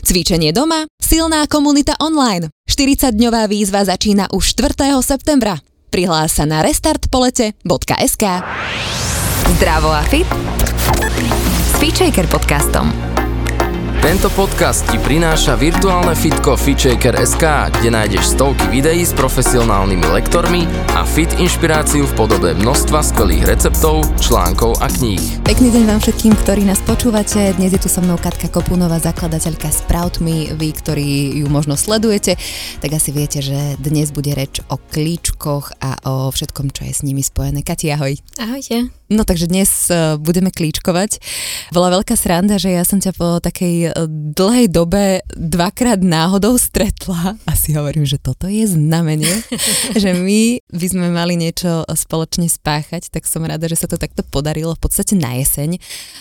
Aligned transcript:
Cvičenie 0.00 0.50
doma, 0.50 0.88
silná 1.00 1.44
komunita 1.46 1.96
online. 2.00 2.48
40-dňová 2.66 3.46
výzva 3.50 3.84
začína 3.84 4.32
už 4.32 4.56
4. 4.56 4.96
septembra. 5.04 5.60
Prihlás 5.90 6.38
sa 6.38 6.46
na 6.46 6.62
restartpolete.sk 6.62 8.24
Zdravo 9.58 9.90
a 9.90 10.02
fit 10.06 10.28
s 11.74 11.82
podcastom. 12.30 13.09
Tento 14.00 14.32
podcast 14.32 14.88
ti 14.88 14.96
prináša 14.96 15.60
virtuálne 15.60 16.16
fitko 16.16 16.56
FitShaker.sk, 16.56 17.44
kde 17.68 17.92
nájdeš 17.92 18.32
stovky 18.32 18.64
videí 18.72 19.04
s 19.04 19.12
profesionálnymi 19.12 20.08
lektormi 20.16 20.64
a 20.96 21.04
fit 21.04 21.28
inšpiráciu 21.36 22.08
v 22.08 22.16
podobe 22.16 22.56
množstva 22.56 22.96
skvelých 23.04 23.44
receptov, 23.44 24.08
článkov 24.16 24.80
a 24.80 24.88
kníh. 24.88 25.20
Pekný 25.44 25.68
deň 25.68 25.84
vám 25.84 26.00
všetkým, 26.00 26.32
ktorí 26.32 26.64
nás 26.64 26.80
počúvate. 26.80 27.52
Dnes 27.60 27.76
je 27.76 27.80
tu 27.84 27.92
so 27.92 28.00
mnou 28.00 28.16
Katka 28.16 28.48
Kopunová, 28.48 28.96
zakladateľka 29.04 29.68
Sprout 29.68 30.24
Me. 30.24 30.48
Vy, 30.48 30.80
ktorí 30.80 31.36
ju 31.44 31.52
možno 31.52 31.76
sledujete, 31.76 32.40
tak 32.80 32.96
asi 32.96 33.12
viete, 33.12 33.44
že 33.44 33.76
dnes 33.84 34.16
bude 34.16 34.32
reč 34.32 34.64
o 34.72 34.80
klíčkoch 34.80 35.76
a 35.76 36.00
o 36.08 36.32
všetkom, 36.32 36.72
čo 36.72 36.88
je 36.88 36.92
s 36.96 37.04
nimi 37.04 37.20
spojené. 37.20 37.60
Kati, 37.60 37.92
ahoj. 37.92 38.16
Ahojte. 38.40 38.88
No 39.10 39.26
takže 39.26 39.50
dnes 39.50 39.90
uh, 39.90 40.14
budeme 40.22 40.54
klíčkovať. 40.54 41.18
Bola 41.74 41.90
veľká 41.98 42.14
sranda, 42.14 42.62
že 42.62 42.70
ja 42.70 42.86
som 42.86 43.02
ťa 43.02 43.10
po 43.18 43.42
takej 43.42 43.89
uh, 43.92 44.06
dlhej 44.08 44.70
dobe 44.70 45.20
dvakrát 45.34 46.00
náhodou 46.00 46.56
stretla 46.56 47.36
a 47.44 47.52
si 47.58 47.74
hovorím, 47.74 48.06
že 48.06 48.22
toto 48.22 48.46
je 48.46 48.64
znamenie, 48.64 49.30
že 50.02 50.14
my 50.14 50.62
by 50.70 50.86
sme 50.86 51.06
mali 51.10 51.34
niečo 51.36 51.84
spoločne 51.86 52.46
spáchať, 52.46 53.10
tak 53.10 53.26
som 53.26 53.42
rada, 53.42 53.66
že 53.66 53.78
sa 53.78 53.90
to 53.90 53.98
takto 53.98 54.22
podarilo 54.22 54.72
v 54.78 54.82
podstate 54.82 55.18
na 55.18 55.36
jeseň, 55.38 55.76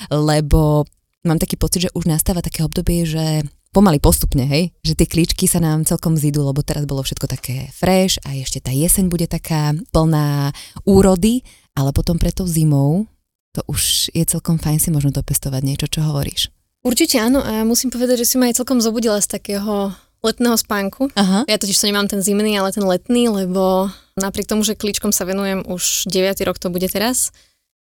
lebo 0.10 0.90
mám 1.24 1.38
taký 1.38 1.56
pocit, 1.56 1.90
že 1.90 1.94
už 1.94 2.10
nastáva 2.10 2.42
také 2.42 2.66
obdobie, 2.66 3.06
že 3.06 3.46
pomaly 3.70 4.02
postupne, 4.02 4.50
hej, 4.50 4.74
že 4.82 4.98
tie 4.98 5.06
klíčky 5.06 5.46
sa 5.46 5.62
nám 5.62 5.86
celkom 5.86 6.18
zídu, 6.18 6.42
lebo 6.42 6.66
teraz 6.66 6.90
bolo 6.90 7.06
všetko 7.06 7.30
také 7.30 7.70
fresh 7.70 8.18
a 8.26 8.34
ešte 8.34 8.66
tá 8.66 8.74
jeseň 8.74 9.14
bude 9.14 9.30
taká 9.30 9.78
plná 9.94 10.50
úrody 10.90 11.46
ale 11.80 11.96
potom 11.96 12.20
pre 12.20 12.36
tou 12.36 12.44
zimou 12.44 13.08
to 13.56 13.64
už 13.72 14.12
je 14.12 14.24
celkom 14.28 14.60
fajn 14.60 14.78
si 14.78 14.90
možno 14.92 15.10
dopestovať 15.10 15.62
niečo, 15.66 15.88
čo 15.90 16.06
hovoríš. 16.06 16.54
Určite 16.80 17.20
áno 17.20 17.44
a 17.44 17.68
musím 17.68 17.92
povedať, 17.92 18.24
že 18.24 18.30
si 18.30 18.36
ma 18.40 18.48
aj 18.48 18.64
celkom 18.64 18.80
zobudila 18.80 19.20
z 19.20 19.28
takého 19.28 19.92
letného 20.24 20.56
spánku. 20.56 21.12
Aha. 21.16 21.44
Ja 21.48 21.60
totiž 21.60 21.80
to 21.80 21.88
nemám 21.92 22.08
ten 22.08 22.24
zimný, 22.24 22.56
ale 22.56 22.72
ten 22.72 22.84
letný, 22.84 23.28
lebo 23.32 23.92
napriek 24.20 24.48
tomu, 24.48 24.64
že 24.64 24.80
klíčkom 24.80 25.12
sa 25.12 25.28
venujem 25.28 25.64
už 25.68 26.08
9. 26.12 26.40
rok 26.48 26.60
to 26.60 26.72
bude 26.72 26.88
teraz, 26.92 27.32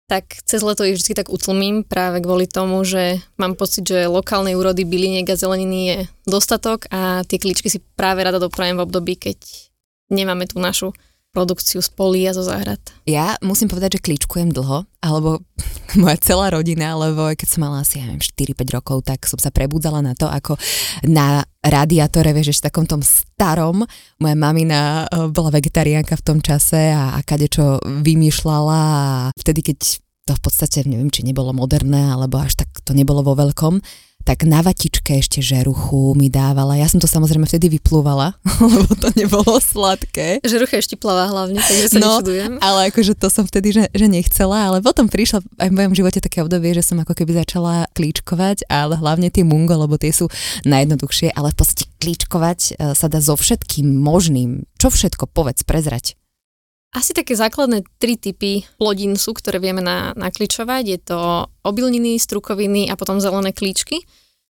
tak 0.09 0.41
cez 0.41 0.65
leto 0.65 0.81
ich 0.85 0.97
vždy 0.97 1.21
tak 1.21 1.29
utlmím 1.29 1.85
práve 1.85 2.21
kvôli 2.21 2.49
tomu, 2.49 2.81
že 2.81 3.21
mám 3.37 3.53
pocit, 3.53 3.85
že 3.85 4.09
lokálnej 4.09 4.57
úrody 4.57 4.85
byliniek 4.85 5.29
a 5.29 5.37
zeleniny 5.37 5.79
je 5.85 5.97
dostatok 6.25 6.89
a 6.89 7.21
tie 7.29 7.37
klíčky 7.37 7.69
si 7.69 7.77
práve 7.93 8.25
rada 8.25 8.41
doprajem 8.41 8.81
v 8.81 8.85
období, 8.89 9.13
keď 9.21 9.37
nemáme 10.09 10.49
tú 10.49 10.57
našu 10.57 10.97
produkciu 11.29 11.79
z 11.81 11.89
polí 11.93 12.25
a 12.25 12.33
zo 12.33 12.41
záhrad. 12.41 12.81
Ja 13.05 13.37
musím 13.45 13.69
povedať, 13.69 13.97
že 13.97 14.05
klíčkujem 14.05 14.49
dlho, 14.49 14.89
alebo 15.01 15.45
moja 16.01 16.17
celá 16.21 16.49
rodina, 16.49 16.97
lebo 16.97 17.29
keď 17.33 17.47
som 17.47 17.61
mala 17.65 17.85
asi, 17.85 18.01
ja 18.01 18.09
neviem, 18.09 18.23
4-5 18.23 18.75
rokov, 18.75 18.97
tak 19.05 19.29
som 19.29 19.37
sa 19.37 19.53
prebudzala 19.53 20.01
na 20.01 20.17
to, 20.17 20.25
ako 20.25 20.57
na 21.05 21.45
radiátore, 21.61 22.33
vieš, 22.33 22.57
ešte 22.57 22.73
takom 22.73 22.89
tom 22.89 23.05
starom. 23.05 23.85
Moja 24.17 24.35
mamina 24.35 25.05
eh, 25.05 25.29
bola 25.29 25.53
vegetariánka 25.53 26.17
v 26.17 26.25
tom 26.25 26.39
čase 26.41 26.93
a, 26.93 27.13
a 27.15 27.19
kadečo 27.21 27.77
vymýšľala 27.83 28.79
a 28.79 29.05
vtedy, 29.37 29.61
keď 29.61 29.79
to 30.29 30.37
v 30.37 30.41
podstate, 30.45 30.85
neviem, 30.85 31.09
či 31.09 31.25
nebolo 31.25 31.57
moderné, 31.57 32.13
alebo 32.13 32.37
až 32.37 32.61
tak 32.61 32.69
to 32.85 32.93
nebolo 32.93 33.25
vo 33.25 33.33
veľkom, 33.33 33.81
tak 34.29 34.45
na 34.45 34.61
vatičke 34.61 35.17
ešte 35.17 35.41
žeruchu 35.41 36.13
mi 36.13 36.29
dávala. 36.29 36.77
Ja 36.77 36.85
som 36.85 37.01
to 37.01 37.09
samozrejme 37.09 37.49
vtedy 37.49 37.65
vyplúvala, 37.81 38.37
lebo 38.77 38.93
to 38.93 39.09
nebolo 39.17 39.57
sladké. 39.57 40.37
Žerucha 40.45 40.77
ešte 40.77 40.93
plavá 41.01 41.25
hlavne, 41.33 41.57
takže 41.57 41.89
sa 41.89 41.97
no, 41.97 42.21
nečudujem. 42.21 42.61
ale 42.61 42.93
akože 42.93 43.17
to 43.17 43.25
som 43.33 43.49
vtedy, 43.49 43.73
že, 43.73 43.89
že 43.89 44.05
nechcela, 44.05 44.69
ale 44.69 44.85
potom 44.85 45.09
prišla 45.09 45.41
aj 45.57 45.73
v 45.73 45.77
mojom 45.81 45.93
živote 45.97 46.21
také 46.21 46.45
obdobie, 46.45 46.77
že 46.77 46.85
som 46.85 47.01
ako 47.01 47.17
keby 47.17 47.41
začala 47.41 47.89
klíčkovať, 47.97 48.69
ale 48.69 49.01
hlavne 49.01 49.33
tie 49.33 49.41
mungo, 49.41 49.73
lebo 49.73 49.97
tie 49.97 50.13
sú 50.13 50.29
najjednoduchšie, 50.61 51.33
ale 51.33 51.49
v 51.49 51.57
podstate 51.57 51.89
klíčkovať 51.97 52.59
e, 52.77 52.93
sa 52.93 53.09
dá 53.09 53.17
so 53.25 53.33
všetkým 53.33 53.97
možným. 53.97 54.69
Čo 54.77 54.93
všetko, 54.93 55.25
povedz, 55.33 55.65
prezrať. 55.65 56.18
Asi 56.89 57.13
také 57.13 57.37
základné 57.37 57.85
tri 58.01 58.17
typy 58.17 58.65
plodín 58.81 59.13
sú, 59.13 59.37
ktoré 59.37 59.61
vieme 59.61 59.85
na, 59.85 60.17
nakličovať. 60.17 60.83
Je 60.89 60.99
to 60.99 61.19
obilniny, 61.61 62.17
strukoviny 62.17 62.89
a 62.89 62.97
potom 62.97 63.21
zelené 63.21 63.53
klíčky, 63.53 64.01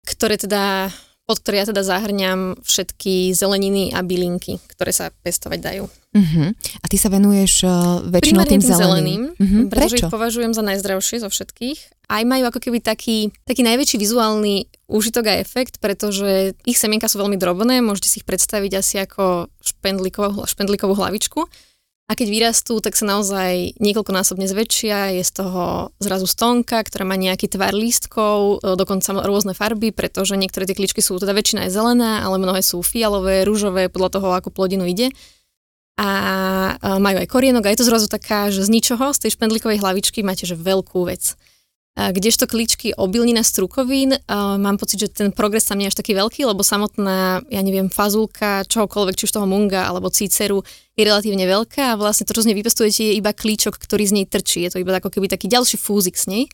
ktoré 0.06 0.38
teda, 0.38 0.94
pod 1.26 1.42
ktoré 1.42 1.66
ja 1.66 1.74
teda 1.74 1.82
zahrňam 1.82 2.62
všetky 2.62 3.34
zeleniny 3.34 3.90
a 3.90 4.06
bylinky, 4.06 4.62
ktoré 4.70 4.94
sa 4.94 5.10
pestovať 5.26 5.58
dajú. 5.58 5.84
Uh-huh. 5.90 6.54
A 6.54 6.86
ty 6.86 7.02
sa 7.02 7.10
venuješ 7.10 7.66
uh, 7.66 7.98
väčšinou 8.06 8.46
tým, 8.46 8.62
tým 8.62 8.78
zeleným? 8.78 9.22
Uh-huh. 9.34 9.66
Pretože 9.66 9.98
Prečo? 9.98 10.06
ich 10.06 10.14
považujem 10.14 10.52
za 10.54 10.62
najzdravšie 10.62 11.26
zo 11.26 11.30
všetkých. 11.34 11.78
Aj 12.14 12.22
majú 12.22 12.46
ako 12.46 12.62
keby 12.62 12.78
taký, 12.78 13.34
taký 13.42 13.66
najväčší 13.66 13.98
vizuálny 13.98 14.70
úžitok 14.86 15.34
a 15.34 15.38
efekt, 15.42 15.82
pretože 15.82 16.54
ich 16.62 16.78
semienka 16.78 17.10
sú 17.10 17.18
veľmi 17.22 17.38
drobné, 17.38 17.82
môžete 17.82 18.06
si 18.10 18.16
ich 18.22 18.26
predstaviť 18.26 18.72
asi 18.78 19.02
ako 19.02 19.50
špendlíkovú, 19.62 20.46
špendlíkovú 20.46 20.94
hlavičku 20.94 21.46
a 22.10 22.18
keď 22.18 22.26
vyrastú, 22.26 22.82
tak 22.82 22.98
sa 22.98 23.06
naozaj 23.06 23.78
niekoľkonásobne 23.78 24.50
zväčšia, 24.50 25.14
je 25.14 25.22
z 25.22 25.30
toho 25.30 25.94
zrazu 26.02 26.26
stonka, 26.26 26.82
ktorá 26.82 27.06
má 27.06 27.14
nejaký 27.14 27.46
tvar 27.46 27.70
lístkov, 27.70 28.58
e, 28.58 28.74
dokonca 28.74 29.14
rôzne 29.22 29.54
farby, 29.54 29.94
pretože 29.94 30.34
niektoré 30.34 30.66
tie 30.66 30.74
kličky 30.74 30.98
sú, 30.98 31.22
teda 31.22 31.30
väčšina 31.30 31.70
je 31.70 31.74
zelená, 31.78 32.26
ale 32.26 32.42
mnohé 32.42 32.66
sú 32.66 32.82
fialové, 32.82 33.46
rúžové, 33.46 33.86
podľa 33.86 34.18
toho, 34.18 34.28
ako 34.34 34.50
plodinu 34.50 34.90
ide. 34.90 35.14
A 36.02 36.10
e, 36.82 36.98
majú 36.98 37.22
aj 37.22 37.30
korienok 37.30 37.70
a 37.70 37.70
je 37.70 37.78
to 37.78 37.86
zrazu 37.86 38.10
taká, 38.10 38.50
že 38.50 38.66
z 38.66 38.74
ničoho, 38.74 39.14
z 39.14 39.30
tej 39.30 39.38
špendlíkovej 39.38 39.78
hlavičky 39.78 40.26
máte 40.26 40.50
že 40.50 40.58
veľkú 40.58 41.06
vec. 41.06 41.38
Kdežto 42.00 42.48
klíčky 42.48 42.96
obilnina 42.96 43.44
strukovín, 43.44 44.16
mám 44.32 44.80
pocit, 44.80 45.04
že 45.04 45.12
ten 45.12 45.28
progres 45.28 45.68
tam 45.68 45.76
nie 45.76 45.84
je 45.84 45.92
až 45.92 46.00
taký 46.00 46.16
veľký, 46.16 46.48
lebo 46.48 46.64
samotná, 46.64 47.44
ja 47.52 47.60
neviem, 47.60 47.92
fazulka, 47.92 48.64
čohokoľvek, 48.64 49.20
či 49.20 49.28
už 49.28 49.36
toho 49.36 49.44
munga 49.44 49.84
alebo 49.84 50.08
cíceru 50.08 50.64
je 50.96 51.02
relatívne 51.04 51.44
veľká 51.44 51.92
a 51.92 51.98
vlastne 52.00 52.24
to, 52.24 52.32
čo 52.32 52.40
z 52.40 52.48
nej 52.48 52.56
vypestujete, 52.56 53.00
je 53.04 53.18
iba 53.20 53.36
klíčok, 53.36 53.76
ktorý 53.76 54.08
z 54.08 54.16
nej 54.16 54.24
trčí. 54.24 54.64
Je 54.64 54.72
to 54.72 54.80
iba 54.80 54.96
ako 54.96 55.12
keby 55.12 55.28
taký 55.28 55.52
ďalší 55.52 55.76
fúzik 55.76 56.16
z 56.16 56.26
nej 56.32 56.44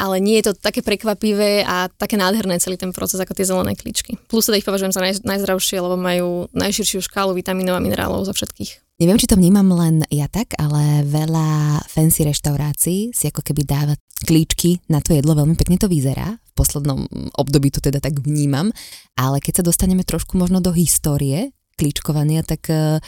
ale 0.00 0.16
nie 0.16 0.40
je 0.40 0.48
to 0.48 0.52
také 0.56 0.80
prekvapivé 0.80 1.60
a 1.68 1.92
také 1.92 2.16
nádherné 2.16 2.56
celý 2.56 2.80
ten 2.80 2.88
proces 2.96 3.20
ako 3.20 3.36
tie 3.36 3.44
zelené 3.44 3.76
klíčky. 3.76 4.16
Plus 4.32 4.48
teda 4.48 4.56
ich 4.56 4.64
považujem 4.64 4.96
za 4.96 5.04
naj, 5.04 5.20
najzdravšie, 5.20 5.76
lebo 5.76 6.00
majú 6.00 6.48
najširšiu 6.56 7.04
škálu 7.04 7.36
vitamínov 7.36 7.76
a 7.76 7.84
minerálov 7.84 8.24
zo 8.24 8.32
všetkých. 8.32 8.96
Neviem, 9.00 9.20
či 9.20 9.28
to 9.28 9.36
vnímam 9.36 9.68
len 9.72 10.04
ja 10.12 10.28
tak, 10.28 10.56
ale 10.60 11.04
veľa 11.08 11.80
fancy 11.88 12.24
reštaurácií 12.24 13.16
si 13.16 13.24
ako 13.28 13.40
keby 13.40 13.64
dáva 13.64 13.94
klíčky 14.24 14.80
na 14.92 15.00
to 15.00 15.16
jedlo, 15.16 15.32
veľmi 15.32 15.56
pekne 15.56 15.80
to 15.80 15.88
vyzerá. 15.88 16.36
V 16.36 16.52
poslednom 16.52 17.08
období 17.32 17.72
to 17.72 17.80
teda 17.80 18.04
tak 18.04 18.20
vnímam, 18.20 18.68
ale 19.16 19.40
keď 19.40 19.60
sa 19.60 19.66
dostaneme 19.72 20.04
trošku 20.04 20.36
možno 20.36 20.60
do 20.60 20.72
histórie 20.76 21.56
klíčkovania, 21.80 22.44
tak 22.44 22.68
uh, 22.68 23.00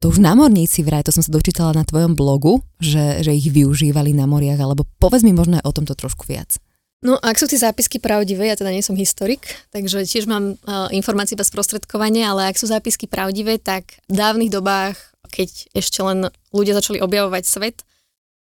to 0.00 0.12
už 0.12 0.20
námorníci 0.20 0.84
vraj, 0.84 1.04
to 1.04 1.14
som 1.14 1.24
sa 1.24 1.32
dočítala 1.32 1.72
na 1.72 1.84
tvojom 1.84 2.12
blogu, 2.14 2.60
že, 2.78 3.24
že 3.24 3.32
ich 3.32 3.48
využívali 3.48 4.12
na 4.12 4.28
moriach, 4.28 4.60
alebo 4.60 4.84
povedz 5.00 5.24
mi 5.24 5.32
možno 5.32 5.58
aj 5.60 5.64
o 5.64 5.74
tomto 5.74 5.96
trošku 5.96 6.28
viac. 6.28 6.60
No, 7.04 7.20
ak 7.20 7.36
sú 7.36 7.44
tie 7.44 7.60
zápisky 7.60 8.00
pravdivé, 8.00 8.48
ja 8.48 8.56
teda 8.56 8.72
nie 8.72 8.80
som 8.80 8.96
historik, 8.96 9.44
takže 9.68 10.08
tiež 10.08 10.24
mám 10.24 10.56
uh, 10.56 10.88
informácie 10.90 11.36
bez 11.36 11.52
prostredkovania, 11.52 12.32
ale 12.32 12.48
ak 12.48 12.56
sú 12.56 12.66
zápisky 12.66 13.04
pravdivé, 13.04 13.60
tak 13.60 14.00
v 14.08 14.16
dávnych 14.16 14.48
dobách 14.48 15.16
keď 15.28 15.76
ešte 15.76 16.00
len 16.00 16.30
ľudia 16.54 16.72
začali 16.72 17.02
objavovať 17.02 17.44
svet 17.44 17.76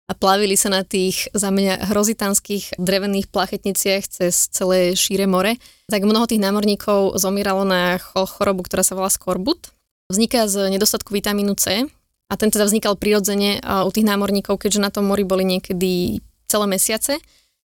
a 0.06 0.12
plavili 0.12 0.54
sa 0.54 0.70
na 0.70 0.86
tých 0.86 1.32
za 1.34 1.50
mňa 1.50 1.90
hrozitanských 1.90 2.78
drevených 2.78 3.32
plachetniciach 3.32 4.04
cez 4.06 4.52
celé 4.52 4.94
šíre 4.94 5.26
more, 5.26 5.58
tak 5.88 6.06
mnoho 6.06 6.28
tých 6.28 6.44
námorníkov 6.44 7.18
zomíralo 7.18 7.66
na 7.66 7.98
chorobu, 7.98 8.62
ktorá 8.68 8.86
sa 8.86 8.94
volá 8.94 9.10
skorbut. 9.10 9.73
Vzniká 10.12 10.44
z 10.48 10.68
nedostatku 10.68 11.10
vitamínu 11.16 11.56
C 11.56 11.88
a 12.28 12.34
ten 12.36 12.52
teda 12.52 12.68
vznikal 12.68 12.96
prirodzene 12.96 13.60
u 13.64 13.90
tých 13.92 14.04
námorníkov, 14.04 14.60
keďže 14.60 14.84
na 14.84 14.90
tom 14.92 15.08
mori 15.08 15.24
boli 15.24 15.48
niekedy 15.48 16.20
celé 16.44 16.66
mesiace 16.68 17.20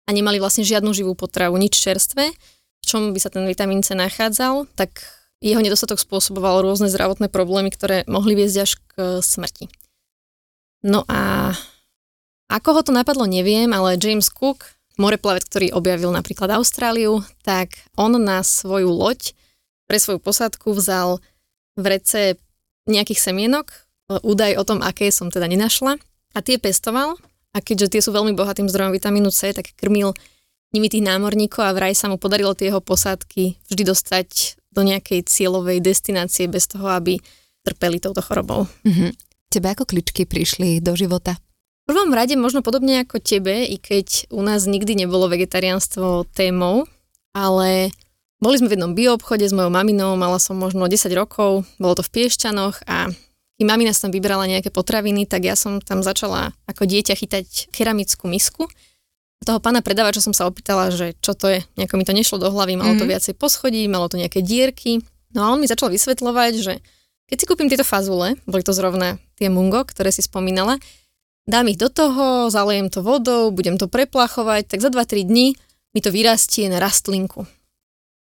a 0.06 0.10
nemali 0.10 0.40
vlastne 0.40 0.64
žiadnu 0.64 0.96
živú 0.96 1.14
potravu, 1.14 1.60
nič 1.60 1.76
čerstvé. 1.76 2.32
V 2.82 2.86
čom 2.88 3.14
by 3.14 3.20
sa 3.22 3.30
ten 3.30 3.46
vitamín 3.46 3.84
C 3.86 3.94
nachádzal, 3.94 4.66
tak 4.74 5.04
jeho 5.42 5.62
nedostatok 5.62 6.02
spôsoboval 6.02 6.66
rôzne 6.66 6.90
zdravotné 6.90 7.30
problémy, 7.30 7.70
ktoré 7.70 8.06
mohli 8.10 8.34
viesť 8.34 8.58
až 8.62 8.72
k 8.90 8.92
smrti. 9.22 9.70
No 10.82 11.06
a 11.06 11.54
ako 12.50 12.70
ho 12.78 12.82
to 12.82 12.92
napadlo, 12.92 13.30
neviem, 13.30 13.70
ale 13.70 14.02
James 14.02 14.34
Cook, 14.34 14.66
moreplavec, 14.98 15.46
ktorý 15.46 15.68
objavil 15.78 16.10
napríklad 16.10 16.52
Austráliu, 16.58 17.22
tak 17.46 17.78
on 17.94 18.18
na 18.18 18.42
svoju 18.42 18.90
loď 18.90 19.38
pre 19.86 20.02
svoju 20.02 20.18
posádku 20.22 20.74
vzal 20.74 21.22
v 21.78 21.86
rece 21.86 22.22
nejakých 22.90 23.32
semienok, 23.32 23.72
údaj 24.10 24.60
o 24.60 24.64
tom, 24.68 24.80
aké 24.84 25.08
som 25.14 25.32
teda 25.32 25.48
nenašla 25.48 25.96
a 26.36 26.40
tie 26.44 26.60
pestoval 26.60 27.16
a 27.56 27.58
keďže 27.60 27.96
tie 27.96 28.02
sú 28.04 28.12
veľmi 28.12 28.36
bohatým 28.36 28.68
zdrojom 28.68 28.96
vitamínu 28.96 29.32
C, 29.32 29.56
tak 29.56 29.72
krmil 29.76 30.16
nimi 30.72 30.88
tých 30.88 31.04
námorníkov 31.04 31.64
a 31.68 31.76
vraj 31.76 31.96
sa 31.96 32.08
mu 32.08 32.16
podarilo 32.16 32.56
tie 32.56 32.72
jeho 32.72 32.80
posádky 32.80 33.60
vždy 33.68 33.84
dostať 33.84 34.28
do 34.72 34.88
nejakej 34.88 35.28
cieľovej 35.28 35.84
destinácie 35.84 36.48
bez 36.48 36.72
toho, 36.72 36.88
aby 36.88 37.20
trpeli 37.68 38.00
touto 38.00 38.24
chorobou. 38.24 38.72
Mm-hmm. 38.88 39.12
Tebe 39.52 39.68
ako 39.68 39.84
kličky 39.84 40.24
prišli 40.24 40.80
do 40.80 40.96
života? 40.96 41.36
V 41.84 41.92
prvom 41.92 42.16
rade 42.16 42.40
možno 42.40 42.64
podobne 42.64 43.04
ako 43.04 43.20
tebe, 43.20 43.68
i 43.68 43.76
keď 43.76 44.32
u 44.32 44.40
nás 44.40 44.64
nikdy 44.64 44.96
nebolo 44.96 45.28
vegetariánstvo 45.28 46.24
témou, 46.32 46.88
ale 47.36 47.92
boli 48.42 48.58
sme 48.58 48.68
v 48.68 48.76
jednom 48.76 48.98
bioobchode 48.98 49.46
s 49.46 49.54
mojou 49.54 49.70
maminou, 49.70 50.18
mala 50.18 50.42
som 50.42 50.58
možno 50.58 50.90
10 50.90 51.08
rokov, 51.14 51.64
bolo 51.78 51.94
to 51.94 52.04
v 52.04 52.10
Piešťanoch 52.10 52.84
a 52.90 53.08
keď 53.62 53.64
mamina 53.70 53.94
tam 53.94 54.10
vybrala 54.10 54.50
nejaké 54.50 54.74
potraviny, 54.74 55.30
tak 55.30 55.46
ja 55.46 55.54
som 55.54 55.78
tam 55.78 56.02
začala 56.02 56.58
ako 56.66 56.90
dieťa 56.90 57.14
chytať 57.14 57.70
keramickú 57.70 58.26
misku 58.26 58.66
toho 59.46 59.58
pána 59.58 59.82
predávača 59.82 60.22
som 60.22 60.38
sa 60.38 60.46
opýtala, 60.46 60.94
že 60.94 61.18
čo 61.18 61.34
to 61.34 61.50
je, 61.50 61.60
nejako 61.74 61.98
mi 61.98 62.06
to 62.06 62.14
nešlo 62.14 62.38
do 62.38 62.54
hlavy, 62.54 62.78
malo 62.78 62.94
to 62.94 63.04
mm-hmm. 63.04 63.14
viacej 63.18 63.34
poschodí, 63.34 63.82
malo 63.90 64.06
to 64.06 64.22
nejaké 64.22 64.46
dierky. 64.46 65.02
No 65.34 65.46
a 65.46 65.48
on 65.54 65.60
mi 65.60 65.66
začal 65.66 65.90
vysvetľovať, 65.90 66.54
že 66.62 66.74
keď 67.26 67.38
si 67.40 67.46
kúpim 67.50 67.66
tieto 67.72 67.88
fazule, 67.88 68.38
boli 68.46 68.62
to 68.62 68.76
zrovna 68.76 69.18
tie 69.42 69.50
mungo, 69.50 69.82
ktoré 69.82 70.14
si 70.14 70.22
spomínala, 70.22 70.78
dám 71.50 71.66
ich 71.74 71.80
do 71.80 71.90
toho, 71.90 72.54
zalejem 72.54 72.94
to 72.94 73.02
vodou, 73.02 73.50
budem 73.50 73.82
to 73.82 73.90
preplachovať, 73.90 74.70
tak 74.70 74.84
za 74.84 74.94
2-3 74.94 75.26
dní 75.26 75.58
mi 75.96 76.00
to 76.04 76.14
vyrastie 76.14 76.70
na 76.70 76.78
rastlinku, 76.78 77.50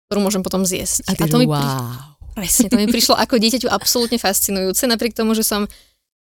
ktorú 0.07 0.19
môžem 0.21 0.41
potom 0.45 0.63
zjesť. 0.63 1.05
A, 1.09 1.17
ty, 1.17 1.25
a 1.25 1.31
to 1.31 1.37
mi 1.41 1.49
wow. 1.49 1.57
Pri... 1.57 2.45
Presne, 2.45 2.67
to 2.67 2.77
mi 2.77 2.87
prišlo 2.95 3.15
ako 3.15 3.39
dieťaťu 3.39 3.67
absolútne 3.71 4.19
fascinujúce, 4.19 4.85
napriek 4.85 5.15
tomu, 5.15 5.33
že 5.33 5.45
som 5.45 5.65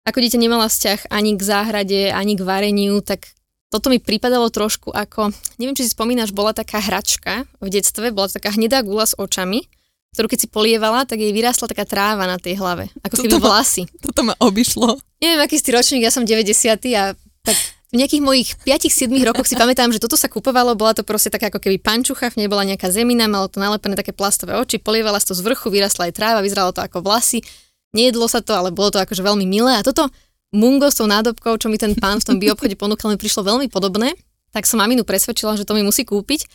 ako 0.07 0.19
dieťa 0.23 0.39
nemala 0.39 0.71
vzťah 0.71 1.11
ani 1.11 1.35
k 1.35 1.43
záhrade, 1.43 2.01
ani 2.15 2.39
k 2.39 2.47
vareniu, 2.47 3.03
tak 3.03 3.27
toto 3.67 3.91
mi 3.91 3.99
pripadalo 3.99 4.47
trošku 4.49 4.95
ako, 4.95 5.35
neviem, 5.59 5.75
či 5.75 5.91
si 5.91 5.91
spomínaš, 5.91 6.31
bola 6.31 6.55
taká 6.55 6.79
hračka 6.79 7.51
v 7.59 7.69
detstve, 7.75 8.15
bola 8.15 8.31
to 8.31 8.39
taká 8.39 8.55
hnedá 8.55 8.87
gula 8.87 9.03
s 9.03 9.19
očami, 9.19 9.67
ktorú 10.15 10.31
keď 10.31 10.39
si 10.47 10.49
polievala, 10.49 11.05
tak 11.05 11.19
jej 11.19 11.35
vyrástla 11.35 11.67
taká 11.67 11.83
tráva 11.85 12.25
na 12.31 12.39
tej 12.39 12.57
hlave, 12.57 12.89
ako 13.03 13.27
keby 13.27 13.37
vlasy. 13.43 13.91
Toto 13.99 14.23
ma 14.23 14.39
obišlo. 14.39 14.97
Neviem, 15.19 15.43
aký 15.43 15.59
si 15.59 15.75
ročník, 15.75 16.07
ja 16.07 16.15
som 16.15 16.23
90 16.23 16.55
a 16.95 17.13
tak 17.43 17.57
v 17.95 18.03
nejakých 18.03 18.23
mojich 18.23 18.49
5-7 18.67 19.07
rokoch 19.23 19.47
si 19.47 19.55
pamätám, 19.55 19.95
že 19.95 20.03
toto 20.03 20.19
sa 20.19 20.27
kupovalo, 20.27 20.75
bola 20.75 20.91
to 20.91 21.07
proste 21.07 21.31
taká 21.31 21.55
ako 21.55 21.63
keby 21.63 21.79
pančucha, 21.79 22.35
nebola 22.35 22.67
nejaká 22.67 22.91
zemina, 22.91 23.31
malo 23.31 23.47
to 23.47 23.63
nalepené 23.63 23.95
také 23.95 24.11
plastové 24.11 24.59
oči, 24.59 24.83
polievala 24.83 25.23
sa 25.23 25.31
to 25.31 25.35
z 25.39 25.47
vrchu, 25.47 25.71
vyrastla 25.71 26.11
aj 26.11 26.13
tráva, 26.19 26.43
vyzeralo 26.43 26.75
to 26.75 26.83
ako 26.83 27.07
vlasy, 27.07 27.47
nejedlo 27.95 28.27
sa 28.27 28.43
to, 28.43 28.59
ale 28.59 28.75
bolo 28.75 28.91
to 28.91 28.99
akože 28.99 29.23
veľmi 29.23 29.47
milé 29.47 29.71
a 29.79 29.87
toto 29.87 30.11
mungo 30.51 30.91
s 30.91 30.99
tou 30.99 31.07
nádobkou, 31.07 31.55
čo 31.63 31.71
mi 31.71 31.79
ten 31.79 31.95
pán 31.95 32.19
v 32.19 32.27
tom 32.27 32.37
bioobchode 32.43 32.75
ponúkal, 32.75 33.15
mi 33.15 33.19
prišlo 33.19 33.47
veľmi 33.47 33.71
podobné, 33.71 34.19
tak 34.51 34.67
som 34.67 34.83
maminu 34.83 35.07
presvedčila, 35.07 35.55
že 35.55 35.63
to 35.63 35.77
mi 35.79 35.87
musí 35.87 36.03
kúpiť. 36.03 36.49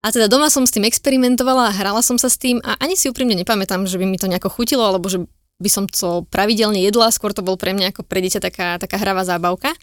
A 0.00 0.08
teda 0.08 0.32
doma 0.32 0.48
som 0.48 0.64
s 0.64 0.72
tým 0.72 0.88
experimentovala 0.88 1.68
a 1.68 1.76
hrala 1.76 2.00
som 2.00 2.16
sa 2.16 2.32
s 2.32 2.40
tým 2.40 2.56
a 2.64 2.76
ani 2.80 2.96
si 2.96 3.12
úprimne 3.12 3.36
nepamätám, 3.36 3.84
že 3.84 4.00
by 4.00 4.08
mi 4.08 4.16
to 4.16 4.32
nejako 4.32 4.48
chutilo, 4.48 4.80
alebo 4.80 5.12
že 5.12 5.28
by 5.60 5.68
som 5.68 5.84
to 5.84 6.24
pravidelne 6.32 6.80
jedla, 6.80 7.12
skôr 7.12 7.36
to 7.36 7.44
bol 7.44 7.60
pre 7.60 7.76
mňa 7.76 7.92
ako 7.92 8.08
pre 8.08 8.24
dieťa 8.24 8.40
taká, 8.40 8.80
taká 8.80 8.96
hravá 8.96 9.28
zábavka. 9.28 9.76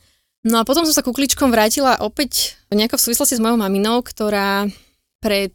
No 0.47 0.63
a 0.63 0.67
potom 0.67 0.87
som 0.87 0.95
sa 0.95 1.03
kukličkom 1.03 1.51
vrátila 1.51 1.99
opäť 1.99 2.55
nejako 2.71 2.95
v 2.95 3.05
súvislosti 3.11 3.35
s 3.35 3.43
mojou 3.43 3.59
maminou, 3.59 3.99
ktorá 3.99 4.63
pred, 5.19 5.51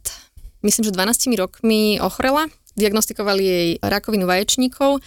myslím, 0.61 0.85
že 0.85 0.93
12 0.93 1.33
rokmi 1.33 1.97
ochorela. 1.97 2.45
Diagnostikovali 2.77 3.41
jej 3.41 3.69
rakovinu 3.81 4.29
vaječníkov 4.29 5.01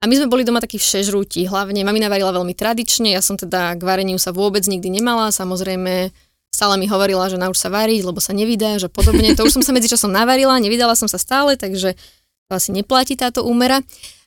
a 0.00 0.04
my 0.08 0.14
sme 0.16 0.30
boli 0.30 0.42
doma 0.42 0.62
takí 0.62 0.78
všežrúti, 0.78 1.44
hlavne 1.44 1.82
mamina 1.82 2.08
varila 2.08 2.32
veľmi 2.32 2.54
tradične, 2.54 3.12
ja 3.12 3.20
som 3.20 3.34
teda 3.34 3.74
k 3.76 3.82
vareniu 3.82 4.16
sa 4.16 4.32
vôbec 4.32 4.64
nikdy 4.64 4.88
nemala, 4.88 5.34
samozrejme 5.34 6.14
stále 6.54 6.74
mi 6.78 6.88
hovorila, 6.88 7.28
že 7.28 7.36
nauč 7.36 7.60
sa 7.60 7.68
variť, 7.68 8.06
lebo 8.06 8.18
sa 8.22 8.32
nevydá, 8.32 8.78
že 8.78 8.88
podobne. 8.90 9.34
To 9.38 9.44
už 9.46 9.60
som 9.60 9.64
sa 9.66 9.74
medzičasom 9.76 10.10
navarila, 10.10 10.58
nevydala 10.62 10.96
som 10.98 11.06
sa 11.06 11.18
stále, 11.18 11.54
takže 11.54 11.94
to 12.48 12.52
asi 12.54 12.72
neplatí 12.72 13.14
táto 13.14 13.46
úmera. 13.46 13.84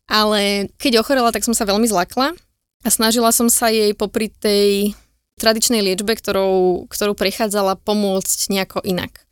Ale 0.08 0.68
keď 0.78 1.00
ochorela, 1.00 1.32
tak 1.32 1.48
som 1.48 1.56
sa 1.56 1.64
veľmi 1.64 1.88
zlakla 1.88 2.36
a 2.84 2.88
snažila 2.92 3.32
som 3.32 3.48
sa 3.48 3.72
jej 3.72 3.96
popri 3.96 4.28
tej 4.30 4.94
tradičnej 5.40 5.82
liečbe, 5.82 6.14
ktorou, 6.14 6.86
ktorú 6.92 7.18
prechádzala, 7.18 7.80
pomôcť 7.82 8.40
nejako 8.54 8.80
inak. 8.86 9.24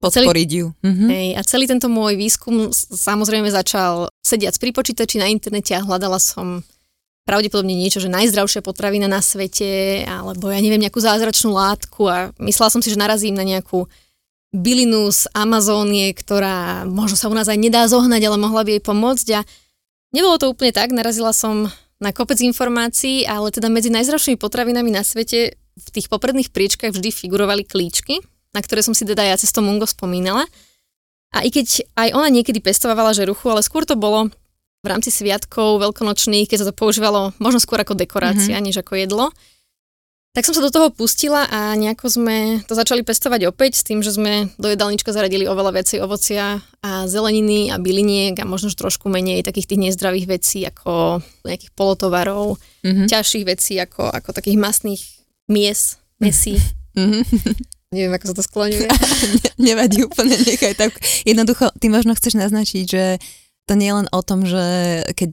Podporiť 0.00 0.50
ju. 0.50 0.66
Mhm. 0.84 1.06
Hej, 1.08 1.28
a 1.36 1.40
celý 1.42 1.64
tento 1.64 1.88
môj 1.88 2.16
výskum 2.20 2.68
samozrejme 2.74 3.48
začal 3.48 4.12
sediac 4.20 4.52
pri 4.60 4.70
počítači 4.76 5.16
na 5.16 5.32
internete 5.32 5.72
a 5.72 5.84
hľadala 5.84 6.20
som 6.20 6.60
pravdepodobne 7.24 7.72
niečo, 7.72 8.04
že 8.04 8.12
najzdravšia 8.12 8.60
potravina 8.60 9.08
na 9.08 9.24
svete, 9.24 10.04
alebo 10.04 10.52
ja 10.52 10.60
neviem, 10.60 10.84
nejakú 10.84 11.00
zázračnú 11.00 11.56
látku 11.56 12.04
a 12.04 12.36
myslela 12.36 12.68
som 12.68 12.84
si, 12.84 12.92
že 12.92 13.00
narazím 13.00 13.32
na 13.32 13.48
nejakú 13.48 13.88
bylinu 14.52 15.08
z 15.08 15.26
Amazónie, 15.32 16.12
ktorá 16.12 16.84
možno 16.84 17.16
sa 17.16 17.32
u 17.32 17.34
nás 17.34 17.48
aj 17.48 17.56
nedá 17.56 17.88
zohnať, 17.88 18.22
ale 18.28 18.36
mohla 18.36 18.60
by 18.62 18.76
jej 18.76 18.82
pomôcť 18.84 19.28
a 19.34 19.40
nebolo 20.12 20.36
to 20.36 20.52
úplne 20.52 20.70
tak, 20.70 20.92
narazila 20.92 21.32
som 21.32 21.72
na 22.02 22.10
kopec 22.10 22.38
informácií, 22.42 23.26
ale 23.26 23.54
teda 23.54 23.70
medzi 23.70 23.90
najzdravšími 23.90 24.38
potravinami 24.38 24.90
na 24.90 25.06
svete 25.06 25.54
v 25.74 25.88
tých 25.90 26.06
popredných 26.06 26.54
priečkách 26.54 26.94
vždy 26.94 27.10
figurovali 27.10 27.66
klíčky, 27.66 28.22
na 28.54 28.62
ktoré 28.62 28.82
som 28.82 28.94
si 28.94 29.02
teda 29.02 29.26
ja 29.26 29.34
cez 29.34 29.50
to 29.50 29.62
Mungo 29.62 29.86
spomínala. 29.86 30.46
A 31.34 31.42
i 31.42 31.50
keď 31.50 31.82
aj 31.98 32.08
ona 32.14 32.30
niekedy 32.30 32.62
pestovala 32.62 33.10
žeruchu, 33.10 33.50
ale 33.50 33.66
skôr 33.66 33.82
to 33.82 33.98
bolo 33.98 34.30
v 34.84 34.86
rámci 34.86 35.10
sviatkov 35.10 35.82
veľkonočných, 35.82 36.46
keď 36.46 36.58
sa 36.62 36.68
to 36.70 36.76
používalo 36.76 37.34
možno 37.42 37.58
skôr 37.58 37.82
ako 37.82 37.98
dekorácia, 37.98 38.54
mm-hmm. 38.54 38.66
než 38.70 38.76
ako 38.84 38.94
jedlo. 39.00 39.26
Tak 40.34 40.50
som 40.50 40.54
sa 40.58 40.66
do 40.66 40.74
toho 40.74 40.90
pustila 40.90 41.46
a 41.46 41.78
nejako 41.78 42.10
sme 42.10 42.58
to 42.66 42.74
začali 42.74 43.06
pestovať 43.06 43.46
opäť 43.46 43.78
s 43.78 43.86
tým, 43.86 44.02
že 44.02 44.10
sme 44.10 44.50
do 44.58 44.66
jedálnička 44.66 45.14
zaradili 45.14 45.46
oveľa 45.46 45.78
viacej 45.78 46.02
ovocia 46.02 46.58
a 46.82 47.06
zeleniny 47.06 47.70
a 47.70 47.78
byliniek 47.78 48.34
a 48.42 48.44
možno 48.44 48.74
trošku 48.74 49.06
menej 49.06 49.46
takých 49.46 49.70
tých 49.70 49.80
nezdravých 49.86 50.26
vecí 50.26 50.66
ako 50.66 51.22
nejakých 51.46 51.70
polotovarov, 51.78 52.58
mm-hmm. 52.82 53.06
ťažších 53.06 53.46
vecí 53.46 53.78
ako, 53.78 54.10
ako 54.10 54.34
takých 54.34 54.58
masných 54.58 55.02
mies, 55.46 56.02
mesí. 56.18 56.58
Mm-hmm. 56.98 57.22
Neviem, 57.94 58.12
ako 58.18 58.26
sa 58.26 58.34
to 58.34 58.42
skloňuje. 58.42 58.90
Nevadí 59.70 60.02
úplne, 60.02 60.34
nechaj 60.34 60.74
tak. 60.74 60.98
Jednoducho, 61.22 61.70
ty 61.78 61.86
možno 61.86 62.10
chceš 62.18 62.34
naznačiť, 62.34 62.84
že 62.90 63.22
to 63.70 63.78
nie 63.78 63.86
je 63.86 63.96
len 64.02 64.08
o 64.10 64.18
tom, 64.18 64.42
že 64.42 64.66
keď 65.14 65.32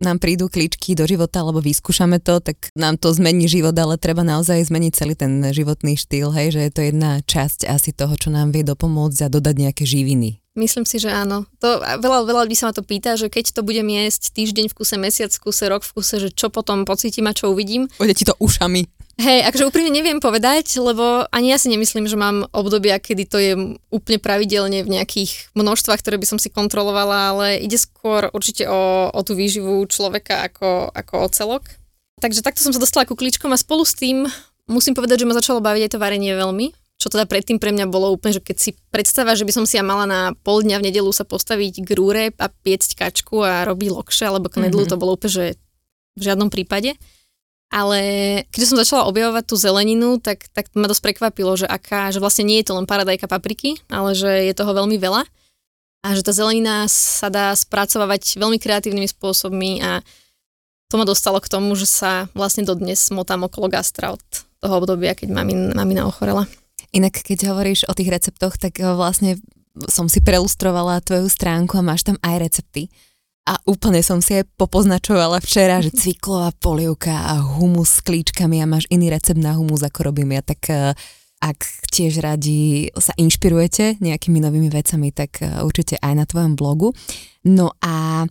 nám 0.00 0.20
prídu 0.20 0.52
kličky 0.52 0.92
do 0.92 1.08
života, 1.08 1.40
alebo 1.40 1.64
vyskúšame 1.64 2.20
to, 2.20 2.40
tak 2.44 2.68
nám 2.76 3.00
to 3.00 3.08
zmení 3.16 3.48
život, 3.48 3.72
ale 3.72 3.96
treba 3.96 4.20
naozaj 4.20 4.68
zmeniť 4.68 4.92
celý 4.92 5.14
ten 5.16 5.40
životný 5.40 5.96
štýl, 5.96 6.32
hej, 6.36 6.52
že 6.52 6.60
je 6.68 6.72
to 6.72 6.82
jedna 6.84 7.20
časť 7.24 7.64
asi 7.64 7.96
toho, 7.96 8.12
čo 8.16 8.28
nám 8.28 8.52
vie 8.52 8.60
dopomôcť 8.66 9.24
a 9.24 9.32
dodať 9.32 9.54
nejaké 9.56 9.84
živiny. 9.88 10.40
Myslím 10.56 10.88
si, 10.88 10.96
že 10.96 11.12
áno. 11.12 11.44
To, 11.60 11.84
veľa, 12.00 12.24
veľa 12.24 12.48
ľudí 12.48 12.56
sa 12.56 12.72
ma 12.72 12.72
to 12.72 12.80
pýta, 12.80 13.12
že 13.20 13.28
keď 13.28 13.52
to 13.52 13.60
budem 13.60 13.92
jesť 13.92 14.32
týždeň 14.32 14.72
v 14.72 14.76
kuse, 14.80 14.96
mesiac 14.96 15.28
v 15.28 15.40
kuse, 15.44 15.68
rok 15.68 15.84
v 15.84 15.92
kuse, 16.00 16.16
že 16.16 16.28
čo 16.32 16.48
potom 16.48 16.88
pocítim 16.88 17.28
a 17.28 17.36
čo 17.36 17.52
uvidím. 17.52 17.92
Pôjde 18.00 18.16
ti 18.16 18.24
to 18.24 18.32
ušami. 18.40 18.88
Hej, 19.16 19.48
akože 19.48 19.72
úprimne 19.72 19.88
neviem 19.88 20.20
povedať, 20.20 20.76
lebo 20.76 21.24
ani 21.32 21.48
ja 21.48 21.56
si 21.56 21.72
nemyslím, 21.72 22.04
že 22.04 22.20
mám 22.20 22.52
obdobia, 22.52 23.00
kedy 23.00 23.24
to 23.24 23.38
je 23.40 23.52
úplne 23.88 24.20
pravidelne 24.20 24.84
v 24.84 24.92
nejakých 24.92 25.56
množstvách, 25.56 26.04
ktoré 26.04 26.20
by 26.20 26.28
som 26.28 26.38
si 26.38 26.52
kontrolovala, 26.52 27.32
ale 27.32 27.46
ide 27.64 27.80
skôr 27.80 28.28
určite 28.36 28.68
o, 28.68 29.08
o 29.08 29.20
tú 29.24 29.32
výživu 29.32 29.80
človeka 29.88 30.44
ako, 30.52 30.92
ako 30.92 31.14
o 31.16 31.28
celok. 31.32 31.64
Takže 32.20 32.44
takto 32.44 32.60
som 32.60 32.76
sa 32.76 32.80
dostala 32.80 33.08
ku 33.08 33.16
kličkom 33.16 33.48
a 33.52 33.60
spolu 33.60 33.88
s 33.88 33.96
tým 33.96 34.28
musím 34.68 34.92
povedať, 34.92 35.24
že 35.24 35.28
ma 35.28 35.32
začalo 35.32 35.64
baviť 35.64 35.88
aj 35.88 35.92
to 35.96 36.02
varenie 36.02 36.36
veľmi, 36.36 36.76
čo 36.96 37.08
teda 37.08 37.24
predtým 37.24 37.56
pre 37.56 37.72
mňa 37.72 37.88
bolo 37.88 38.12
úplne, 38.12 38.36
že 38.36 38.44
keď 38.44 38.56
si 38.60 38.70
predstava, 38.92 39.32
že 39.32 39.48
by 39.48 39.52
som 39.52 39.64
si 39.64 39.80
ja 39.80 39.84
mala 39.84 40.04
na 40.04 40.20
pol 40.44 40.60
dňa 40.60 40.76
v 40.80 40.92
nedelu 40.92 41.08
sa 41.12 41.24
postaviť 41.24 41.84
k 41.84 41.90
rúre 41.96 42.36
a 42.36 42.46
piecť 42.52 43.00
kačku 43.00 43.40
a 43.40 43.64
robiť 43.64 43.88
lokše 43.96 44.28
alebo 44.28 44.52
knedlu, 44.52 44.84
mm-hmm. 44.84 44.92
to 44.92 45.00
bolo 45.00 45.16
úplne, 45.16 45.32
že 45.32 45.44
v 46.16 46.22
žiadnom 46.24 46.48
prípade. 46.48 46.96
Ale 47.66 48.00
keď 48.54 48.60
som 48.62 48.78
začala 48.78 49.10
objavovať 49.10 49.44
tú 49.46 49.58
zeleninu, 49.58 50.22
tak, 50.22 50.46
tak 50.54 50.70
ma 50.78 50.86
dosť 50.86 51.02
prekvapilo, 51.02 51.58
že 51.58 51.66
aká, 51.66 52.14
že 52.14 52.22
vlastne 52.22 52.46
nie 52.46 52.62
je 52.62 52.70
to 52.70 52.78
len 52.78 52.86
paradajka 52.86 53.26
papriky, 53.26 53.82
ale 53.90 54.14
že 54.14 54.46
je 54.46 54.54
toho 54.54 54.70
veľmi 54.70 54.96
veľa 54.96 55.26
a 56.06 56.14
že 56.14 56.22
tá 56.22 56.30
zelenina 56.30 56.86
sa 56.86 57.26
dá 57.26 57.50
spracovávať 57.50 58.38
veľmi 58.38 58.62
kreatívnymi 58.62 59.10
spôsobmi 59.10 59.82
a 59.82 60.06
to 60.86 60.94
ma 60.94 61.02
dostalo 61.02 61.42
k 61.42 61.50
tomu, 61.50 61.74
že 61.74 61.90
sa 61.90 62.30
vlastne 62.30 62.62
dodnes 62.62 63.10
motám 63.10 63.42
okolo 63.50 63.66
gastra 63.66 64.14
od 64.14 64.22
toho 64.62 64.74
obdobia, 64.78 65.18
keď 65.18 65.34
mamin, 65.34 65.74
mamina 65.74 66.06
ochorela. 66.06 66.46
Inak 66.94 67.26
keď 67.26 67.50
hovoríš 67.50 67.90
o 67.90 67.96
tých 67.98 68.14
receptoch, 68.14 68.54
tak 68.54 68.78
vlastne 68.78 69.42
som 69.90 70.06
si 70.06 70.22
prelustrovala 70.22 71.02
tvoju 71.02 71.26
stránku 71.26 71.74
a 71.76 71.82
máš 71.82 72.06
tam 72.06 72.16
aj 72.22 72.38
recepty 72.38 72.86
a 73.46 73.54
úplne 73.62 74.02
som 74.02 74.18
si 74.18 74.42
aj 74.42 74.50
popoznačovala 74.58 75.38
včera, 75.38 75.78
že 75.78 75.94
cviklová 76.02 76.50
polievka 76.58 77.14
a 77.14 77.38
humus 77.38 78.02
s 78.02 78.04
klíčkami 78.04 78.58
a 78.58 78.66
máš 78.66 78.90
iný 78.90 79.14
recept 79.14 79.38
na 79.38 79.54
humus, 79.54 79.86
ako 79.86 80.10
robím 80.10 80.34
ja, 80.34 80.42
tak 80.42 80.60
eh, 80.68 80.92
ak 81.38 81.58
tiež 81.94 82.18
radi 82.18 82.90
sa 82.98 83.14
inšpirujete 83.14 84.02
nejakými 84.02 84.42
novými 84.42 84.66
vecami, 84.66 85.14
tak 85.14 85.46
eh, 85.46 85.62
určite 85.62 85.94
aj 86.02 86.12
na 86.18 86.24
tvojom 86.26 86.58
blogu. 86.58 86.90
No 87.46 87.70
a 87.78 88.26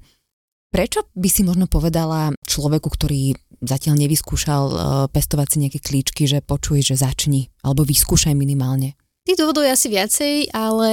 prečo 0.75 1.07
by 1.15 1.29
si 1.31 1.47
možno 1.47 1.71
povedala 1.71 2.35
človeku, 2.43 2.91
ktorý 2.91 3.39
zatiaľ 3.63 3.95
nevyskúšal 3.95 4.63
uh, 4.67 4.79
pestovať 5.07 5.47
si 5.47 5.57
nejaké 5.63 5.79
klíčky, 5.79 6.27
že 6.27 6.43
počuj, 6.43 6.83
že 6.83 6.99
začni, 6.99 7.47
alebo 7.63 7.87
vyskúšaj 7.87 8.35
minimálne? 8.35 8.99
Tých 9.23 9.39
dôvodov 9.39 9.63
je 9.63 9.71
asi 9.71 9.87
viacej, 9.87 10.33
ale 10.51 10.91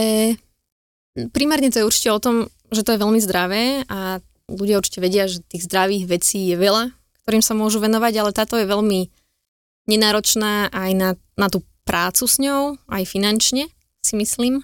primárne 1.35 1.69
to 1.75 1.83
je 1.83 1.89
určite 1.89 2.11
o 2.15 2.23
tom, 2.23 2.37
že 2.73 2.83
to 2.83 2.97
je 2.97 3.03
veľmi 3.03 3.21
zdravé 3.21 3.85
a 3.87 4.19
ľudia 4.49 4.81
určite 4.81 5.05
vedia, 5.05 5.29
že 5.29 5.45
tých 5.47 5.69
zdravých 5.69 6.09
vecí 6.09 6.51
je 6.51 6.57
veľa, 6.57 6.93
ktorým 7.25 7.45
sa 7.45 7.55
môžu 7.55 7.79
venovať, 7.79 8.13
ale 8.19 8.31
táto 8.35 8.59
je 8.59 8.67
veľmi 8.67 9.13
nenáročná 9.87 10.73
aj 10.73 10.91
na, 10.97 11.11
na 11.37 11.49
tú 11.53 11.63
prácu 11.85 12.25
s 12.27 12.37
ňou, 12.41 12.79
aj 12.89 13.05
finančne, 13.07 13.69
si 14.03 14.15
myslím. 14.19 14.63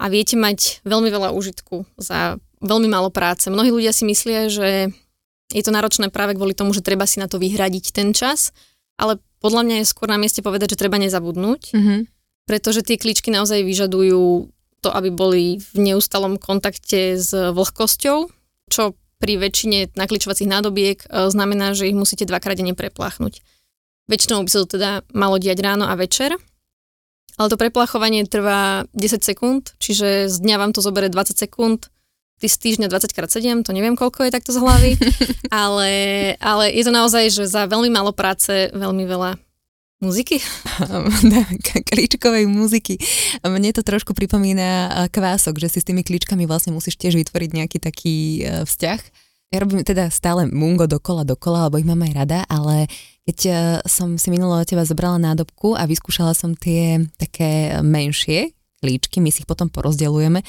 A 0.00 0.08
viete 0.08 0.34
mať 0.34 0.80
veľmi 0.88 1.12
veľa 1.12 1.36
užitku 1.36 1.84
za 2.00 2.40
veľmi 2.64 2.88
málo 2.88 3.12
práce. 3.12 3.52
Mnohí 3.52 3.68
ľudia 3.68 3.92
si 3.92 4.08
myslia, 4.08 4.48
že 4.48 4.88
je 5.50 5.62
to 5.62 5.74
náročné 5.74 6.08
práve 6.08 6.38
kvôli 6.38 6.54
tomu, 6.54 6.72
že 6.72 6.84
treba 6.84 7.04
si 7.04 7.18
na 7.18 7.26
to 7.26 7.36
vyhradiť 7.36 7.92
ten 7.92 8.16
čas, 8.16 8.54
ale 8.96 9.18
podľa 9.42 9.66
mňa 9.66 9.76
je 9.82 9.90
skôr 9.90 10.08
na 10.08 10.20
mieste 10.20 10.44
povedať, 10.44 10.76
že 10.76 10.80
treba 10.80 11.00
nezabudnúť, 11.00 11.74
mm-hmm. 11.74 12.00
pretože 12.46 12.84
tie 12.86 13.00
kličky 13.00 13.32
naozaj 13.32 13.64
vyžadujú 13.64 14.52
to, 14.80 14.88
aby 14.92 15.12
boli 15.12 15.60
v 15.60 15.92
neustalom 15.92 16.40
kontakte 16.40 17.16
s 17.20 17.32
vlhkosťou, 17.32 18.18
čo 18.72 18.82
pri 19.20 19.36
väčšine 19.36 19.92
nakličovacích 19.94 20.48
nádobiek 20.48 20.98
e, 21.04 21.28
znamená, 21.28 21.76
že 21.76 21.92
ich 21.92 21.96
musíte 21.96 22.24
dvakrát 22.24 22.56
denne 22.56 22.72
prepláchnuť. 22.72 23.44
Väčšinou 24.08 24.42
by 24.42 24.50
sa 24.50 24.64
to 24.64 24.80
teda 24.80 24.90
malo 25.12 25.36
diať 25.36 25.60
ráno 25.60 25.84
a 25.84 25.94
večer, 25.94 26.34
ale 27.36 27.48
to 27.52 27.60
preplachovanie 27.60 28.24
trvá 28.24 28.88
10 28.96 29.20
sekúnd, 29.20 29.76
čiže 29.76 30.32
z 30.32 30.36
dňa 30.40 30.56
vám 30.56 30.72
to 30.72 30.80
zobere 30.80 31.12
20 31.12 31.36
sekúnd, 31.36 31.92
ty 32.40 32.48
z 32.48 32.56
týždňa 32.56 32.88
20x7, 32.88 33.68
to 33.68 33.76
neviem 33.76 33.94
koľko 33.94 34.24
je 34.24 34.32
takto 34.32 34.56
z 34.56 34.58
hlavy, 34.64 34.92
ale, 35.52 35.90
ale 36.40 36.72
je 36.72 36.82
to 36.88 36.92
naozaj, 36.92 37.28
že 37.28 37.44
za 37.44 37.68
veľmi 37.68 37.92
málo 37.92 38.16
práce 38.16 38.72
veľmi 38.72 39.04
veľa 39.04 39.36
muziky? 40.00 40.40
klíčkovej 41.92 42.48
muziky. 42.48 42.96
Mne 43.44 43.70
to 43.76 43.84
trošku 43.84 44.16
pripomína 44.16 45.06
kvások, 45.12 45.60
že 45.60 45.68
si 45.68 45.78
s 45.80 45.86
tými 45.86 46.00
klíčkami 46.00 46.48
vlastne 46.48 46.72
musíš 46.72 46.96
tiež 46.96 47.20
vytvoriť 47.20 47.50
nejaký 47.52 47.78
taký 47.78 48.16
e, 48.40 48.64
vzťah. 48.64 49.00
Ja 49.50 49.58
robím 49.60 49.84
teda 49.84 50.08
stále 50.08 50.48
mungo 50.48 50.88
dokola, 50.88 51.26
dokola, 51.26 51.68
lebo 51.68 51.78
ich 51.78 51.88
mám 51.88 52.00
aj 52.06 52.12
rada, 52.16 52.40
ale 52.48 52.88
keď 53.28 53.38
e, 53.46 53.52
som 53.84 54.16
si 54.16 54.32
minulo 54.32 54.56
teba 54.64 54.88
zobrala 54.88 55.20
nádobku 55.20 55.76
a 55.76 55.84
vyskúšala 55.84 56.32
som 56.32 56.56
tie 56.56 57.04
také 57.20 57.78
menšie 57.84 58.56
klíčky, 58.80 59.20
my 59.20 59.28
si 59.28 59.44
ich 59.44 59.48
potom 59.50 59.68
porozdeľujeme, 59.68 60.40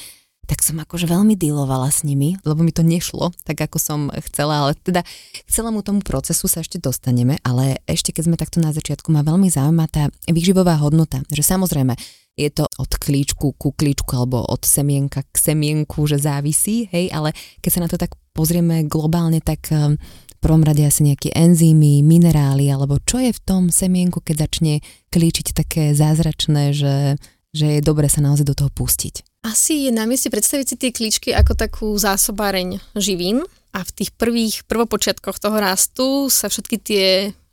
tak 0.52 0.60
som 0.60 0.76
akože 0.76 1.08
veľmi 1.08 1.32
dealovala 1.32 1.88
s 1.88 2.04
nimi, 2.04 2.36
lebo 2.44 2.60
mi 2.60 2.76
to 2.76 2.84
nešlo 2.84 3.32
tak, 3.48 3.56
ako 3.64 3.80
som 3.80 4.00
chcela, 4.28 4.68
ale 4.68 4.76
teda 4.76 5.00
k 5.32 5.48
celému 5.48 5.80
tomu 5.80 6.04
procesu 6.04 6.44
sa 6.44 6.60
ešte 6.60 6.76
dostaneme, 6.76 7.40
ale 7.40 7.80
ešte 7.88 8.12
keď 8.12 8.22
sme 8.28 8.36
takto 8.36 8.60
na 8.60 8.68
začiatku, 8.68 9.08
ma 9.08 9.24
veľmi 9.24 9.48
zaujíma 9.48 9.88
tá 9.88 10.12
výživová 10.28 10.76
hodnota, 10.76 11.24
že 11.32 11.40
samozrejme 11.40 11.96
je 12.36 12.52
to 12.52 12.68
od 12.68 12.92
klíčku 13.00 13.56
ku 13.56 13.72
klíčku 13.72 14.12
alebo 14.12 14.44
od 14.44 14.60
semienka 14.68 15.24
k 15.24 15.36
semienku, 15.40 16.04
že 16.04 16.20
závisí, 16.20 16.84
hej, 16.92 17.08
ale 17.16 17.32
keď 17.64 17.70
sa 17.72 17.80
na 17.80 17.88
to 17.88 17.96
tak 17.96 18.12
pozrieme 18.36 18.84
globálne, 18.84 19.40
tak 19.40 19.72
um, 19.72 19.96
v 19.96 20.36
prvom 20.36 20.68
rade 20.68 20.84
asi 20.84 21.08
nejaké 21.08 21.32
enzymy, 21.32 22.04
minerály, 22.04 22.68
alebo 22.68 23.00
čo 23.00 23.24
je 23.24 23.32
v 23.32 23.40
tom 23.40 23.72
semienku, 23.72 24.20
keď 24.20 24.48
začne 24.48 24.84
klíčiť 25.08 25.56
také 25.56 25.96
zázračné, 25.96 26.76
že, 26.76 27.16
že 27.52 27.78
je 27.78 27.80
dobre 27.84 28.08
sa 28.08 28.24
naozaj 28.24 28.48
do 28.48 28.56
toho 28.56 28.72
pustiť. 28.72 29.44
Asi 29.44 29.88
je 29.88 29.92
na 29.92 30.08
mieste 30.08 30.32
predstaviť 30.32 30.66
si 30.66 30.76
tie 30.80 30.90
klíčky 30.90 31.30
ako 31.36 31.52
takú 31.52 31.88
zásobáreň 32.00 32.80
živín 32.96 33.44
a 33.72 33.84
v 33.84 33.90
tých 33.90 34.10
prvých 34.16 34.64
prvopočiatkoch 34.64 35.36
toho 35.36 35.56
rastu 35.60 36.06
sa 36.32 36.48
všetky 36.48 36.76
tie 36.80 37.06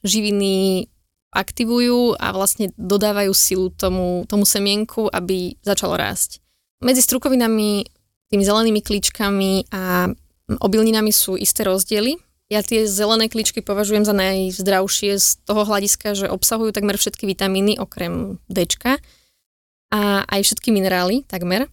živiny 0.03 0.87
aktivujú 1.29 2.17
a 2.17 2.33
vlastne 2.33 2.73
dodávajú 2.79 3.31
silu 3.35 3.69
tomu, 3.69 4.25
tomu 4.25 4.47
semienku, 4.47 5.11
aby 5.11 5.59
začalo 5.61 5.93
rásť. 5.93 6.41
Medzi 6.81 7.05
strukovinami, 7.05 7.85
tými 8.31 8.43
zelenými 8.45 8.81
klíčkami 8.81 9.69
a 9.69 10.09
obilninami 10.57 11.13
sú 11.13 11.37
isté 11.37 11.67
rozdiely. 11.67 12.17
Ja 12.49 12.65
tie 12.65 12.89
zelené 12.89 13.29
klíčky 13.29 13.61
považujem 13.61 14.09
za 14.09 14.15
najzdravšie 14.15 15.21
z 15.21 15.27
toho 15.45 15.69
hľadiska, 15.69 16.17
že 16.17 16.33
obsahujú 16.33 16.73
takmer 16.73 16.97
všetky 16.97 17.29
vitamíny 17.29 17.77
okrem 17.77 18.41
D 18.49 18.65
a 19.89 20.25
aj 20.25 20.41
všetky 20.45 20.69
minerály 20.69 21.25
takmer. 21.25 21.69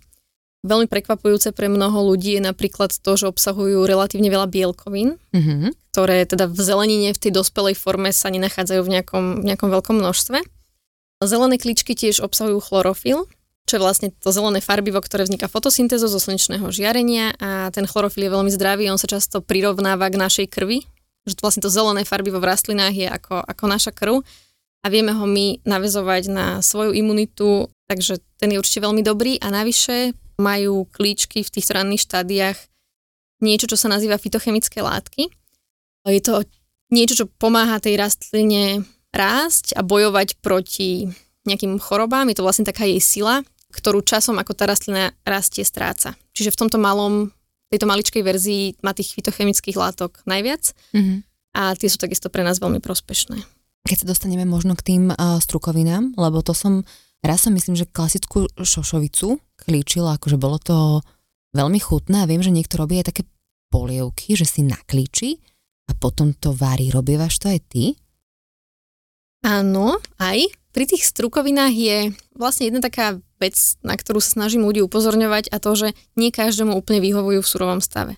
Veľmi 0.66 0.90
prekvapujúce 0.90 1.54
pre 1.54 1.70
mnoho 1.70 2.10
ľudí 2.10 2.40
je 2.40 2.42
napríklad 2.42 2.90
to, 2.90 3.12
že 3.14 3.30
obsahujú 3.30 3.86
relatívne 3.86 4.26
veľa 4.26 4.50
bielkovín, 4.50 5.14
mm-hmm. 5.30 5.94
ktoré 5.94 6.26
teda 6.26 6.50
v 6.50 6.58
zelenine 6.58 7.14
v 7.14 7.22
tej 7.22 7.30
dospelej 7.30 7.78
forme 7.78 8.10
sa 8.10 8.34
nenachádzajú 8.34 8.82
v 8.82 8.92
nejakom, 8.98 9.24
v 9.40 9.54
nejakom 9.54 9.70
veľkom 9.70 9.96
množstve. 10.02 10.42
Zelené 11.22 11.56
kličky 11.56 11.94
tiež 11.94 12.18
obsahujú 12.18 12.58
chlorofil, 12.58 13.30
čo 13.66 13.72
je 13.78 13.82
vlastne 13.82 14.08
to 14.10 14.30
zelené 14.34 14.58
farbivo, 14.58 14.98
ktoré 14.98 15.26
vzniká 15.26 15.46
fotosyntézou 15.46 16.10
zo 16.10 16.18
slnečného 16.18 16.66
žiarenia 16.70 17.34
a 17.38 17.70
ten 17.70 17.86
chlorofil 17.86 18.26
je 18.26 18.34
veľmi 18.34 18.50
zdravý, 18.50 18.90
on 18.90 18.98
sa 18.98 19.10
často 19.10 19.42
prirovnáva 19.42 20.10
k 20.10 20.18
našej 20.18 20.46
krvi, 20.50 20.86
že 21.26 21.34
vlastne 21.42 21.62
to 21.62 21.70
zelené 21.70 22.06
farbivo 22.06 22.38
v 22.38 22.46
rastlinách 22.46 22.94
je 22.94 23.06
ako, 23.10 23.42
ako 23.42 23.64
naša 23.66 23.90
krv 23.90 24.22
a 24.82 24.86
vieme 24.86 25.10
ho 25.10 25.26
my 25.26 25.66
navezovať 25.66 26.22
na 26.30 26.46
svoju 26.62 26.94
imunitu, 26.94 27.66
takže 27.86 28.22
ten 28.38 28.54
je 28.54 28.60
určite 28.60 28.82
veľmi 28.82 29.02
dobrý 29.02 29.38
a 29.40 29.50
navyše 29.50 30.14
majú 30.36 30.84
klíčky 30.92 31.40
v 31.40 31.52
týchto 31.52 31.74
ranných 31.74 32.04
štádiách 32.04 32.58
niečo, 33.40 33.68
čo 33.68 33.76
sa 33.76 33.88
nazýva 33.88 34.20
fitochemické 34.20 34.84
látky. 34.84 35.32
Je 36.06 36.22
to 36.22 36.44
niečo, 36.92 37.24
čo 37.24 37.32
pomáha 37.40 37.82
tej 37.82 37.98
rastline 37.98 38.86
rásť 39.10 39.74
a 39.74 39.82
bojovať 39.82 40.38
proti 40.44 41.10
nejakým 41.48 41.78
chorobám. 41.80 42.28
Je 42.30 42.36
to 42.36 42.46
vlastne 42.46 42.68
taká 42.68 42.84
jej 42.86 43.00
sila, 43.00 43.42
ktorú 43.72 44.02
časom 44.04 44.38
ako 44.38 44.52
tá 44.54 44.68
rastlina 44.68 45.12
rastie, 45.26 45.66
stráca. 45.66 46.14
Čiže 46.36 46.52
v 46.54 46.60
tomto 46.66 46.78
malom, 46.78 47.32
tejto 47.72 47.86
maličkej 47.88 48.22
verzii 48.22 48.64
má 48.82 48.94
tých 48.94 49.14
fitochemických 49.16 49.74
látok 49.74 50.22
najviac 50.24 50.70
mm-hmm. 50.94 51.18
a 51.58 51.74
tie 51.74 51.88
sú 51.90 51.98
takisto 51.98 52.30
pre 52.30 52.46
nás 52.46 52.62
veľmi 52.62 52.78
prospešné. 52.78 53.42
Keď 53.86 54.02
sa 54.02 54.10
dostaneme 54.10 54.46
možno 54.46 54.74
k 54.74 54.82
tým 54.82 55.04
uh, 55.14 55.38
strukovinám, 55.38 56.14
lebo 56.18 56.42
to 56.42 56.54
som 56.54 56.82
Raz 57.26 57.42
som 57.42 57.50
myslím, 57.58 57.74
že 57.74 57.90
klasickú 57.90 58.46
šošovicu 58.54 59.42
klíčila, 59.58 60.14
akože 60.14 60.38
bolo 60.38 60.62
to 60.62 61.02
veľmi 61.58 61.82
chutné 61.82 62.22
a 62.22 62.28
viem, 62.30 62.38
že 62.38 62.54
niekto 62.54 62.78
robí 62.78 63.02
aj 63.02 63.10
také 63.10 63.26
polievky, 63.66 64.38
že 64.38 64.46
si 64.46 64.62
naklíči 64.62 65.42
a 65.90 65.92
potom 65.98 66.30
to 66.30 66.54
varí. 66.54 66.86
Robievaš 66.94 67.42
to 67.42 67.50
aj 67.50 67.60
ty? 67.66 67.98
Áno, 69.42 69.98
aj. 70.22 70.54
Pri 70.70 70.84
tých 70.86 71.02
strukovinách 71.02 71.74
je 71.74 71.98
vlastne 72.38 72.70
jedna 72.70 72.78
taká 72.78 73.18
vec, 73.42 73.58
na 73.82 73.98
ktorú 73.98 74.22
sa 74.22 74.38
snažím 74.38 74.62
ľudí 74.62 74.86
upozorňovať 74.86 75.50
a 75.50 75.58
to, 75.58 75.74
že 75.74 75.88
nie 76.14 76.30
každému 76.30 76.78
úplne 76.78 77.02
vyhovujú 77.02 77.42
v 77.42 77.50
surovom 77.50 77.82
stave. 77.82 78.14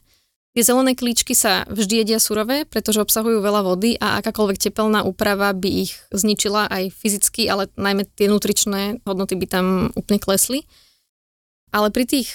Tie 0.58 0.66
zelené 0.66 0.98
klíčky 0.98 1.38
sa 1.38 1.62
vždy 1.70 2.02
jedia 2.02 2.18
surové, 2.18 2.66
pretože 2.66 2.98
obsahujú 2.98 3.38
veľa 3.38 3.62
vody 3.62 3.94
a 3.94 4.18
akákoľvek 4.18 4.58
tepelná 4.58 5.06
úprava 5.06 5.54
by 5.54 5.86
ich 5.86 5.94
zničila 6.10 6.66
aj 6.66 6.98
fyzicky, 6.98 7.46
ale 7.46 7.70
najmä 7.78 8.02
tie 8.18 8.26
nutričné 8.26 8.98
hodnoty 9.06 9.38
by 9.38 9.46
tam 9.46 9.94
úplne 9.94 10.18
klesli. 10.18 10.66
Ale 11.70 11.94
pri 11.94 12.10
tých 12.10 12.34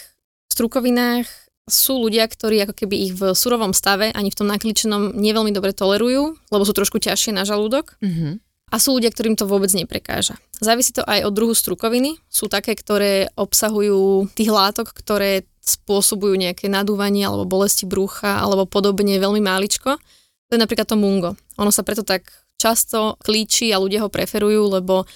strukovinách 0.56 1.28
sú 1.68 2.00
ľudia, 2.00 2.24
ktorí 2.24 2.64
ako 2.64 2.72
keby 2.80 2.96
ich 2.96 3.12
v 3.12 3.36
surovom 3.36 3.76
stave 3.76 4.16
ani 4.16 4.32
v 4.32 4.40
tom 4.40 4.48
naklíčenom 4.48 5.20
neveľmi 5.20 5.52
dobre 5.52 5.76
tolerujú, 5.76 6.40
lebo 6.48 6.64
sú 6.64 6.72
trošku 6.72 7.04
ťažšie 7.04 7.36
na 7.36 7.44
žalúdok. 7.44 8.00
Mm-hmm. 8.00 8.40
A 8.72 8.76
sú 8.80 8.96
ľudia, 8.96 9.12
ktorým 9.12 9.36
to 9.36 9.52
vôbec 9.52 9.76
neprekáža. 9.76 10.40
Závisí 10.64 10.96
to 10.96 11.04
aj 11.04 11.28
od 11.28 11.36
druhu 11.36 11.52
strukoviny. 11.52 12.24
Sú 12.32 12.48
také, 12.48 12.72
ktoré 12.80 13.28
obsahujú 13.36 14.32
tých 14.32 14.48
látok, 14.48 14.96
ktoré 14.96 15.44
spôsobujú 15.64 16.36
nejaké 16.36 16.68
nadúvanie 16.68 17.24
alebo 17.24 17.48
bolesti 17.48 17.88
brucha 17.88 18.44
alebo 18.44 18.68
podobne 18.68 19.16
veľmi 19.16 19.40
máličko. 19.40 19.96
To 19.96 20.52
je 20.52 20.60
napríklad 20.60 20.86
to 20.86 21.00
mungo. 21.00 21.40
Ono 21.56 21.72
sa 21.72 21.88
preto 21.88 22.04
tak 22.04 22.28
často 22.60 23.16
klíči 23.24 23.72
a 23.72 23.80
ľudia 23.80 24.04
ho 24.04 24.12
preferujú, 24.12 24.68
lebo 24.68 25.08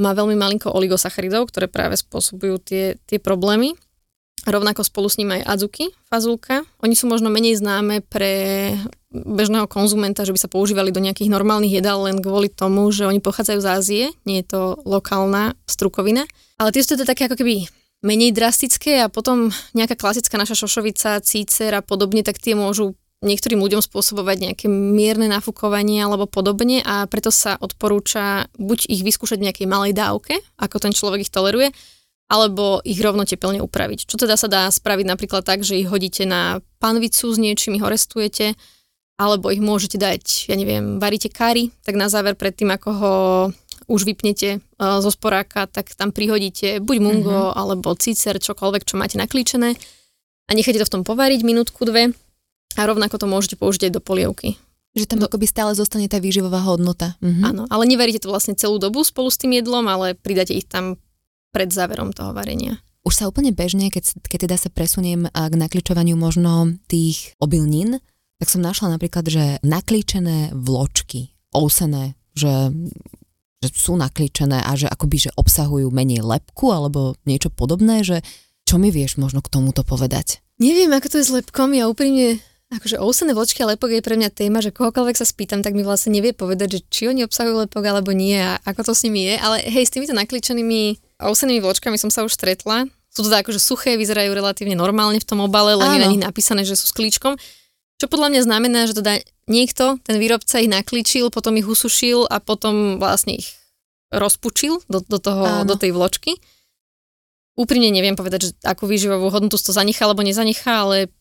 má 0.00 0.16
veľmi 0.16 0.36
malinko 0.36 0.72
oligosacharidov, 0.72 1.52
ktoré 1.52 1.68
práve 1.68 2.00
spôsobujú 2.00 2.56
tie, 2.64 2.84
tie 3.04 3.20
problémy. 3.20 3.76
Rovnako 4.48 4.80
spolu 4.88 5.12
s 5.12 5.20
ním 5.20 5.36
aj 5.36 5.44
adzuki, 5.44 5.92
fazulka. 6.08 6.64
Oni 6.80 6.96
sú 6.96 7.04
možno 7.04 7.28
menej 7.28 7.60
známe 7.60 8.00
pre 8.00 8.72
bežného 9.12 9.68
konzumenta, 9.68 10.24
že 10.24 10.32
by 10.32 10.40
sa 10.40 10.48
používali 10.48 10.88
do 10.94 11.02
nejakých 11.02 11.28
normálnych 11.28 11.76
jedál 11.76 12.08
len 12.08 12.24
kvôli 12.24 12.48
tomu, 12.48 12.88
že 12.88 13.04
oni 13.04 13.20
pochádzajú 13.20 13.60
z 13.60 13.68
Ázie, 13.68 14.04
nie 14.24 14.40
je 14.40 14.56
to 14.56 14.62
lokálna 14.88 15.52
strukovina. 15.68 16.24
Ale 16.56 16.72
tie 16.72 16.80
sú 16.80 16.96
teda 16.96 17.12
také 17.12 17.28
ako 17.28 17.36
keby 17.36 17.68
menej 18.00 18.32
drastické 18.32 19.04
a 19.04 19.12
potom 19.12 19.52
nejaká 19.76 19.96
klasická 19.96 20.40
naša 20.40 20.64
šošovica, 20.64 21.20
cícer 21.20 21.72
a 21.76 21.84
podobne, 21.84 22.24
tak 22.24 22.40
tie 22.40 22.56
môžu 22.56 22.96
niektorým 23.20 23.60
ľuďom 23.60 23.84
spôsobovať 23.84 24.36
nejaké 24.40 24.66
mierne 24.68 25.28
nafúkovanie 25.28 26.00
alebo 26.00 26.24
podobne 26.24 26.80
a 26.80 27.04
preto 27.04 27.28
sa 27.28 27.60
odporúča 27.60 28.48
buď 28.56 28.88
ich 28.88 29.04
vyskúšať 29.04 29.36
v 29.36 29.46
nejakej 29.52 29.66
malej 29.68 29.92
dávke, 29.92 30.40
ako 30.56 30.76
ten 30.80 30.92
človek 30.96 31.28
ich 31.28 31.32
toleruje, 31.32 31.68
alebo 32.32 32.80
ich 32.80 32.96
rovno 32.96 33.28
tepelne 33.28 33.60
upraviť. 33.60 34.08
Čo 34.08 34.24
teda 34.24 34.40
sa 34.40 34.48
dá 34.48 34.64
spraviť 34.72 35.04
napríklad 35.04 35.44
tak, 35.44 35.60
že 35.60 35.76
ich 35.76 35.90
hodíte 35.90 36.24
na 36.24 36.64
panvicu 36.80 37.28
s 37.28 37.36
niečím, 37.36 37.76
ich 37.76 37.84
horestujete 37.84 38.56
alebo 39.20 39.52
ich 39.52 39.60
môžete 39.60 40.00
dať, 40.00 40.48
ja 40.48 40.56
neviem, 40.56 40.96
varíte 40.96 41.28
kary, 41.28 41.68
tak 41.84 42.00
na 42.00 42.08
záver 42.08 42.40
predtým, 42.40 42.72
ako 42.72 42.88
ho 42.88 43.14
už 43.90 44.06
vypnete 44.06 44.62
uh, 44.62 45.02
zo 45.02 45.10
sporáka, 45.10 45.66
tak 45.66 45.90
tam 45.98 46.14
prihodíte 46.14 46.78
buď 46.78 46.96
mungo, 47.02 47.34
mm-hmm. 47.34 47.58
alebo 47.58 47.98
cicer, 47.98 48.38
čokoľvek, 48.38 48.86
čo 48.86 48.94
máte 48.94 49.18
naklíčené 49.18 49.74
a 50.46 50.50
necháte 50.54 50.78
to 50.78 50.86
v 50.86 50.94
tom 50.94 51.02
povariť 51.02 51.42
minútku, 51.42 51.82
dve 51.82 52.14
a 52.78 52.80
rovnako 52.86 53.18
to 53.18 53.26
môžete 53.26 53.58
použiť 53.58 53.90
aj 53.90 53.92
do 53.98 54.02
polievky. 54.02 54.54
Že 54.94 55.06
tam 55.06 55.22
akoby 55.22 55.46
stále 55.46 55.74
zostane 55.78 56.10
tá 56.10 56.18
výživová 56.18 56.62
hodnota. 56.66 57.14
Mhm. 57.22 57.42
Áno, 57.46 57.62
ale 57.70 57.86
nevaríte 57.86 58.22
to 58.22 58.30
vlastne 58.30 58.58
celú 58.58 58.78
dobu 58.78 59.02
spolu 59.06 59.30
s 59.30 59.38
tým 59.38 59.54
jedlom, 59.58 59.86
ale 59.86 60.18
pridáte 60.18 60.54
ich 60.54 60.66
tam 60.66 60.98
pred 61.50 61.70
záverom 61.70 62.14
toho 62.14 62.30
varenia. 62.30 62.78
Už 63.02 63.16
sa 63.16 63.26
úplne 63.26 63.50
bežne, 63.50 63.88
keď, 63.88 64.22
keď 64.28 64.38
teda 64.46 64.56
sa 64.60 64.68
presuniem 64.68 65.26
k 65.32 65.54
nakličovaniu 65.56 66.20
možno 66.20 66.76
tých 66.84 67.32
obilnín, 67.40 67.96
tak 68.36 68.52
som 68.52 68.60
našla 68.60 68.96
napríklad, 68.96 69.24
že 69.24 69.44
naklíčené 69.64 70.52
vločky, 70.52 71.32
ousené, 71.56 72.12
že 72.36 72.72
že 73.60 73.68
sú 73.76 73.92
naklíčené 74.00 74.64
a 74.64 74.72
že 74.72 74.88
akoby, 74.88 75.28
že 75.28 75.36
obsahujú 75.36 75.92
menej 75.92 76.24
lepku 76.24 76.72
alebo 76.72 77.12
niečo 77.28 77.52
podobné, 77.52 78.00
že 78.00 78.24
čo 78.64 78.80
mi 78.80 78.88
vieš 78.88 79.20
možno 79.20 79.44
k 79.44 79.52
tomuto 79.52 79.84
povedať? 79.84 80.40
Neviem, 80.56 80.92
ako 80.92 81.06
to 81.12 81.16
je 81.20 81.28
s 81.28 81.32
lepkom, 81.32 81.72
ja 81.76 81.88
úprimne 81.88 82.40
Akože 82.70 83.02
ousené 83.02 83.34
vločky 83.34 83.66
a 83.66 83.74
lepok 83.74 83.90
je 83.90 83.98
pre 83.98 84.14
mňa 84.14 84.30
téma, 84.30 84.62
že 84.62 84.70
kohokoľvek 84.70 85.18
sa 85.18 85.26
spýtam, 85.26 85.58
tak 85.58 85.74
mi 85.74 85.82
vlastne 85.82 86.14
nevie 86.14 86.30
povedať, 86.30 86.78
že 86.78 86.80
či 86.86 87.02
oni 87.10 87.26
obsahujú 87.26 87.66
lepok 87.66 87.82
alebo 87.82 88.14
nie 88.14 88.38
a 88.38 88.62
ako 88.62 88.86
to 88.86 88.92
s 88.94 89.02
nimi 89.10 89.26
je. 89.26 89.34
Ale 89.42 89.58
hej, 89.66 89.90
s 89.90 89.94
týmito 89.98 90.14
naklíčenými 90.14 90.94
ousenými 91.18 91.58
vločkami 91.58 91.98
som 91.98 92.14
sa 92.14 92.22
už 92.22 92.30
stretla. 92.30 92.86
Sú 93.10 93.26
to 93.26 93.34
teda 93.34 93.42
akože 93.42 93.58
suché, 93.58 93.98
vyzerajú 93.98 94.30
relatívne 94.30 94.78
normálne 94.78 95.18
v 95.18 95.26
tom 95.26 95.42
obale, 95.42 95.74
len 95.74 95.98
je 95.98 96.02
na 96.06 96.06
nich 96.14 96.22
napísané, 96.22 96.62
že 96.62 96.78
sú 96.78 96.86
s 96.86 96.94
klíčkom. 96.94 97.34
Čo 98.00 98.08
podľa 98.08 98.32
mňa 98.32 98.40
znamená, 98.48 98.80
že 98.88 98.96
teda 98.96 99.20
niekto, 99.44 100.00
ten 100.00 100.16
výrobca 100.16 100.56
ich 100.56 100.72
naklíčil, 100.72 101.28
potom 101.28 101.60
ich 101.60 101.68
usušil 101.68 102.24
a 102.24 102.40
potom 102.40 102.96
vlastne 102.96 103.36
ich 103.44 103.52
rozpučil 104.08 104.80
do, 104.88 105.04
do, 105.04 105.18
toho, 105.20 105.68
do 105.68 105.76
tej 105.76 105.92
vločky. 105.92 106.40
Úprimne 107.60 107.92
neviem 107.92 108.16
povedať, 108.16 108.40
že 108.40 108.50
akú 108.64 108.88
výživovú 108.88 109.28
hodnotu 109.28 109.60
to 109.60 109.76
zanechá 109.76 110.08
alebo 110.08 110.24
nezanechá, 110.24 110.88
ale 110.88 111.12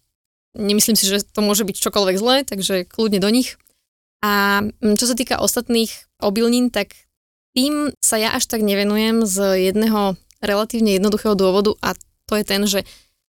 Nemyslím 0.58 0.98
si, 0.98 1.06
že 1.06 1.22
to 1.22 1.46
môže 1.46 1.62
byť 1.62 1.78
čokoľvek 1.78 2.16
zlé, 2.18 2.36
takže 2.42 2.90
kľudne 2.90 3.22
do 3.22 3.30
nich. 3.30 3.62
A 4.26 4.66
mm, 4.66 4.98
čo 4.98 5.06
sa 5.06 5.14
týka 5.14 5.38
ostatných 5.38 5.94
obilnín, 6.18 6.74
tak 6.74 6.98
tým 7.54 7.94
sa 8.02 8.18
ja 8.18 8.34
až 8.34 8.50
tak 8.50 8.66
nevenujem 8.66 9.30
z 9.30 9.70
jedného 9.70 10.18
relatívne 10.42 10.98
jednoduchého 10.98 11.38
dôvodu 11.38 11.78
a 11.86 11.94
to 12.26 12.34
je 12.38 12.46
ten, 12.46 12.62
že 12.66 12.86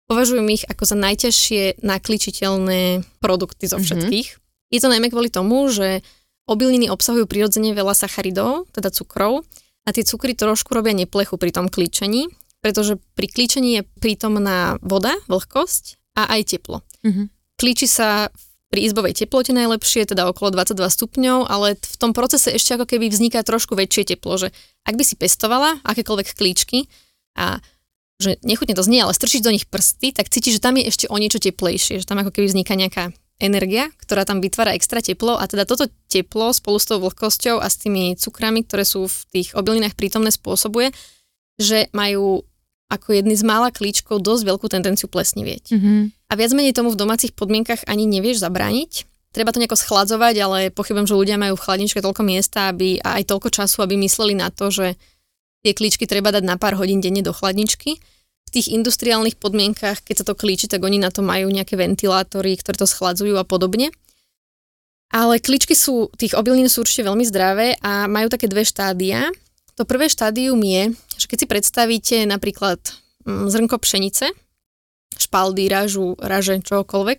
považujem 0.09 0.49
ich 0.50 0.65
ako 0.65 0.85
za 0.88 0.97
najťažšie 0.97 1.85
nakličiteľné 1.85 3.07
produkty 3.21 3.69
zo 3.69 3.79
mhm. 3.79 3.85
všetkých. 3.85 4.29
Mm-hmm. 4.35 4.73
Je 4.73 4.81
to 4.81 4.93
najmä 4.93 5.09
kvôli 5.09 5.33
tomu, 5.33 5.69
že 5.69 6.05
obilniny 6.49 6.88
obsahujú 6.88 7.29
prirodzene 7.29 7.77
veľa 7.77 7.93
sacharidov, 7.93 8.69
teda 8.73 8.88
cukrov, 8.88 9.45
a 9.88 9.93
tie 9.93 10.05
cukry 10.05 10.37
trošku 10.37 10.77
robia 10.77 10.93
neplechu 10.93 11.41
pri 11.41 11.49
tom 11.49 11.73
klíčení, 11.73 12.29
pretože 12.61 13.00
pri 13.17 13.25
klíčení 13.33 13.81
je 13.81 13.83
prítomná 14.05 14.77
voda, 14.85 15.17
vlhkosť 15.33 15.97
a 16.21 16.37
aj 16.37 16.41
teplo. 16.53 16.85
Mm-hmm. 17.00 17.27
Klíči 17.57 17.88
sa 17.88 18.29
pri 18.69 18.85
izbovej 18.85 19.17
teplote 19.17 19.57
najlepšie, 19.57 20.05
teda 20.05 20.29
okolo 20.29 20.53
22 20.53 20.77
stupňov, 20.93 21.49
ale 21.49 21.81
v 21.81 21.97
tom 21.97 22.12
procese 22.12 22.53
ešte 22.53 22.77
ako 22.77 22.85
keby 22.85 23.09
vzniká 23.09 23.41
trošku 23.41 23.73
väčšie 23.73 24.12
teplo, 24.12 24.37
že 24.37 24.53
ak 24.85 24.93
by 24.93 25.05
si 25.09 25.17
pestovala 25.17 25.81
akékoľvek 25.88 26.37
klíčky 26.37 26.93
a 27.33 27.65
že 28.18 28.37
nechutne 28.42 28.75
to 28.75 28.82
znie, 28.82 29.02
ale 29.02 29.14
strčíš 29.14 29.46
do 29.46 29.54
nich 29.54 29.70
prsty, 29.70 30.10
tak 30.10 30.26
cítiš, 30.26 30.58
že 30.58 30.64
tam 30.64 30.75
je 30.75 30.90
ešte 30.90 31.06
o 31.06 31.16
niečo 31.16 31.38
teplejšie, 31.38 32.02
že 32.02 32.08
tam 32.08 32.18
ako 32.18 32.34
keby 32.34 32.50
vzniká 32.50 32.75
nejaká 32.75 33.14
energia, 33.38 33.87
ktorá 34.02 34.26
tam 34.26 34.42
vytvára 34.42 34.75
extra 34.75 34.98
teplo 34.98 35.38
a 35.38 35.46
teda 35.46 35.62
toto 35.62 35.87
teplo 36.10 36.50
spolu 36.50 36.82
s 36.82 36.90
tou 36.90 36.98
vlhkosťou 36.98 37.62
a 37.62 37.66
s 37.70 37.78
tými 37.78 38.18
cukrami, 38.18 38.66
ktoré 38.66 38.82
sú 38.82 39.06
v 39.06 39.18
tých 39.30 39.48
obilinách 39.54 39.94
prítomné, 39.94 40.34
spôsobuje, 40.34 40.90
že 41.62 41.87
majú 41.94 42.42
ako 42.90 43.08
jedny 43.14 43.38
z 43.38 43.44
mála 43.46 43.70
klíčkov 43.70 44.25
dosť 44.25 44.42
veľkú 44.48 44.66
tendenciu 44.66 45.06
plesnivieť. 45.06 45.70
Mm-hmm. 45.70 45.98
A 46.28 46.32
viac 46.34 46.50
menej 46.56 46.75
tomu 46.75 46.90
v 46.90 46.98
domácich 46.98 47.37
podmienkach 47.37 47.84
ani 47.87 48.08
nevieš 48.08 48.42
zabrániť. 48.42 49.06
Treba 49.28 49.52
to 49.52 49.60
nejako 49.60 49.76
schladzovať, 49.76 50.35
ale 50.40 50.59
pochybujem, 50.72 51.04
že 51.04 51.14
ľudia 51.14 51.37
majú 51.37 51.54
v 51.54 51.64
chladničke 51.68 52.00
toľko 52.00 52.24
miesta 52.24 52.72
aby, 52.72 52.96
a 53.04 53.20
aj 53.20 53.28
toľko 53.28 53.48
času, 53.52 53.85
aby 53.85 54.00
mysleli 54.00 54.33
na 54.33 54.48
to, 54.48 54.72
že 54.72 54.96
tie 55.62 55.73
klíčky 55.75 56.07
treba 56.07 56.31
dať 56.31 56.44
na 56.47 56.57
pár 56.61 56.79
hodín 56.79 57.03
denne 57.03 57.25
do 57.25 57.35
chladničky. 57.35 57.99
V 58.49 58.51
tých 58.51 58.73
industriálnych 58.73 59.37
podmienkach, 59.37 60.01
keď 60.01 60.25
sa 60.25 60.27
to 60.33 60.38
klíči, 60.38 60.71
tak 60.73 60.81
oni 60.81 60.97
na 60.97 61.12
to 61.12 61.21
majú 61.21 61.53
nejaké 61.53 61.77
ventilátory, 61.77 62.57
ktoré 62.57 62.81
to 62.81 62.88
schladzujú 62.88 63.37
a 63.37 63.44
podobne. 63.44 63.92
Ale 65.12 65.40
klíčky 65.40 65.73
sú, 65.73 66.12
tých 66.16 66.37
obilnín 66.37 66.68
sú 66.68 66.85
určite 66.85 67.09
veľmi 67.09 67.25
zdravé 67.25 67.77
a 67.81 68.09
majú 68.09 68.29
také 68.29 68.49
dve 68.49 68.64
štádia. 68.64 69.33
To 69.77 69.88
prvé 69.88 70.09
štádium 70.09 70.61
je, 70.61 70.92
že 71.16 71.27
keď 71.29 71.38
si 71.44 71.47
predstavíte 71.49 72.16
napríklad 72.29 72.81
mm, 73.25 73.49
zrnko 73.49 73.81
pšenice, 73.81 74.33
špaldy, 75.16 75.68
ražu, 75.68 76.12
raže, 76.21 76.61
čokoľvek, 76.61 77.18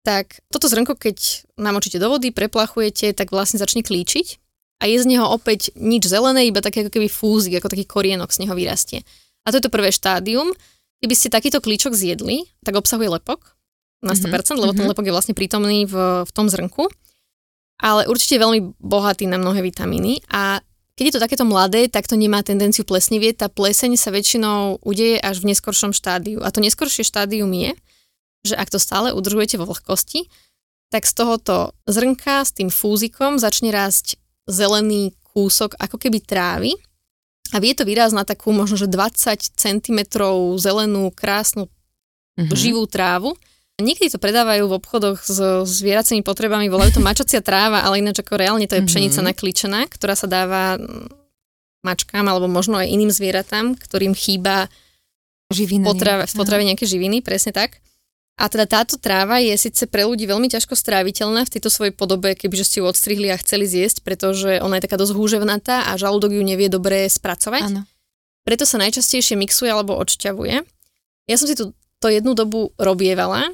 tak 0.00 0.40
toto 0.48 0.64
zrnko, 0.64 0.96
keď 0.96 1.44
namočíte 1.60 2.00
do 2.00 2.08
vody, 2.08 2.32
preplachujete, 2.32 3.12
tak 3.12 3.36
vlastne 3.36 3.60
začne 3.60 3.84
klíčiť 3.84 4.39
a 4.80 4.88
je 4.88 4.96
z 4.96 5.06
neho 5.06 5.28
opäť 5.28 5.70
nič 5.76 6.08
zelené, 6.08 6.48
iba 6.48 6.64
také 6.64 6.82
ako 6.82 6.96
keby 6.96 7.12
fúzik, 7.12 7.60
ako 7.60 7.68
taký 7.68 7.84
korienok 7.84 8.32
z 8.32 8.48
neho 8.48 8.56
vyrastie. 8.56 9.04
A 9.44 9.52
to 9.52 9.60
je 9.60 9.64
to 9.68 9.72
prvé 9.72 9.92
štádium. 9.92 10.56
Keby 11.04 11.14
ste 11.16 11.28
takýto 11.28 11.60
klíčok 11.60 11.92
zjedli, 11.92 12.48
tak 12.64 12.76
obsahuje 12.76 13.12
lepok 13.12 13.56
na 14.00 14.16
100%, 14.16 14.24
mm-hmm. 14.24 14.60
lebo 14.60 14.72
ten 14.72 14.88
mhm. 14.88 14.92
lepok 14.96 15.04
je 15.04 15.14
vlastne 15.14 15.34
prítomný 15.36 15.84
v, 15.84 16.24
v 16.24 16.30
tom 16.32 16.48
zrnku. 16.48 16.88
Ale 17.80 18.08
určite 18.08 18.36
je 18.36 18.44
veľmi 18.44 18.60
bohatý 18.76 19.24
na 19.24 19.40
mnohé 19.40 19.64
vitamíny 19.64 20.20
a 20.28 20.60
keď 21.00 21.04
je 21.08 21.14
to 21.16 21.24
takéto 21.24 21.48
mladé, 21.48 21.88
tak 21.88 22.04
to 22.04 22.12
nemá 22.12 22.44
tendenciu 22.44 22.84
plesnivieť. 22.84 23.40
Tá 23.40 23.48
pleseň 23.48 23.96
sa 23.96 24.12
väčšinou 24.12 24.84
udeje 24.84 25.16
až 25.16 25.40
v 25.40 25.48
neskoršom 25.48 25.96
štádiu. 25.96 26.44
A 26.44 26.52
to 26.52 26.60
neskoršie 26.60 27.08
štádium 27.08 27.48
je, 27.56 27.72
že 28.44 28.52
ak 28.52 28.68
to 28.68 28.76
stále 28.76 29.08
udržujete 29.16 29.56
vo 29.56 29.64
vlhkosti, 29.64 30.28
tak 30.92 31.08
z 31.08 31.12
tohoto 31.16 31.72
zrnka 31.88 32.44
s 32.44 32.52
tým 32.52 32.68
fúzikom 32.68 33.40
začne 33.40 33.72
rásť 33.72 34.19
zelený 34.50 35.16
kúsok 35.30 35.78
ako 35.78 35.96
keby 35.96 36.20
trávy 36.20 36.74
a 37.54 37.58
vie 37.58 37.74
to 37.74 37.86
vyrásť 37.86 38.14
na 38.14 38.24
takú 38.26 38.50
možno, 38.54 38.78
že 38.78 38.90
20 38.90 39.58
cm 39.58 39.98
zelenú, 40.58 41.10
krásnu, 41.10 41.66
mm-hmm. 41.66 42.54
živú 42.54 42.86
trávu 42.86 43.34
Niekedy 43.80 44.12
to 44.12 44.20
predávajú 44.20 44.68
v 44.68 44.76
obchodoch 44.76 45.24
s 45.24 45.40
zvieracími 45.80 46.20
potrebami, 46.20 46.68
volajú 46.68 47.00
to 47.00 47.02
mačacia 47.02 47.40
tráva, 47.40 47.80
ale 47.82 48.04
ináč 48.04 48.20
ako 48.20 48.36
reálne 48.36 48.68
to 48.68 48.76
je 48.76 48.84
mhm. 48.84 48.88
pšenica 48.88 49.18
mm-hmm. 49.18 49.30
naklíčená, 49.32 49.80
ktorá 49.88 50.14
sa 50.14 50.28
dáva 50.28 50.76
mačkám 51.80 52.28
alebo 52.28 52.44
možno 52.44 52.76
aj 52.76 52.92
iným 52.92 53.08
zvieratám, 53.08 53.74
ktorým 53.74 54.12
chýba. 54.12 54.68
Potrava, 55.82 56.30
v 56.30 56.34
potrave 56.38 56.62
nejaké 56.62 56.86
živiny, 56.86 57.26
presne 57.26 57.50
tak. 57.50 57.82
A 58.40 58.48
teda 58.48 58.64
táto 58.64 58.96
tráva 58.96 59.36
je 59.36 59.52
síce 59.60 59.84
pre 59.84 60.08
ľudí 60.08 60.24
veľmi 60.24 60.48
ťažko 60.48 60.72
stráviteľná 60.72 61.44
v 61.44 61.52
tejto 61.52 61.68
svojej 61.68 61.92
podobe, 61.92 62.32
kebyže 62.32 62.64
ste 62.64 62.76
ju 62.80 62.88
odstrihli 62.88 63.28
a 63.28 63.36
chceli 63.36 63.68
zjesť, 63.68 64.00
pretože 64.00 64.64
ona 64.64 64.80
je 64.80 64.88
taká 64.88 64.96
dosť 64.96 65.12
húževnatá 65.12 65.92
a 65.92 66.00
žalúdok 66.00 66.32
ju 66.32 66.40
nevie 66.40 66.72
dobre 66.72 67.04
spracovať. 67.04 67.68
Ano. 67.68 67.84
Preto 68.48 68.64
sa 68.64 68.80
najčastejšie 68.80 69.36
mixuje 69.36 69.68
alebo 69.68 69.92
odšťavuje. 70.00 70.56
Ja 71.28 71.36
som 71.36 71.44
si 71.44 71.52
tu 71.52 71.76
to 72.00 72.08
jednu 72.08 72.32
dobu 72.32 72.72
robievala, 72.80 73.52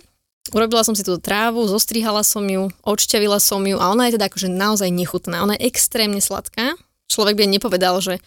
Urobila 0.54 0.86
som 0.86 0.94
si 0.94 1.02
túto 1.02 1.18
trávu, 1.18 1.66
zostrihala 1.66 2.22
som 2.22 2.46
ju, 2.46 2.70
odšťavila 2.86 3.42
som 3.42 3.66
ju 3.66 3.82
a 3.82 3.90
ona 3.90 4.06
je 4.06 4.14
teda 4.14 4.30
akože 4.30 4.46
naozaj 4.46 4.94
nechutná. 4.94 5.42
Ona 5.42 5.58
je 5.58 5.66
extrémne 5.66 6.22
sladká. 6.22 6.78
Človek 7.10 7.34
by 7.34 7.50
nepovedal, 7.50 7.98
že 7.98 8.22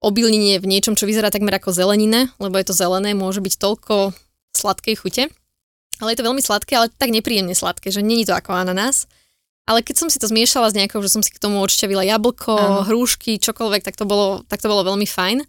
obilnenie 0.00 0.56
v 0.56 0.68
niečom, 0.68 0.96
čo 0.96 1.04
vyzerá 1.04 1.28
takmer 1.28 1.60
ako 1.60 1.76
zelenina, 1.76 2.32
lebo 2.40 2.56
je 2.56 2.72
to 2.72 2.74
zelené, 2.76 3.12
môže 3.12 3.44
byť 3.44 3.60
toľko 3.60 4.16
sladkej 4.56 4.96
chute. 4.96 5.24
Ale 6.02 6.12
je 6.14 6.18
to 6.18 6.26
veľmi 6.26 6.42
sladké, 6.42 6.74
ale 6.74 6.90
tak 6.90 7.14
nepríjemne 7.14 7.54
sladké, 7.54 7.94
že 7.94 8.02
není 8.02 8.26
to 8.26 8.34
ako 8.34 8.54
ananás. 8.54 9.06
Ale 9.64 9.80
keď 9.80 9.96
som 9.96 10.08
si 10.12 10.20
to 10.20 10.28
zmiešala 10.28 10.68
s 10.68 10.76
nejakou, 10.76 11.00
že 11.00 11.08
som 11.08 11.24
si 11.24 11.32
k 11.32 11.40
tomu 11.40 11.62
odšťavila 11.64 12.04
jablko, 12.04 12.52
Áno. 12.52 12.80
hrúšky, 12.84 13.40
čokoľvek, 13.40 13.80
tak 13.80 13.96
to, 13.96 14.04
bolo, 14.04 14.44
tak 14.44 14.60
to 14.60 14.68
bolo 14.68 14.84
veľmi 14.84 15.08
fajn. 15.08 15.40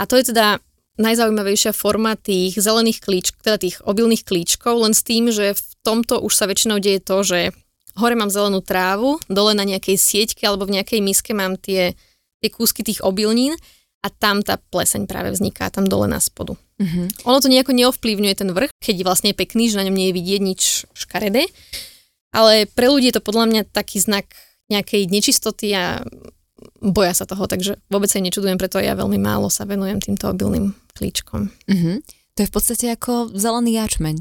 A 0.00 0.02
to 0.08 0.16
je 0.16 0.32
teda 0.32 0.62
najzaujímavejšia 0.96 1.76
forma 1.76 2.16
tých 2.16 2.56
zelených 2.56 3.04
klíč, 3.04 3.36
teda 3.44 3.60
tých 3.60 3.84
obilných 3.84 4.24
klíčkov, 4.24 4.80
len 4.80 4.96
s 4.96 5.04
tým, 5.04 5.28
že 5.28 5.52
v 5.52 5.62
tomto 5.84 6.24
už 6.24 6.32
sa 6.32 6.48
väčšinou 6.48 6.80
deje 6.80 7.04
to, 7.04 7.20
že 7.20 7.52
hore 8.00 8.16
mám 8.16 8.32
zelenú 8.32 8.64
trávu, 8.64 9.20
dole 9.28 9.52
na 9.52 9.68
nejakej 9.68 9.96
sieťke 9.96 10.44
alebo 10.48 10.64
v 10.64 10.80
nejakej 10.80 11.00
miske 11.04 11.32
mám 11.36 11.60
tie, 11.60 11.92
tie 12.40 12.48
kúsky 12.48 12.80
tých 12.80 13.04
obilnín 13.04 13.56
a 14.00 14.08
tam 14.08 14.40
tá 14.40 14.56
pleseň 14.56 15.04
práve 15.04 15.36
vzniká, 15.36 15.68
tam 15.68 15.84
dole 15.84 16.08
na 16.08 16.20
spodu. 16.20 16.56
Mm-hmm. 16.76 17.24
Ono 17.24 17.38
to 17.40 17.48
nejako 17.48 17.72
neovplyvňuje 17.72 18.34
ten 18.36 18.50
vrch, 18.52 18.72
keď 18.80 18.96
vlastne 19.04 19.32
je 19.32 19.40
pekný, 19.40 19.72
že 19.72 19.80
na 19.80 19.88
ňom 19.88 19.96
nie 19.96 20.12
je 20.12 20.16
vidieť 20.16 20.40
nič 20.44 20.62
škaredé, 20.92 21.48
ale 22.36 22.68
pre 22.68 22.92
ľudí 22.92 23.08
je 23.08 23.16
to 23.16 23.24
podľa 23.24 23.48
mňa 23.48 23.62
taký 23.72 23.96
znak 23.96 24.28
nejakej 24.68 25.08
nečistoty 25.08 25.72
a 25.72 26.04
boja 26.80 27.12
sa 27.16 27.24
toho, 27.24 27.48
takže 27.48 27.80
vôbec 27.88 28.12
sa 28.12 28.20
nečudujem, 28.20 28.60
preto 28.60 28.76
ja 28.76 28.92
veľmi 28.92 29.16
málo 29.16 29.48
sa 29.48 29.64
venujem 29.64 30.00
týmto 30.00 30.28
obilným 30.28 30.76
klíčkom. 30.92 31.48
Mm-hmm. 31.68 31.96
To 32.36 32.38
je 32.44 32.48
v 32.48 32.52
podstate 32.52 32.86
ako 32.92 33.32
zelený 33.32 33.80
jačmeň. 33.80 34.16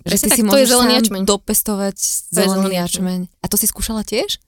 Že 0.00 0.16
ty 0.16 0.28
tak, 0.32 0.36
si 0.40 0.42
to 0.48 0.56
je 0.56 0.68
zelený 0.68 0.92
jačmeň. 0.96 1.22
dopestovať 1.28 1.96
To 2.00 2.32
zelený 2.32 2.48
zelený 2.48 2.76
jačmeň. 2.80 3.20
A 3.44 3.46
to 3.52 3.60
si 3.60 3.68
skúšala 3.68 4.00
tiež? 4.00 4.40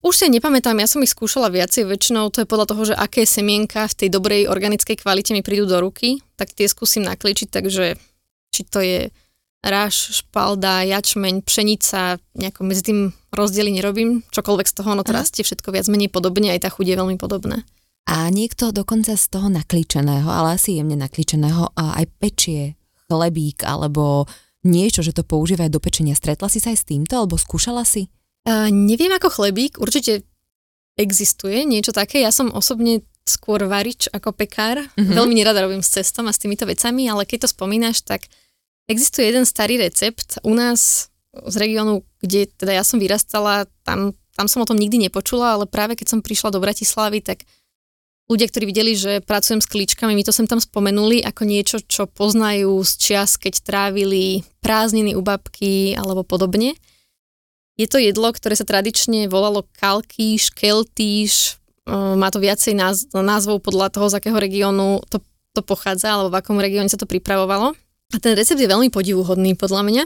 Už 0.00 0.16
si 0.16 0.32
nepamätám, 0.32 0.80
ja 0.80 0.88
som 0.88 1.04
ich 1.04 1.12
skúšala 1.12 1.52
viacej, 1.52 1.84
väčšinou 1.84 2.32
to 2.32 2.40
je 2.40 2.48
podľa 2.48 2.66
toho, 2.72 2.82
že 2.88 2.94
aké 2.96 3.28
semienka 3.28 3.84
v 3.84 3.96
tej 4.00 4.08
dobrej 4.08 4.48
organickej 4.48 4.96
kvalite 4.96 5.36
mi 5.36 5.44
prídu 5.44 5.68
do 5.68 5.76
ruky, 5.76 6.24
tak 6.40 6.56
tie 6.56 6.64
skúsim 6.64 7.04
nakličiť, 7.04 7.52
takže 7.52 8.00
či 8.48 8.62
to 8.64 8.80
je 8.80 9.12
ráž, 9.60 10.24
špalda, 10.24 10.88
jačmeň, 10.88 11.44
pšenica, 11.44 12.16
nejako 12.32 12.60
medzi 12.64 12.82
tým 12.88 13.12
rozdiely 13.28 13.76
nerobím, 13.76 14.24
čokoľvek 14.32 14.66
z 14.72 14.74
toho, 14.80 14.96
no 14.96 15.04
to 15.04 15.12
Aha. 15.12 15.20
rastie 15.20 15.44
všetko 15.44 15.68
viac 15.68 15.84
menej 15.92 16.08
podobne, 16.08 16.48
aj 16.48 16.64
tá 16.64 16.68
chuť 16.72 16.86
je 16.88 16.96
veľmi 16.96 17.20
podobná. 17.20 17.60
A 18.08 18.32
niekto 18.32 18.72
dokonca 18.72 19.12
z 19.14 19.26
toho 19.28 19.52
naklíčeného, 19.52 20.26
ale 20.26 20.56
asi 20.56 20.80
jemne 20.80 20.96
naklíčeného, 20.96 21.76
a 21.76 22.00
aj 22.00 22.08
pečie 22.16 22.80
chlebík 23.06 23.68
alebo 23.68 24.24
niečo, 24.64 25.04
že 25.04 25.12
to 25.12 25.28
používa 25.28 25.68
aj 25.68 25.76
do 25.76 25.80
pečenia. 25.80 26.16
Stretla 26.16 26.48
si 26.48 26.56
sa 26.56 26.72
aj 26.72 26.78
s 26.80 26.88
týmto, 26.88 27.20
alebo 27.20 27.36
skúšala 27.36 27.84
si? 27.84 28.08
Uh, 28.40 28.72
neviem 28.72 29.12
ako 29.12 29.28
chlebík, 29.28 29.76
určite 29.76 30.24
existuje 30.96 31.64
niečo 31.64 31.92
také, 31.92 32.24
ja 32.24 32.32
som 32.32 32.48
osobne 32.52 33.04
skôr 33.24 33.62
varič 33.68 34.08
ako 34.10 34.32
pekár, 34.32 34.80
Mhm. 34.80 34.90
mm-hmm. 34.96 35.16
veľmi 35.16 35.34
nerada 35.36 35.60
robím 35.62 35.84
s 35.84 35.92
cestom 35.92 36.26
a 36.26 36.32
s 36.32 36.40
týmito 36.40 36.64
vecami, 36.64 37.06
ale 37.06 37.28
keď 37.28 37.46
to 37.46 37.52
spomínaš, 37.52 38.02
tak 38.02 38.26
existuje 38.88 39.28
jeden 39.28 39.46
starý 39.46 39.78
recept 39.78 40.40
u 40.42 40.56
nás 40.56 41.12
z 41.30 41.54
regiónu, 41.56 42.02
kde 42.18 42.50
teda 42.50 42.74
ja 42.74 42.82
som 42.82 42.98
vyrastala, 42.98 43.70
tam, 43.86 44.18
tam 44.34 44.46
som 44.50 44.64
o 44.64 44.68
tom 44.68 44.80
nikdy 44.80 44.98
nepočula, 44.98 45.54
ale 45.54 45.70
práve 45.70 45.94
keď 45.94 46.16
som 46.16 46.24
prišla 46.26 46.50
do 46.50 46.58
Bratislavy, 46.58 47.22
tak 47.22 47.46
ľudia, 48.26 48.50
ktorí 48.50 48.66
videli, 48.66 48.98
že 48.98 49.22
pracujem 49.22 49.62
s 49.62 49.70
klíčkami, 49.70 50.14
mi 50.18 50.26
to 50.26 50.34
sem 50.34 50.50
tam 50.50 50.58
spomenuli 50.58 51.22
ako 51.22 51.42
niečo, 51.46 51.78
čo 51.86 52.10
poznajú 52.10 52.82
z 52.82 52.92
čias, 52.98 53.38
keď 53.38 53.62
trávili 53.62 54.42
prázdniny 54.58 55.14
u 55.14 55.22
babky 55.22 55.94
alebo 55.94 56.26
podobne. 56.26 56.74
Je 57.80 57.88
to 57.88 57.96
jedlo, 57.96 58.28
ktoré 58.28 58.52
sa 58.52 58.68
tradične 58.68 59.24
volalo 59.32 59.64
kalkíš, 59.80 60.52
keltíš, 60.52 61.56
e, 61.88 61.96
má 61.96 62.28
to 62.28 62.36
viacej 62.36 62.76
náz- 62.76 63.08
názvov 63.16 63.64
podľa 63.64 63.88
toho, 63.88 64.12
z 64.12 64.20
akého 64.20 64.36
regiónu 64.36 65.00
to, 65.08 65.24
to 65.56 65.64
pochádza, 65.64 66.12
alebo 66.12 66.28
v 66.28 66.44
akom 66.44 66.60
regióne 66.60 66.92
sa 66.92 67.00
to 67.00 67.08
pripravovalo. 67.08 67.72
A 68.12 68.16
ten 68.20 68.36
recept 68.36 68.60
je 68.60 68.68
veľmi 68.68 68.92
podivuhodný 68.92 69.56
podľa 69.56 69.80
mňa. 69.88 70.02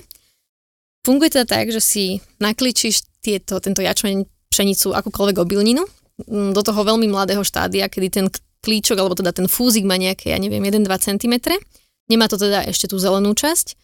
Funguje 1.03 1.35
teda 1.35 1.51
tak, 1.51 1.75
že 1.75 1.83
si 1.83 2.05
nakličíš 2.39 3.11
tieto, 3.19 3.59
tento 3.59 3.83
jačmeň, 3.83 4.23
pšenicu, 4.55 4.95
akúkoľvek 4.95 5.37
obilninu, 5.43 5.83
do 6.31 6.63
toho 6.63 6.81
veľmi 6.87 7.11
mladého 7.11 7.43
štádia, 7.43 7.91
kedy 7.91 8.09
ten 8.09 8.27
klíčok, 8.63 8.97
alebo 9.03 9.19
teda 9.19 9.35
ten 9.35 9.51
fúzik 9.51 9.83
má 9.83 9.99
nejaké, 9.99 10.31
ja 10.31 10.39
neviem, 10.39 10.63
1-2 10.63 10.87
cm. 10.95 11.35
Nemá 12.07 12.31
to 12.31 12.39
teda 12.39 12.63
ešte 12.71 12.87
tú 12.87 13.03
zelenú 13.03 13.35
časť. 13.35 13.75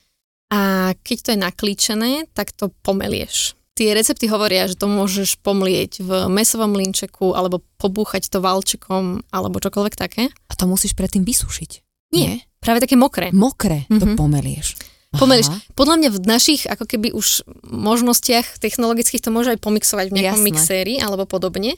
A 0.54 0.92
keď 1.02 1.18
to 1.20 1.28
je 1.34 1.38
naklíčené, 1.42 2.10
tak 2.32 2.54
to 2.54 2.70
pomelieš. 2.86 3.59
Tie 3.72 3.94
recepty 3.94 4.26
hovoria, 4.26 4.66
že 4.66 4.74
to 4.74 4.84
môžeš 4.84 5.40
pomlieť 5.40 6.02
v 6.02 6.10
mesovom 6.28 6.74
linčeku 6.74 7.32
alebo 7.32 7.62
pobúchať 7.78 8.28
to 8.28 8.38
valčekom 8.38 9.24
alebo 9.30 9.56
čokoľvek 9.56 9.94
také. 9.94 10.28
A 10.46 10.52
to 10.52 10.66
musíš 10.66 10.92
predtým 10.92 11.22
vysušiť. 11.22 11.70
Nie, 12.10 12.42
práve 12.58 12.82
také 12.82 12.98
mokré. 12.98 13.30
Mokré 13.30 13.86
to 13.88 14.04
Mhm. 14.04 14.16
pomelieš. 14.18 14.74
Pomeliš. 15.10 15.50
Podľa 15.74 15.96
mňa 15.96 16.08
v 16.10 16.18
našich 16.22 16.62
ako 16.64 16.86
keby 16.86 17.10
už 17.10 17.42
možnostiach 17.66 18.58
technologických 18.58 19.18
to 19.20 19.30
môže 19.30 19.50
aj 19.50 19.58
pomixovať 19.58 20.06
v 20.06 20.16
nejakom 20.16 20.38
Jasné. 20.38 20.46
mixéri 20.46 20.94
alebo 20.98 21.26
podobne. 21.26 21.74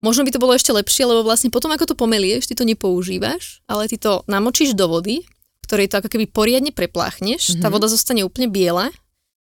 Možno 0.00 0.22
by 0.22 0.30
to 0.30 0.38
bolo 0.38 0.54
ešte 0.54 0.70
lepšie, 0.70 1.02
lebo 1.04 1.20
vlastne 1.20 1.50
potom, 1.50 1.68
ako 1.68 1.84
to 1.84 1.94
pomelieš, 1.94 2.46
ty 2.46 2.54
to 2.54 2.64
nepoužívaš, 2.64 3.60
ale 3.66 3.84
ty 3.84 3.98
to 3.98 4.22
namočíš 4.24 4.72
do 4.72 4.86
vody, 4.86 5.26
ktorej 5.66 5.90
to 5.90 5.98
ako 5.98 6.08
keby 6.08 6.24
poriadne 6.26 6.70
prepláchneš, 6.70 7.58
tá 7.58 7.68
Mhm. 7.68 7.74
voda 7.74 7.86
zostane 7.86 8.22
úplne 8.22 8.46
biela, 8.46 8.88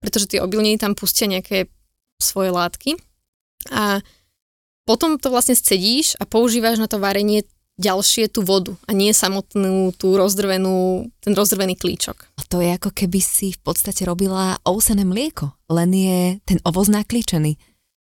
pretože 0.01 0.27
tie 0.27 0.41
obilniny 0.43 0.81
tam 0.81 0.97
pustia 0.97 1.29
nejaké 1.29 1.69
svoje 2.21 2.51
látky. 2.53 2.97
A 3.73 4.01
potom 4.89 5.21
to 5.21 5.29
vlastne 5.31 5.55
scedíš 5.55 6.17
a 6.19 6.25
používaš 6.25 6.81
na 6.81 6.89
to 6.89 6.99
varenie 6.99 7.45
ďalšie 7.81 8.29
tú 8.29 8.45
vodu 8.45 8.77
a 8.85 8.93
nie 8.93 9.17
samotnú 9.17 9.97
tú 9.97 10.21
rozdrvenú, 10.21 11.09
ten 11.25 11.33
rozdrvený 11.33 11.81
klíčok. 11.81 12.29
A 12.37 12.43
to 12.45 12.61
je 12.61 12.77
ako 12.77 12.93
keby 12.93 13.25
si 13.25 13.57
v 13.57 13.61
podstate 13.65 14.05
robila 14.05 14.61
ousené 14.69 15.09
mlieko, 15.09 15.57
len 15.73 15.91
je 15.97 16.21
ten 16.45 16.61
ovoz 16.69 16.93
naklíčený. 16.93 17.57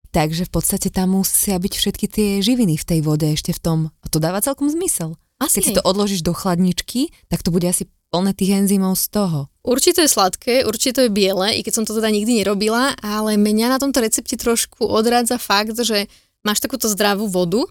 Takže 0.10 0.50
v 0.50 0.52
podstate 0.52 0.90
tam 0.90 1.16
musia 1.22 1.56
byť 1.56 1.74
všetky 1.78 2.06
tie 2.10 2.30
živiny 2.42 2.76
v 2.76 2.88
tej 2.88 3.00
vode 3.06 3.30
ešte 3.30 3.54
v 3.54 3.62
tom. 3.62 3.80
A 4.02 4.06
to 4.10 4.18
dáva 4.18 4.42
celkom 4.42 4.68
zmysel. 4.68 5.16
Asi 5.40 5.62
Keď 5.62 5.64
si 5.64 5.78
to 5.78 5.86
odložíš 5.86 6.26
do 6.26 6.36
chladničky, 6.36 7.14
tak 7.32 7.46
to 7.46 7.54
bude 7.54 7.64
asi 7.64 7.88
plné 8.10 8.34
tých 8.34 8.65
enzymov 8.65 8.98
z 8.98 9.06
toho. 9.13 9.39
Určite 9.62 10.02
je 10.06 10.10
sladké, 10.10 10.65
určite 10.65 11.06
je 11.06 11.13
biele, 11.13 11.54
i 11.54 11.62
keď 11.62 11.74
som 11.82 11.86
to 11.86 11.93
teda 11.93 12.10
nikdy 12.10 12.41
nerobila, 12.41 12.98
ale 13.06 13.38
mňa 13.38 13.67
na 13.69 13.78
tomto 13.78 14.02
recepte 14.02 14.34
trošku 14.34 14.86
odrádza 14.86 15.38
fakt, 15.38 15.78
že 15.78 16.10
máš 16.41 16.60
takúto 16.60 16.89
zdravú 16.89 17.30
vodu, 17.30 17.62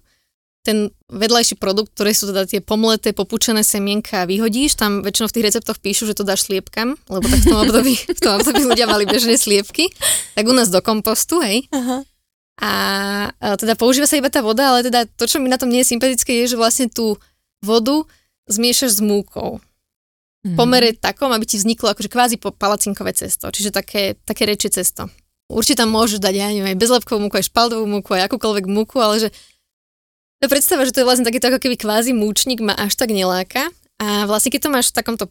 ten 0.68 0.92
vedľajší 1.09 1.57
produkt, 1.57 1.96
ktoré 1.96 2.12
sú 2.12 2.29
teda 2.29 2.44
tie 2.44 2.61
pomleté, 2.61 3.16
popučené 3.16 3.64
semienka 3.64 4.29
vyhodíš, 4.29 4.77
tam 4.77 5.01
väčšinou 5.01 5.33
v 5.33 5.35
tých 5.40 5.46
receptoch 5.48 5.79
píšu, 5.81 6.05
že 6.05 6.18
to 6.18 6.29
dáš 6.29 6.44
sliepkam, 6.44 6.92
lebo 7.09 7.24
tak 7.24 7.40
v 7.40 7.46
tom 7.48 7.61
období, 7.64 7.94
v 8.18 8.20
tom 8.20 8.37
období 8.37 8.62
ľudia 8.68 8.85
mali 8.85 9.09
bežne 9.09 9.40
sliepky, 9.40 9.88
tak 10.37 10.44
u 10.44 10.53
nás 10.53 10.68
do 10.68 10.85
kompostu, 10.85 11.40
hej. 11.40 11.64
Aha. 11.72 12.05
A, 12.59 12.72
a 13.38 13.55
teda 13.55 13.79
používa 13.79 14.05
sa 14.05 14.18
iba 14.18 14.29
tá 14.29 14.42
voda, 14.42 14.74
ale 14.74 14.85
teda 14.85 15.07
to, 15.07 15.31
čo 15.31 15.38
mi 15.38 15.48
na 15.48 15.57
tom 15.57 15.70
nie 15.70 15.87
je 15.87 15.94
sympatické, 15.94 16.42
je, 16.44 16.53
že 16.53 16.61
vlastne 16.61 16.90
tú 16.90 17.16
vodu 17.62 18.05
zmiešaš 18.51 18.98
s 18.98 19.01
múkou. 19.01 19.62
Mhm. 20.48 20.56
Pomere 20.56 20.96
takom, 20.96 21.28
aby 21.37 21.44
ti 21.44 21.61
vzniklo 21.61 21.92
akože 21.92 22.08
kvázi 22.08 22.37
palacinkové 22.40 23.12
cesto, 23.12 23.52
čiže 23.52 23.68
také, 23.68 24.16
také 24.24 24.48
rečie 24.48 24.72
cesto. 24.72 25.12
Určite 25.48 25.84
tam 25.84 25.92
môžeš 25.92 26.20
dať, 26.20 26.34
ja 26.37 26.48
neviem, 26.52 26.76
aj 26.76 26.80
bezlepkovú 26.80 27.20
múku, 27.24 27.40
aj 27.40 27.48
špaldovú 27.48 27.84
múku, 27.88 28.12
aj 28.12 28.28
akúkoľvek 28.28 28.64
múku, 28.68 29.00
ale 29.00 29.16
že 29.16 29.28
tá 30.38 30.46
predstava, 30.46 30.84
že 30.84 30.92
to 30.92 31.02
je 31.02 31.08
vlastne 31.08 31.26
takýto 31.26 31.50
ako 31.50 31.58
keby 31.58 31.76
kvázi 31.80 32.12
múčnik 32.12 32.61
ma 32.61 32.76
až 32.76 32.94
tak 32.94 33.11
neláka. 33.11 33.72
A 33.98 34.28
vlastne 34.30 34.54
keď 34.54 34.68
to 34.68 34.70
máš 34.70 34.94
v 34.94 34.96
takomto, 35.02 35.24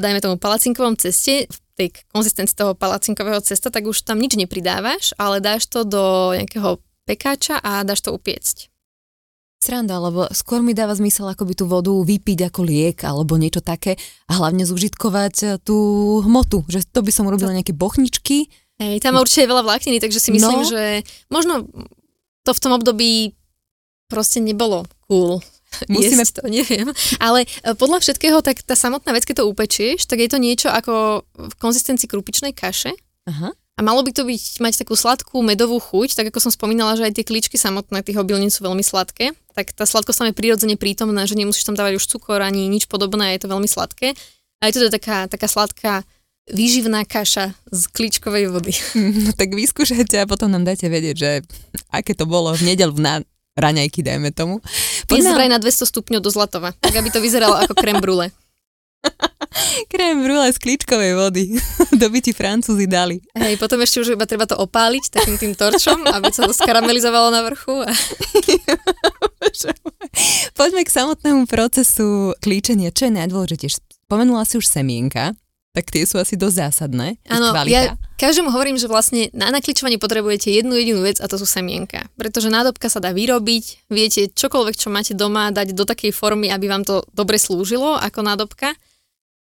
dajme 0.00 0.24
tomu, 0.24 0.40
palacinkovom 0.40 0.96
ceste, 0.96 1.44
v 1.50 1.58
tej 1.76 1.88
konzistencii 2.14 2.56
toho 2.56 2.72
palacinkového 2.72 3.42
cesta, 3.44 3.68
tak 3.68 3.84
už 3.84 4.06
tam 4.06 4.22
nič 4.22 4.38
nepridávaš, 4.38 5.12
ale 5.20 5.44
dáš 5.44 5.68
to 5.68 5.84
do 5.84 6.32
nejakého 6.32 6.80
pekáča 7.04 7.60
a 7.60 7.84
dáš 7.84 8.00
to 8.00 8.14
upiecť. 8.14 8.73
Sranda, 9.64 9.96
lebo 9.96 10.28
skôr 10.30 10.60
mi 10.60 10.70
dáva 10.70 10.92
zmysel 10.92 11.24
akoby 11.26 11.54
tú 11.54 11.64
vodu 11.64 11.88
vypiť 11.90 12.52
ako 12.52 12.60
liek 12.62 13.00
alebo 13.00 13.34
niečo 13.34 13.58
také 13.58 13.96
a 14.26 14.36
hlavne 14.36 14.62
zúžitkovať 14.62 15.34
eh, 15.42 15.50
tú 15.58 15.76
hmotu, 16.20 16.68
že 16.68 16.84
to 16.84 17.00
by 17.00 17.08
som 17.08 17.24
urobila 17.24 17.50
nejaké 17.50 17.72
bochničky. 17.72 18.52
Hej, 18.74 19.00
tam 19.00 19.16
určite 19.16 19.46
veľa 19.46 19.62
vlákniny, 19.62 19.98
takže 19.98 20.18
si 20.18 20.30
myslím, 20.30 20.60
No. 20.60 20.66
že 20.66 21.00
možno 21.26 21.64
to 22.42 22.50
v 22.50 22.60
tom 22.60 22.72
období 22.72 23.32
proste 24.04 24.38
nebolo 24.38 24.84
cool. 25.06 25.40
Musíme- 25.88 26.22
Jesť 26.22 26.38
to, 26.38 26.46
neviem. 26.46 26.86
Ale 27.18 27.46
e, 27.46 27.74
podľa 27.74 27.98
všetkého, 27.98 28.38
tak 28.42 28.62
tá 28.62 28.74
samotná 28.74 29.10
vec, 29.10 29.24
keď 29.24 29.42
to 29.42 29.48
upečieš, 29.48 30.04
tak 30.04 30.20
je 30.20 30.28
to 30.28 30.38
niečo 30.38 30.68
ako 30.68 31.24
v 31.34 31.54
konzistencii 31.56 32.06
krupičnej 32.06 32.52
kaše. 32.52 32.94
Aha. 33.26 33.50
A 33.74 33.80
malo 33.82 34.06
by 34.06 34.14
to 34.14 34.22
byť, 34.22 34.62
mať 34.62 34.86
takú 34.86 34.94
sladkú 34.94 35.42
medovú 35.42 35.82
chuť, 35.82 36.14
tak 36.14 36.30
ako 36.30 36.38
som 36.38 36.52
spomínala, 36.54 36.94
že 36.94 37.10
aj 37.10 37.18
tie 37.18 37.26
klíčky 37.26 37.58
samotné 37.58 38.06
tých 38.06 38.14
obilnín 38.14 38.46
sú 38.46 38.62
veľmi 38.62 38.86
sladké, 38.86 39.34
tak 39.54 39.70
tá 39.70 39.86
sladkosť 39.86 40.18
tam 40.18 40.28
je 40.30 40.36
prirodzene 40.36 40.76
prítomná, 40.76 41.24
že 41.24 41.38
nemusíš 41.38 41.64
tam 41.64 41.78
dávať 41.78 42.02
už 42.02 42.10
cukor 42.10 42.42
ani 42.42 42.66
nič 42.66 42.90
podobné, 42.90 43.38
je 43.38 43.46
to 43.46 43.52
veľmi 43.54 43.70
sladké. 43.70 44.18
A 44.58 44.68
je 44.68 44.72
to 44.74 44.80
teda 44.86 44.92
taká, 44.98 45.18
taká 45.30 45.46
sladká 45.46 45.92
výživná 46.50 47.08
kaša 47.08 47.56
z 47.72 47.82
klíčkovej 47.88 48.52
vody. 48.52 48.74
No 49.24 49.32
tak 49.32 49.54
vyskúšajte 49.54 50.20
a 50.20 50.28
potom 50.28 50.52
nám 50.52 50.66
dajte 50.68 50.90
vedieť, 50.90 51.16
že 51.16 51.30
aké 51.88 52.12
to 52.12 52.28
bolo 52.28 52.52
v 52.52 52.74
nedel 52.74 52.92
na 52.98 53.24
raňajky, 53.54 54.02
dajme 54.02 54.34
tomu. 54.34 54.58
Poďme 55.06 55.32
vraj 55.38 55.48
na 55.48 55.62
200 55.62 55.86
stupňov 55.86 56.20
do 56.20 56.30
Zlatova, 56.30 56.74
tak 56.82 56.98
aby 56.98 57.08
to 57.08 57.22
vyzeralo 57.22 57.54
ako 57.62 57.78
krem 57.78 58.02
brule. 58.02 58.34
krém 59.92 60.22
brule 60.24 60.52
z 60.52 60.58
klíčkovej 60.58 61.12
vody. 61.14 61.44
to 62.00 62.06
by 62.10 62.18
ti 62.20 62.32
Francúzi 62.32 62.86
dali. 62.86 63.20
Hej, 63.36 63.56
potom 63.56 63.80
ešte 63.80 64.00
už 64.02 64.08
iba 64.16 64.26
treba 64.26 64.46
to 64.46 64.56
opáliť 64.58 65.04
takým 65.12 65.36
tým 65.38 65.52
torčom, 65.54 66.06
aby 66.08 66.30
sa 66.34 66.46
to 66.48 66.54
skaramelizovalo 66.54 67.30
na 67.30 67.40
vrchu. 67.46 67.84
A... 67.84 67.90
Poďme 70.58 70.82
k 70.82 70.90
samotnému 70.90 71.46
procesu 71.46 72.34
klíčenia. 72.42 72.90
Čo 72.90 73.10
je 73.10 73.12
najdôležitejšie? 73.18 73.80
Spomenula 74.04 74.44
si 74.44 74.60
už 74.60 74.66
semienka, 74.68 75.32
tak 75.74 75.90
tie 75.90 76.06
sú 76.06 76.22
asi 76.22 76.38
dosť 76.38 76.70
zásadné. 76.70 77.18
Áno, 77.26 77.50
ja 77.66 77.98
každému 78.14 78.54
hovorím, 78.54 78.78
že 78.78 78.86
vlastne 78.86 79.26
na 79.34 79.50
nakličovanie 79.50 79.98
potrebujete 79.98 80.54
jednu 80.54 80.78
jedinú 80.78 81.02
vec 81.02 81.18
a 81.18 81.26
to 81.26 81.34
sú 81.34 81.50
semienka. 81.50 82.06
Pretože 82.14 82.46
nádobka 82.46 82.86
sa 82.86 83.02
dá 83.02 83.10
vyrobiť, 83.10 83.90
viete 83.90 84.30
čokoľvek, 84.30 84.76
čo 84.78 84.94
máte 84.94 85.18
doma, 85.18 85.50
dať 85.50 85.74
do 85.74 85.82
takej 85.82 86.14
formy, 86.14 86.46
aby 86.54 86.70
vám 86.70 86.86
to 86.86 87.02
dobre 87.10 87.42
slúžilo 87.42 87.98
ako 87.98 88.22
nádobka. 88.22 88.78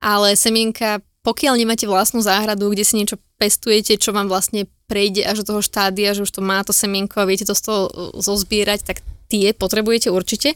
Ale 0.05 0.37
semienka, 0.37 1.01
pokiaľ 1.25 1.57
nemáte 1.57 1.88
vlastnú 1.88 2.21
záhradu, 2.21 2.69
kde 2.69 2.85
si 2.85 3.01
niečo 3.01 3.17
pestujete, 3.40 3.97
čo 3.97 4.12
vám 4.12 4.29
vlastne 4.29 4.69
prejde 4.85 5.25
až 5.25 5.40
do 5.40 5.57
toho 5.57 5.61
štádia, 5.64 6.12
že 6.12 6.29
už 6.29 6.31
to 6.31 6.45
má 6.45 6.61
to 6.61 6.77
semienko 6.77 7.25
a 7.25 7.29
viete 7.29 7.49
to 7.49 7.57
z 7.57 7.62
toho 7.64 7.81
e, 7.88 7.90
zozbierať, 8.21 8.85
tak 8.85 9.01
tie 9.33 9.57
potrebujete 9.57 10.12
určite. 10.12 10.53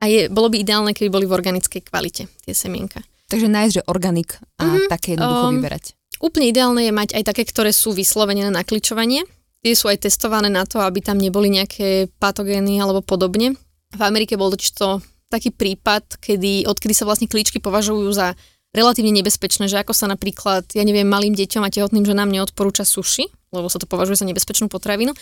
A 0.00 0.08
je, 0.08 0.32
bolo 0.32 0.48
by 0.48 0.64
ideálne, 0.64 0.96
keby 0.96 1.12
boli 1.12 1.24
v 1.28 1.36
organickej 1.36 1.84
kvalite 1.84 2.28
tie 2.48 2.54
semienka. 2.56 3.04
Takže 3.28 3.48
nájsť, 3.52 3.74
že 3.76 3.82
organik 3.90 4.40
a 4.56 4.64
Mhm, 4.64 4.88
také 4.88 5.08
jednoducho 5.16 5.46
um, 5.50 5.54
vyberať. 5.60 5.84
Úplne 6.16 6.46
ideálne 6.48 6.82
je 6.88 6.92
mať 6.94 7.08
aj 7.12 7.22
také, 7.28 7.42
ktoré 7.44 7.70
sú 7.74 7.92
vyslovene 7.92 8.48
na 8.48 8.52
nakličovanie. 8.64 9.28
Tie 9.60 9.74
sú 9.76 9.90
aj 9.92 10.08
testované 10.08 10.48
na 10.48 10.64
to, 10.64 10.80
aby 10.80 11.02
tam 11.04 11.18
neboli 11.20 11.52
nejaké 11.52 12.08
patogény 12.16 12.80
alebo 12.80 13.02
podobne. 13.02 13.58
V 13.92 14.02
Amerike 14.02 14.38
bol 14.38 14.54
to 14.54 15.02
taký 15.26 15.50
prípad, 15.50 16.22
kedy, 16.22 16.70
odkedy 16.70 16.94
sa 16.94 17.04
vlastne 17.04 17.26
klíčky 17.26 17.58
považujú 17.58 18.08
za 18.14 18.38
relatívne 18.74 19.12
nebezpečné, 19.14 19.70
že 19.70 19.78
ako 19.80 19.92
sa 19.92 20.06
napríklad, 20.10 20.66
ja 20.74 20.82
neviem, 20.82 21.06
malým 21.06 21.36
deťom 21.36 21.62
a 21.62 21.72
tehotným 21.72 22.06
ženám 22.06 22.30
neodporúča 22.32 22.82
suši, 22.82 23.28
lebo 23.54 23.70
sa 23.70 23.78
to 23.78 23.86
považuje 23.86 24.20
za 24.20 24.26
nebezpečnú 24.28 24.66
potravinu, 24.66 25.14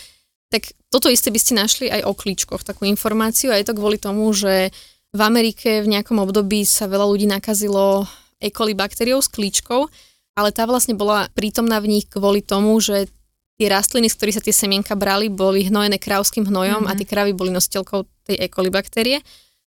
tak 0.52 0.70
toto 0.92 1.10
isté 1.10 1.34
by 1.34 1.40
ste 1.40 1.58
našli 1.58 1.86
aj 1.90 2.06
o 2.06 2.12
klíčkoch, 2.14 2.62
takú 2.62 2.86
informáciu 2.86 3.50
a 3.50 3.58
je 3.58 3.66
to 3.66 3.74
kvôli 3.74 3.98
tomu, 3.98 4.30
že 4.30 4.70
v 5.14 5.20
Amerike 5.22 5.82
v 5.82 5.90
nejakom 5.94 6.18
období 6.18 6.66
sa 6.66 6.90
veľa 6.90 7.06
ľudí 7.06 7.26
nakazilo 7.30 8.06
E. 8.42 8.50
coli 8.50 8.74
baktériou 8.74 9.22
s 9.22 9.30
klíčkou, 9.30 9.86
ale 10.34 10.50
tá 10.50 10.66
vlastne 10.66 10.98
bola 10.98 11.30
prítomná 11.30 11.78
v 11.78 11.98
nich 11.98 12.06
kvôli 12.10 12.42
tomu, 12.42 12.78
že 12.82 13.06
tie 13.54 13.70
rastliny, 13.70 14.10
z 14.10 14.16
ktorých 14.18 14.36
sa 14.38 14.42
tie 14.42 14.54
semienka 14.54 14.98
brali, 14.98 15.30
boli 15.30 15.70
hnojené 15.70 16.02
krávským 16.02 16.42
hnojom 16.50 16.84
mm-hmm. 16.84 16.90
a 16.90 16.98
tie 16.98 17.06
kravy 17.06 17.32
boli 17.34 17.54
nositeľkou 17.54 18.26
tej 18.26 18.36
E. 18.42 18.46
coli 18.50 18.70
baktérie. 18.74 19.22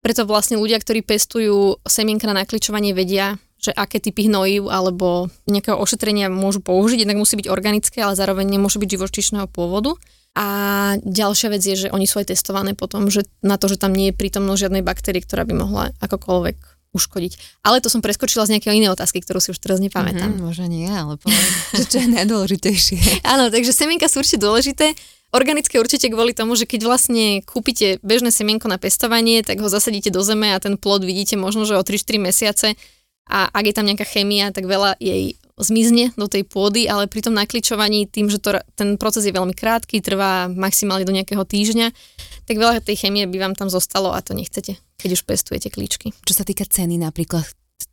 Preto 0.04 0.28
vlastne 0.28 0.60
ľudia, 0.60 0.80
ktorí 0.80 1.04
pestujú 1.04 1.80
semienka 1.84 2.28
na 2.28 2.44
nakličovanie, 2.44 2.92
vedia, 2.92 3.40
že 3.60 3.76
aké 3.76 4.00
typy 4.00 4.26
hnojív 4.26 4.72
alebo 4.72 5.28
nejakého 5.44 5.76
ošetrenia 5.76 6.32
môžu 6.32 6.64
použiť. 6.64 7.04
Jednak 7.04 7.20
musí 7.20 7.36
byť 7.36 7.52
organické, 7.52 8.00
ale 8.00 8.16
zároveň 8.16 8.48
nemôže 8.48 8.80
byť 8.80 8.88
živočíšneho 8.96 9.46
pôvodu. 9.52 9.94
A 10.32 10.46
ďalšia 11.02 11.50
vec 11.50 11.62
je, 11.62 11.76
že 11.86 11.88
oni 11.90 12.06
sú 12.06 12.22
aj 12.22 12.32
testované 12.32 12.78
potom, 12.78 13.10
že 13.10 13.26
na 13.42 13.58
to, 13.58 13.66
že 13.66 13.82
tam 13.82 13.90
nie 13.90 14.10
je 14.10 14.18
prítomnosť 14.18 14.62
žiadnej 14.66 14.82
baktérie, 14.86 15.20
ktorá 15.20 15.42
by 15.42 15.54
mohla 15.58 15.84
akokoľvek 15.98 16.80
uškodiť. 16.90 17.62
Ale 17.62 17.78
to 17.78 17.90
som 17.90 18.02
preskočila 18.02 18.46
z 18.46 18.58
nejakej 18.58 18.74
inej 18.74 18.94
otázky, 18.94 19.22
ktorú 19.22 19.38
si 19.38 19.54
už 19.54 19.62
teraz 19.62 19.78
nepamätám. 19.78 20.34
Mm-hmm, 20.34 20.46
možno 20.46 20.66
nie, 20.66 20.90
ale 20.90 21.18
povedz, 21.18 21.50
že 21.78 21.84
čo 21.86 21.98
je 22.02 22.08
najdôležitejšie. 22.14 23.26
Áno, 23.26 23.50
takže 23.50 23.70
semienka 23.70 24.10
sú 24.10 24.22
určite 24.22 24.42
dôležité. 24.42 24.94
Organické 25.30 25.78
určite 25.78 26.10
kvôli 26.10 26.34
tomu, 26.34 26.58
že 26.58 26.66
keď 26.66 26.90
vlastne 26.90 27.46
kúpite 27.46 28.02
bežné 28.02 28.34
semienko 28.34 28.66
na 28.66 28.82
pestovanie, 28.82 29.46
tak 29.46 29.62
ho 29.62 29.70
zasadíte 29.70 30.10
do 30.10 30.26
zeme 30.26 30.50
a 30.50 30.58
ten 30.58 30.74
plod 30.74 31.06
vidíte 31.06 31.38
možno, 31.38 31.62
že 31.62 31.78
o 31.78 31.82
3-4 31.86 32.18
mesiace 32.18 32.74
a 33.30 33.46
ak 33.54 33.64
je 33.70 33.74
tam 33.78 33.86
nejaká 33.86 34.02
chémia, 34.02 34.50
tak 34.50 34.66
veľa 34.66 34.98
jej 34.98 35.38
zmizne 35.60 36.16
do 36.16 36.26
tej 36.26 36.42
pôdy, 36.48 36.88
ale 36.88 37.06
pri 37.06 37.20
tom 37.20 37.36
nakličovaní 37.36 38.08
tým, 38.08 38.32
že 38.32 38.40
to, 38.40 38.58
ten 38.74 38.96
proces 38.96 39.28
je 39.28 39.36
veľmi 39.36 39.52
krátky, 39.52 40.00
trvá 40.00 40.48
maximálne 40.48 41.04
do 41.04 41.14
nejakého 41.14 41.44
týždňa, 41.44 41.92
tak 42.48 42.56
veľa 42.56 42.82
tej 42.82 42.96
chémie 43.06 43.28
by 43.28 43.38
vám 43.38 43.54
tam 43.54 43.68
zostalo 43.68 44.10
a 44.10 44.24
to 44.24 44.34
nechcete, 44.34 44.80
keď 44.98 45.10
už 45.14 45.22
pestujete 45.28 45.68
klíčky. 45.70 46.10
Čo 46.24 46.34
sa 46.34 46.44
týka 46.48 46.64
ceny 46.64 46.98
napríklad 46.98 47.44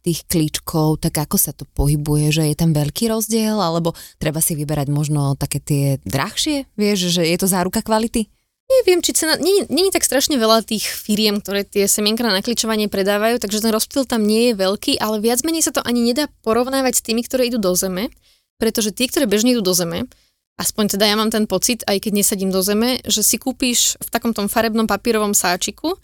tých 0.04 0.24
klíčkov, 0.28 1.04
tak 1.04 1.20
ako 1.20 1.36
sa 1.36 1.52
to 1.52 1.68
pohybuje, 1.68 2.32
že 2.32 2.44
je 2.48 2.56
tam 2.56 2.72
veľký 2.72 3.12
rozdiel, 3.12 3.60
alebo 3.60 3.92
treba 4.16 4.40
si 4.40 4.56
vyberať 4.56 4.88
možno 4.88 5.36
také 5.36 5.60
tie 5.60 6.00
drahšie, 6.08 6.68
vieš, 6.80 7.12
že 7.12 7.28
je 7.28 7.38
to 7.40 7.48
záruka 7.48 7.84
kvality? 7.84 8.32
Neviem, 8.68 9.00
či 9.00 9.16
cena, 9.16 9.40
je 9.40 9.96
tak 9.96 10.04
strašne 10.04 10.36
veľa 10.36 10.60
tých 10.60 10.92
firiem, 10.92 11.40
ktoré 11.40 11.64
tie 11.64 11.88
semienka 11.88 12.20
na 12.20 12.36
nakličovanie 12.36 12.92
predávajú, 12.92 13.40
takže 13.40 13.64
ten 13.64 13.72
rozptyl 13.72 14.04
tam 14.04 14.28
nie 14.28 14.52
je 14.52 14.60
veľký, 14.60 15.00
ale 15.00 15.24
viac 15.24 15.40
menej 15.48 15.64
sa 15.64 15.72
to 15.72 15.80
ani 15.88 16.04
nedá 16.04 16.28
porovnávať 16.44 17.00
s 17.00 17.06
tými, 17.08 17.24
ktoré 17.24 17.48
idú 17.48 17.64
do 17.64 17.72
zeme, 17.80 18.12
pretože 18.60 18.92
tie, 18.92 19.08
ktoré 19.08 19.24
bežne 19.24 19.56
idú 19.56 19.64
do 19.64 19.72
zeme, 19.72 20.12
aspoň 20.60 21.00
teda 21.00 21.08
ja 21.08 21.16
mám 21.16 21.32
ten 21.32 21.48
pocit, 21.48 21.88
aj 21.88 21.96
keď 22.04 22.12
nesadím 22.20 22.52
do 22.52 22.60
zeme, 22.60 23.00
že 23.08 23.24
si 23.24 23.40
kúpiš 23.40 23.96
v 24.04 24.10
takom 24.12 24.36
tom 24.36 24.52
farebnom 24.52 24.84
papírovom 24.84 25.32
sáčiku 25.32 25.96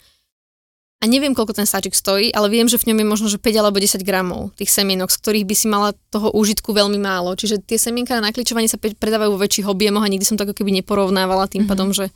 a 1.02 1.04
neviem, 1.04 1.36
koľko 1.36 1.52
ten 1.52 1.68
sáčik 1.68 1.92
stojí, 1.92 2.32
ale 2.32 2.48
viem, 2.48 2.64
že 2.64 2.80
v 2.80 2.88
ňom 2.88 2.98
je 3.04 3.06
možno 3.12 3.26
že 3.28 3.36
5 3.36 3.60
alebo 3.60 3.76
10 3.76 4.00
gramov 4.00 4.56
tých 4.56 4.72
semienok, 4.72 5.12
z 5.12 5.20
ktorých 5.20 5.44
by 5.44 5.52
si 5.52 5.68
mala 5.68 5.92
toho 6.08 6.32
úžitku 6.32 6.72
veľmi 6.72 6.96
málo. 6.96 7.36
Čiže 7.36 7.60
tie 7.60 7.76
semienka 7.76 8.16
na 8.16 8.32
nakličovanie 8.32 8.72
sa 8.72 8.80
predávajú 8.80 9.36
vo 9.36 9.42
väčších 9.44 9.68
objemoch 9.68 10.00
a 10.00 10.08
nikdy 10.08 10.24
som 10.24 10.40
to 10.40 10.48
ako 10.48 10.56
keby 10.56 10.72
neporovnávala 10.80 11.44
tým 11.44 11.68
mm-hmm. 11.68 11.68
pádom, 11.68 11.92
že 11.92 12.08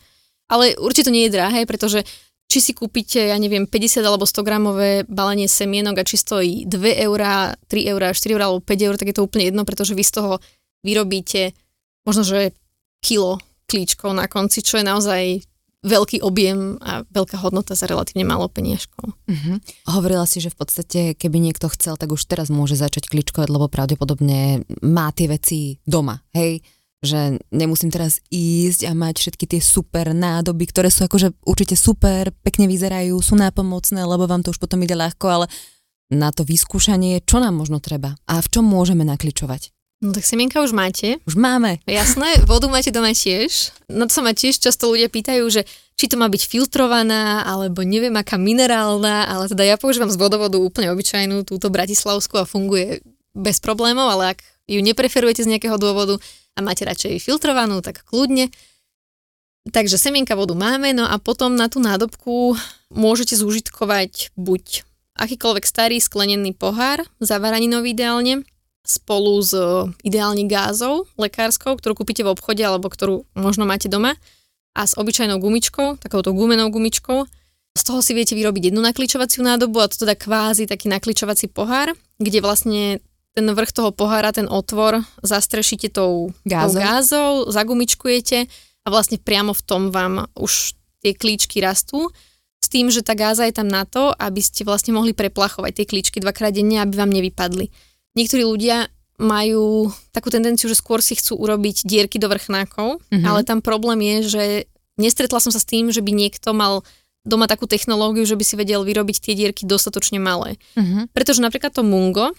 ale 0.49 0.75
určite 0.81 1.09
to 1.09 1.15
nie 1.15 1.29
je 1.29 1.37
drahé, 1.37 1.69
pretože 1.69 2.05
či 2.49 2.65
si 2.65 2.73
kúpite, 2.73 3.21
ja 3.29 3.37
neviem, 3.37 3.69
50 3.69 4.01
alebo 4.01 4.25
100 4.25 4.41
gramové 4.41 4.91
balenie 5.05 5.45
semienok 5.45 6.01
a 6.01 6.09
či 6.09 6.17
stojí 6.17 6.65
2 6.65 7.05
eurá, 7.05 7.53
3 7.69 7.93
eurá, 7.93 8.17
4 8.17 8.33
eurá 8.33 8.45
alebo 8.49 8.65
5 8.65 8.89
eur, 8.89 8.95
tak 8.97 9.13
je 9.13 9.17
to 9.21 9.25
úplne 9.29 9.53
jedno, 9.53 9.69
pretože 9.69 9.93
vy 9.93 10.01
z 10.01 10.13
toho 10.17 10.41
vyrobíte 10.81 11.53
možno, 12.09 12.25
že 12.25 12.57
kilo 13.05 13.37
klíčkov 13.69 14.17
na 14.17 14.25
konci, 14.25 14.65
čo 14.65 14.81
je 14.81 14.89
naozaj 14.89 15.45
veľký 15.85 16.25
objem 16.25 16.81
a 16.83 17.07
veľká 17.07 17.39
hodnota 17.39 17.79
za 17.79 17.87
relatívne 17.87 18.27
málo 18.27 18.51
peniažkov. 18.51 19.15
Uh-huh. 19.15 19.57
Hovorila 19.87 20.27
si, 20.27 20.43
že 20.43 20.51
v 20.51 20.59
podstate, 20.59 21.01
keby 21.15 21.39
niekto 21.39 21.71
chcel, 21.71 21.95
tak 21.95 22.11
už 22.11 22.27
teraz 22.27 22.51
môže 22.51 22.75
začať 22.75 23.07
kličkovať, 23.07 23.47
lebo 23.47 23.71
pravdepodobne 23.71 24.67
má 24.83 25.15
tie 25.15 25.31
veci 25.31 25.79
doma, 25.87 26.19
hej? 26.35 26.65
Že 26.99 27.39
nemusím 27.55 27.95
teraz 27.95 28.19
ísť 28.31 28.91
a 28.91 28.93
mať 28.95 29.23
všetky 29.23 29.45
tie 29.47 29.61
super 29.63 30.11
nádoby, 30.11 30.67
ktoré 30.67 30.91
sú 30.91 31.07
akože 31.07 31.31
určite 31.47 31.79
super, 31.79 32.35
pekne 32.43 32.67
vyzerajú, 32.67 33.15
sú 33.23 33.39
nápomocné, 33.39 34.03
lebo 34.03 34.27
vám 34.27 34.43
to 34.43 34.51
už 34.51 34.59
potom 34.59 34.83
ide 34.83 34.99
ľahko, 34.99 35.27
ale 35.31 35.47
na 36.11 36.35
to 36.35 36.43
vyskúšanie, 36.43 37.23
čo 37.23 37.39
nám 37.39 37.55
možno 37.55 37.79
treba 37.79 38.19
a 38.27 38.43
v 38.43 38.49
čom 38.51 38.65
môžeme 38.67 39.07
nakličovať? 39.07 39.71
No 39.99 40.15
tak 40.15 40.23
semienka 40.23 40.63
už 40.63 40.71
máte. 40.71 41.19
Už 41.27 41.35
máme. 41.35 41.83
Jasné, 41.83 42.47
vodu 42.47 42.71
máte 42.71 42.95
doma 42.95 43.11
tiež. 43.11 43.75
Na 43.91 44.07
to 44.07 44.15
sa 44.15 44.23
ma 44.23 44.31
tiež 44.31 44.63
často 44.63 44.87
ľudia 44.87 45.11
pýtajú, 45.11 45.43
že 45.51 45.67
či 45.99 46.07
to 46.07 46.15
má 46.15 46.31
byť 46.31 46.43
filtrovaná, 46.47 47.43
alebo 47.43 47.83
neviem 47.83 48.15
aká 48.15 48.39
minerálna, 48.39 49.27
ale 49.27 49.51
teda 49.51 49.67
ja 49.67 49.75
používam 49.75 50.07
z 50.07 50.15
vodovodu 50.15 50.55
úplne 50.55 50.95
obyčajnú, 50.95 51.43
túto 51.43 51.67
bratislavskú 51.67 52.39
a 52.39 52.47
funguje 52.47 53.03
bez 53.35 53.59
problémov, 53.59 54.07
ale 54.07 54.39
ak 54.39 54.39
ju 54.69 54.81
nepreferujete 54.85 55.43
z 55.43 55.57
nejakého 55.57 55.81
dôvodu, 55.81 56.21
a 56.59 56.61
máte 56.61 56.83
radšej 56.83 57.23
filtrovanú, 57.23 57.79
tak 57.79 58.03
kľudne. 58.03 58.51
Takže 59.71 59.95
semienka 59.95 60.35
vodu 60.35 60.59
máme, 60.59 60.91
no 60.91 61.07
a 61.07 61.23
potom 61.23 61.55
na 61.55 61.71
tú 61.71 61.79
nádobku 61.79 62.59
môžete 62.91 63.39
zúžitkovať 63.39 64.35
buď 64.35 64.83
akýkoľvek 65.19 65.65
starý 65.67 66.03
sklenený 66.03 66.59
pohár, 66.59 67.07
zavaraninový 67.23 67.95
ideálne, 67.95 68.43
spolu 68.83 69.39
s 69.45 69.53
ideálne 70.03 70.49
gázou 70.49 71.05
lekárskou, 71.21 71.77
ktorú 71.77 72.03
kúpite 72.03 72.25
v 72.25 72.33
obchode 72.33 72.65
alebo 72.65 72.89
ktorú 72.89 73.29
možno 73.37 73.69
máte 73.69 73.87
doma 73.87 74.17
a 74.73 74.83
s 74.89 74.97
obyčajnou 74.97 75.37
gumičkou, 75.37 76.01
takouto 76.01 76.33
gumenou 76.33 76.73
gumičkou. 76.73 77.29
Z 77.77 77.83
toho 77.85 78.01
si 78.01 78.17
viete 78.17 78.33
vyrobiť 78.33 78.73
jednu 78.73 78.81
nakličovaciu 78.81 79.45
nádobu 79.45 79.85
a 79.85 79.91
to 79.91 80.01
teda 80.03 80.17
kvázi 80.17 80.65
taký 80.65 80.89
nakličovací 80.89 81.53
pohár, 81.53 81.93
kde 82.17 82.39
vlastne 82.41 83.05
ten 83.39 83.47
vrch 83.47 83.71
toho 83.71 83.95
pohára, 83.95 84.35
ten 84.35 84.51
otvor 84.51 85.07
zastrešíte 85.23 85.95
tou 85.95 86.35
gázou, 86.43 86.75
tou 86.75 86.83
gázou 86.83 87.31
zagumičkujete 87.55 88.51
a 88.83 88.89
vlastne 88.91 89.23
priamo 89.23 89.55
v 89.55 89.63
tom 89.63 89.95
vám 89.95 90.27
už 90.35 90.75
tie 91.07 91.15
klíčky 91.15 91.63
rastú 91.63 92.11
s 92.59 92.67
tým, 92.67 92.91
že 92.91 93.07
tá 93.07 93.15
gáza 93.15 93.47
je 93.47 93.55
tam 93.55 93.71
na 93.71 93.87
to, 93.87 94.11
aby 94.19 94.43
ste 94.43 94.67
vlastne 94.67 94.91
mohli 94.91 95.15
preplachovať 95.15 95.71
tie 95.79 95.87
klíčky 95.87 96.19
dvakrát 96.19 96.51
denne, 96.51 96.83
aby 96.83 96.99
vám 96.99 97.15
nevypadli. 97.15 97.71
Niektorí 98.19 98.43
ľudia 98.43 98.91
majú 99.23 99.95
takú 100.11 100.35
tendenciu, 100.35 100.67
že 100.67 100.79
skôr 100.79 100.99
si 100.99 101.15
chcú 101.15 101.39
urobiť 101.39 101.87
dierky 101.87 102.19
do 102.19 102.27
vrchnákov, 102.27 102.99
mm-hmm. 102.99 103.23
ale 103.23 103.47
tam 103.47 103.63
problém 103.63 104.03
je, 104.03 104.17
že 104.27 104.43
nestretla 104.99 105.39
som 105.39 105.55
sa 105.55 105.63
s 105.63 105.67
tým, 105.71 105.95
že 105.95 106.03
by 106.03 106.11
niekto 106.11 106.51
mal 106.51 106.83
doma 107.23 107.47
takú 107.47 107.71
technológiu, 107.71 108.27
že 108.27 108.35
by 108.35 108.45
si 108.47 108.59
vedel 108.59 108.83
vyrobiť 108.83 109.23
tie 109.23 109.35
dierky 109.39 109.63
dostatočne 109.63 110.19
malé. 110.19 110.59
Mm-hmm. 110.75 111.15
Pretože 111.15 111.43
napríklad 111.43 111.75
to 111.75 111.87
Mungo, 111.87 112.35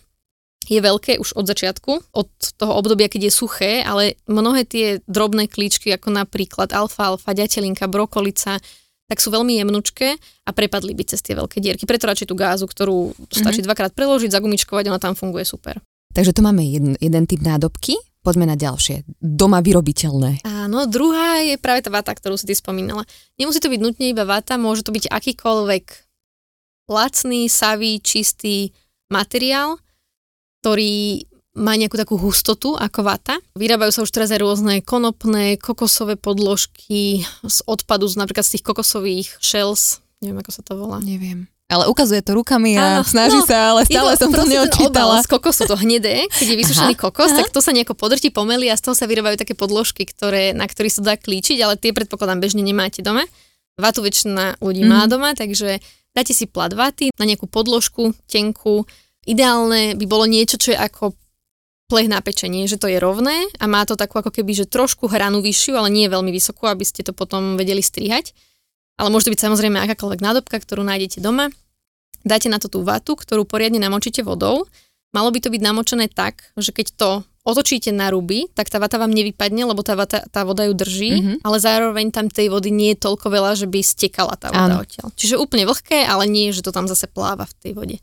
je 0.69 0.79
veľké 0.79 1.17
už 1.17 1.33
od 1.33 1.49
začiatku, 1.49 2.13
od 2.13 2.29
toho 2.55 2.77
obdobia, 2.77 3.09
keď 3.09 3.27
je 3.27 3.33
suché, 3.33 3.71
ale 3.81 4.21
mnohé 4.29 4.69
tie 4.69 5.01
drobné 5.09 5.49
klíčky, 5.49 5.89
ako 5.89 6.13
napríklad 6.13 6.69
alfalfa, 6.69 7.33
ďatelinka, 7.33 7.89
brokolica, 7.89 8.61
tak 9.09 9.17
sú 9.17 9.33
veľmi 9.33 9.57
jemnučké 9.57 10.13
a 10.45 10.49
prepadli 10.53 10.93
by 10.93 11.03
cez 11.09 11.25
tie 11.25 11.33
veľké 11.33 11.57
dierky. 11.57 11.89
Preto 11.89 12.05
radšej 12.05 12.29
tú 12.29 12.37
gázu, 12.37 12.69
ktorú 12.69 13.17
stačí 13.33 13.65
mm-hmm. 13.65 13.65
dvakrát 13.65 13.91
preložiť, 13.97 14.29
zagumičkovať, 14.29 14.93
ona 14.93 15.01
tam 15.01 15.17
funguje 15.17 15.41
super. 15.49 15.81
Takže 16.13 16.37
tu 16.37 16.45
máme 16.45 16.61
jeden, 16.61 16.93
jeden 17.01 17.25
typ 17.25 17.41
nádobky, 17.41 17.97
poďme 18.21 18.53
na 18.53 18.57
ďalšie. 18.57 19.09
Doma 19.17 19.65
vyrobiteľné. 19.65 20.45
Áno, 20.45 20.85
druhá 20.85 21.41
je 21.41 21.57
práve 21.57 21.81
tá 21.81 21.89
vata, 21.89 22.13
ktorú 22.13 22.37
si 22.37 22.45
ty 22.45 22.53
spomínala. 22.53 23.01
Nemusí 23.41 23.57
to 23.57 23.73
byť 23.73 23.81
nutne 23.81 24.05
iba 24.13 24.25
vata, 24.29 24.61
môže 24.61 24.85
to 24.85 24.93
byť 24.93 25.09
akýkoľvek 25.09 25.85
lacný, 26.89 27.49
savý, 27.49 28.01
čistý 28.01 28.73
materiál, 29.09 29.81
ktorý 30.59 31.25
má 31.59 31.75
nejakú 31.75 31.99
takú 31.99 32.15
hustotu 32.15 32.77
ako 32.77 33.03
vata. 33.03 33.35
Vyrábajú 33.57 33.91
sa 33.91 34.03
už 34.05 34.11
teraz 34.13 34.29
aj 34.31 34.39
rôzne 34.39 34.79
konopné, 34.79 35.59
kokosové 35.59 36.15
podložky 36.15 37.27
z 37.43 37.57
odpadu, 37.67 38.07
z 38.07 38.15
napríklad 38.15 38.45
z 38.47 38.57
tých 38.57 38.63
kokosových 38.63 39.27
shells, 39.43 39.99
neviem 40.23 40.39
ako 40.39 40.51
sa 40.55 40.61
to 40.63 40.73
volá. 40.77 41.03
Neviem. 41.03 41.49
Ale 41.69 41.85
ukazuje 41.85 42.25
to 42.25 42.33
rukami 42.33 42.81
a 42.81 42.97
Áno, 42.97 43.05
snaží 43.05 43.37
no, 43.37 43.45
sa, 43.45 43.77
ale 43.77 43.85
stále 43.85 44.17
to 44.17 44.25
som 44.25 44.33
to 44.33 44.41
neočítala. 44.49 45.21
z 45.21 45.29
kokosu, 45.29 45.69
to 45.69 45.77
hnedé, 45.77 46.25
keď 46.33 46.47
je 46.49 46.57
vysušený 46.57 46.97
aha, 46.97 47.03
kokos, 47.05 47.29
aha. 47.29 47.45
tak 47.45 47.53
to 47.53 47.61
sa 47.61 47.69
nejako 47.69 47.93
podrti, 47.93 48.33
pomeli 48.33 48.73
a 48.73 48.75
z 48.77 48.89
toho 48.89 48.97
sa 48.97 49.05
vyrábajú 49.05 49.37
také 49.37 49.53
podložky, 49.53 50.09
ktoré, 50.09 50.57
na 50.57 50.65
ktorých 50.65 50.97
sa 50.97 51.01
dá 51.05 51.13
klíčiť, 51.13 51.61
ale 51.61 51.77
tie 51.77 51.93
predpokladám 51.93 52.41
bežne 52.41 52.65
nemáte 52.65 53.05
doma. 53.05 53.21
Vatu 53.77 54.01
väčšina 54.01 54.57
ľudí 54.65 54.81
mm. 54.81 54.89
má 54.89 55.05
mhm. 55.05 55.09
doma, 55.13 55.29
takže 55.37 55.77
dáte 56.17 56.33
si 56.33 56.49
plat 56.49 56.73
vaty 56.73 57.13
na 57.21 57.29
nejakú 57.29 57.45
podložku, 57.45 58.17
tenku, 58.25 58.89
Ideálne 59.27 59.99
by 59.99 60.05
bolo 60.07 60.25
niečo, 60.29 60.55
čo 60.55 60.71
je 60.71 60.79
ako 60.79 61.15
plech 61.89 62.07
na 62.07 62.21
pečenie, 62.21 62.69
že 62.69 62.77
to 62.77 62.85
je 62.85 63.01
rovné 63.01 63.49
a 63.57 63.65
má 63.65 63.81
to 63.83 63.97
takú 63.97 64.21
ako 64.21 64.29
keby, 64.29 64.53
že 64.53 64.69
trošku 64.69 65.09
hranu 65.09 65.41
vyššiu, 65.41 65.73
ale 65.73 65.89
nie 65.89 66.05
veľmi 66.05 66.29
vysokú, 66.29 66.69
aby 66.69 66.85
ste 66.85 67.01
to 67.01 67.17
potom 67.17 67.57
vedeli 67.57 67.81
strihať. 67.81 68.37
Ale 69.01 69.09
môže 69.09 69.27
to 69.27 69.33
byť 69.33 69.41
samozrejme 69.49 69.81
akákoľvek 69.81 70.21
nádobka, 70.21 70.61
ktorú 70.61 70.85
nájdete 70.85 71.23
doma. 71.23 71.49
Dáte 72.21 72.51
na 72.51 72.61
to 72.61 72.69
tú 72.69 72.85
vatu, 72.85 73.17
ktorú 73.17 73.47
poriadne 73.47 73.81
namočíte 73.81 74.21
vodou. 74.21 74.69
Malo 75.15 75.33
by 75.33 75.39
to 75.41 75.49
byť 75.49 75.61
namočené 75.65 76.05
tak, 76.11 76.53
že 76.59 76.69
keď 76.69 76.87
to 76.93 77.09
otočíte 77.41 77.89
na 77.89 78.13
ruby, 78.13 78.45
tak 78.53 78.69
tá 78.69 78.77
vata 78.77 79.01
vám 79.01 79.09
nevypadne, 79.09 79.65
lebo 79.65 79.81
tá, 79.81 79.97
vata, 79.97 80.21
tá 80.29 80.45
voda 80.45 80.69
ju 80.69 80.77
drží, 80.77 81.11
mm-hmm. 81.17 81.37
ale 81.41 81.57
zároveň 81.57 82.13
tam 82.13 82.29
tej 82.29 82.53
vody 82.53 82.69
nie 82.69 82.93
je 82.93 83.01
toľko 83.01 83.33
veľa, 83.33 83.57
že 83.57 83.65
by 83.65 83.79
stekala 83.81 84.37
tá 84.37 84.53
voda 84.53 84.85
odtiaľ. 84.85 85.09
Čiže 85.17 85.41
úplne 85.41 85.65
vlhké, 85.65 86.05
ale 86.05 86.29
nie, 86.29 86.53
že 86.53 86.61
to 86.61 86.69
tam 86.69 86.85
zase 86.85 87.09
pláva 87.09 87.49
v 87.49 87.57
tej 87.57 87.71
vode. 87.73 87.97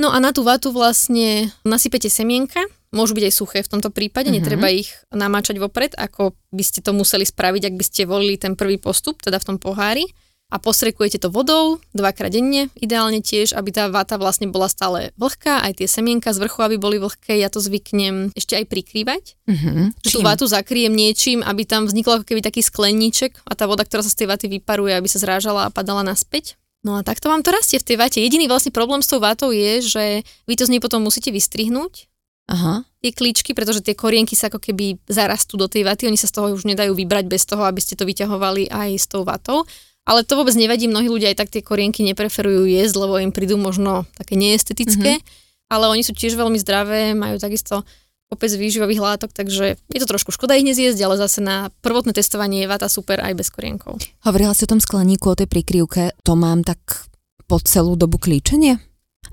No 0.00 0.08
a 0.08 0.16
na 0.16 0.32
tú 0.32 0.40
vatu 0.40 0.72
vlastne 0.72 1.52
nasypete 1.60 2.08
semienka, 2.08 2.64
môžu 2.88 3.12
byť 3.12 3.24
aj 3.28 3.34
suché 3.36 3.58
v 3.60 3.68
tomto 3.68 3.92
prípade, 3.92 4.32
mm-hmm. 4.32 4.40
netreba 4.40 4.72
ich 4.72 4.88
namáčať 5.12 5.60
vopred, 5.60 5.92
ako 5.92 6.32
by 6.56 6.64
ste 6.64 6.80
to 6.80 6.96
museli 6.96 7.28
spraviť, 7.28 7.68
ak 7.68 7.74
by 7.76 7.84
ste 7.84 8.08
volili 8.08 8.40
ten 8.40 8.56
prvý 8.56 8.80
postup, 8.80 9.20
teda 9.20 9.36
v 9.36 9.46
tom 9.52 9.56
pohári. 9.60 10.08
A 10.50 10.58
postrekujete 10.58 11.22
to 11.22 11.30
vodou 11.30 11.78
dvakrát 11.94 12.34
denne, 12.34 12.74
ideálne 12.74 13.22
tiež, 13.22 13.54
aby 13.54 13.70
tá 13.70 13.86
vata 13.86 14.18
vlastne 14.18 14.50
bola 14.50 14.66
stále 14.66 15.14
vlhká, 15.14 15.62
aj 15.62 15.78
tie 15.78 15.86
semienka 15.86 16.34
z 16.34 16.42
vrchu, 16.42 16.66
aby 16.66 16.74
boli 16.74 16.98
vlhké, 16.98 17.38
ja 17.38 17.46
to 17.46 17.62
zvyknem 17.62 18.34
ešte 18.34 18.58
aj 18.58 18.66
prikrývať. 18.66 19.38
Mm-hmm. 19.46 20.02
Tú 20.02 20.18
vatu 20.26 20.50
zakriem 20.50 20.90
niečím, 20.90 21.46
aby 21.46 21.62
tam 21.62 21.86
vznikol 21.86 22.18
ako 22.18 22.26
keby 22.26 22.42
taký 22.42 22.66
skleníček 22.66 23.38
a 23.46 23.54
tá 23.54 23.70
voda, 23.70 23.86
ktorá 23.86 24.02
sa 24.02 24.10
z 24.10 24.26
tej 24.26 24.26
vaty 24.26 24.50
vyparuje, 24.50 24.90
aby 24.90 25.06
sa 25.06 25.22
zrážala 25.22 25.70
a 25.70 25.72
padala 25.72 26.02
naspäť. 26.02 26.58
No 26.80 26.96
a 26.96 27.04
takto 27.04 27.28
vám 27.28 27.44
to 27.44 27.52
rastie 27.52 27.76
v 27.76 27.86
tej 27.86 27.96
vate. 28.00 28.18
Jediný 28.24 28.48
vlastne 28.48 28.72
problém 28.72 29.04
s 29.04 29.10
tou 29.12 29.20
vatou 29.20 29.52
je, 29.52 29.84
že 29.84 30.04
vy 30.48 30.54
to 30.56 30.64
z 30.64 30.72
nej 30.76 30.80
potom 30.80 31.04
musíte 31.04 31.28
vystrihnúť. 31.28 32.08
Aha. 32.50 32.82
Tie 33.04 33.12
klíčky, 33.14 33.54
pretože 33.54 33.84
tie 33.84 33.94
korienky 33.94 34.34
sa 34.34 34.50
ako 34.50 34.58
keby 34.58 34.98
zarastú 35.06 35.54
do 35.54 35.70
tej 35.70 35.86
vaty, 35.86 36.10
oni 36.10 36.18
sa 36.18 36.26
z 36.26 36.34
toho 36.40 36.50
už 36.56 36.66
nedajú 36.66 36.96
vybrať 36.96 37.30
bez 37.30 37.46
toho, 37.46 37.62
aby 37.62 37.78
ste 37.78 37.94
to 37.94 38.08
vyťahovali 38.08 38.72
aj 38.72 38.90
s 38.96 39.06
tou 39.06 39.22
vatou. 39.22 39.62
Ale 40.08 40.26
to 40.26 40.34
vôbec 40.34 40.56
nevadí, 40.56 40.90
mnohí 40.90 41.06
ľudia 41.06 41.30
aj 41.30 41.46
tak 41.46 41.52
tie 41.52 41.62
korienky 41.62 42.02
nepreferujú 42.02 42.66
jesť, 42.66 42.94
lebo 42.98 43.20
im 43.22 43.30
prídu 43.30 43.54
možno 43.60 44.08
také 44.18 44.34
neestetické, 44.34 45.20
mm-hmm. 45.20 45.70
ale 45.70 45.84
oni 45.92 46.02
sú 46.02 46.16
tiež 46.16 46.34
veľmi 46.34 46.58
zdravé, 46.58 47.14
majú 47.14 47.38
takisto 47.38 47.86
kopec 48.30 48.54
výživových 48.54 49.02
látok, 49.02 49.34
takže 49.34 49.74
je 49.74 50.00
to 50.00 50.06
trošku 50.06 50.30
škoda 50.30 50.54
ich 50.54 50.62
nezjesť, 50.62 51.02
ale 51.02 51.18
zase 51.18 51.42
na 51.42 51.74
prvotné 51.82 52.14
testovanie 52.14 52.62
je 52.62 52.70
vata 52.70 52.86
super 52.86 53.18
aj 53.18 53.34
bez 53.34 53.50
korienkov. 53.50 53.98
Hovorila 54.22 54.54
si 54.54 54.64
o 54.64 54.70
tom 54.70 54.78
skleníku, 54.78 55.34
o 55.34 55.38
tej 55.38 55.50
prikryvke, 55.50 56.14
to 56.22 56.38
mám 56.38 56.62
tak 56.62 57.10
po 57.50 57.58
celú 57.58 57.98
dobu 57.98 58.22
klíčenie? 58.22 58.78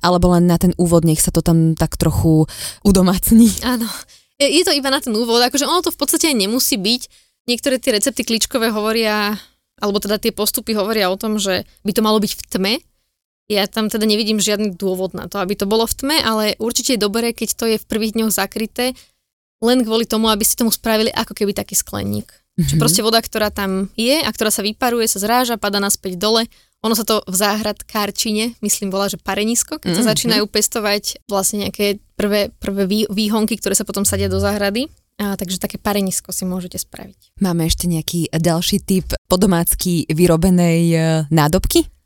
Alebo 0.01 0.33
len 0.33 0.49
na 0.49 0.57
ten 0.57 0.73
úvod, 0.81 1.05
nech 1.05 1.21
sa 1.21 1.29
to 1.29 1.45
tam 1.45 1.77
tak 1.77 1.93
trochu 1.93 2.49
udomacní? 2.81 3.53
Áno, 3.61 3.85
je 4.41 4.65
to 4.65 4.73
iba 4.73 4.89
na 4.89 4.97
ten 4.97 5.13
úvod, 5.13 5.45
akože 5.45 5.69
ono 5.69 5.85
to 5.85 5.93
v 5.93 5.99
podstate 6.01 6.33
nemusí 6.33 6.81
byť. 6.81 7.01
Niektoré 7.45 7.77
tie 7.77 7.93
recepty 7.93 8.25
klíčkové 8.25 8.73
hovoria, 8.73 9.37
alebo 9.77 10.01
teda 10.01 10.17
tie 10.17 10.33
postupy 10.33 10.73
hovoria 10.73 11.13
o 11.13 11.21
tom, 11.21 11.37
že 11.37 11.69
by 11.85 11.91
to 11.93 12.01
malo 12.01 12.17
byť 12.17 12.33
v 12.33 12.43
tme, 12.49 12.73
ja 13.47 13.63
tam 13.65 13.87
teda 13.87 14.03
nevidím 14.03 14.43
žiadny 14.43 14.75
dôvod 14.75 15.15
na 15.15 15.31
to, 15.31 15.39
aby 15.39 15.55
to 15.55 15.63
bolo 15.63 15.87
v 15.87 15.95
tme, 15.95 16.17
ale 16.19 16.59
určite 16.59 16.95
je 16.95 17.03
dobré, 17.03 17.31
keď 17.31 17.49
to 17.55 17.65
je 17.65 17.77
v 17.79 17.85
prvých 17.87 18.19
dňoch 18.19 18.31
zakryté, 18.35 18.91
len 19.63 19.81
kvôli 19.87 20.03
tomu, 20.03 20.27
aby 20.29 20.43
ste 20.43 20.59
tomu 20.59 20.69
spravili 20.69 21.09
ako 21.09 21.33
keby 21.33 21.55
taký 21.55 21.73
skleník. 21.73 22.27
Mm-hmm. 22.27 22.67
Čiže 22.67 22.81
proste 22.81 23.01
voda, 23.01 23.23
ktorá 23.23 23.49
tam 23.49 23.89
je 23.95 24.19
a 24.19 24.29
ktorá 24.29 24.51
sa 24.51 24.61
vyparuje, 24.61 25.07
sa 25.07 25.23
zráža, 25.23 25.55
pada 25.61 25.79
naspäť 25.79 26.19
dole. 26.19 26.45
Ono 26.85 26.93
sa 26.93 27.07
to 27.07 27.25
v 27.25 27.33
záhradkárčine, 27.33 28.53
myslím, 28.61 28.93
volá, 28.93 29.09
že 29.09 29.17
parenisko, 29.17 29.81
keď 29.81 29.95
mm-hmm. 29.95 29.97
sa 29.97 30.03
mhm. 30.05 30.11
začínajú 30.13 30.43
pestovať 30.45 31.03
vlastne 31.25 31.65
nejaké 31.65 32.03
prvé, 32.19 32.53
prvé 32.59 33.07
výhonky, 33.09 33.57
ktoré 33.57 33.73
sa 33.73 33.87
potom 33.87 34.05
sadia 34.05 34.29
do 34.29 34.37
záhrady. 34.37 34.91
A, 35.17 35.33
takže 35.33 35.57
také 35.57 35.81
parenisko 35.81 36.29
si 36.29 36.45
môžete 36.45 36.77
spraviť. 36.77 37.41
Máme 37.41 37.65
ešte 37.65 37.89
nejaký 37.89 38.29
ďalší 38.29 38.85
typ 38.85 39.17
podomácky 39.25 40.05
vyrobenej 40.13 40.81
e, 40.93 40.97
nádobky? 41.33 41.96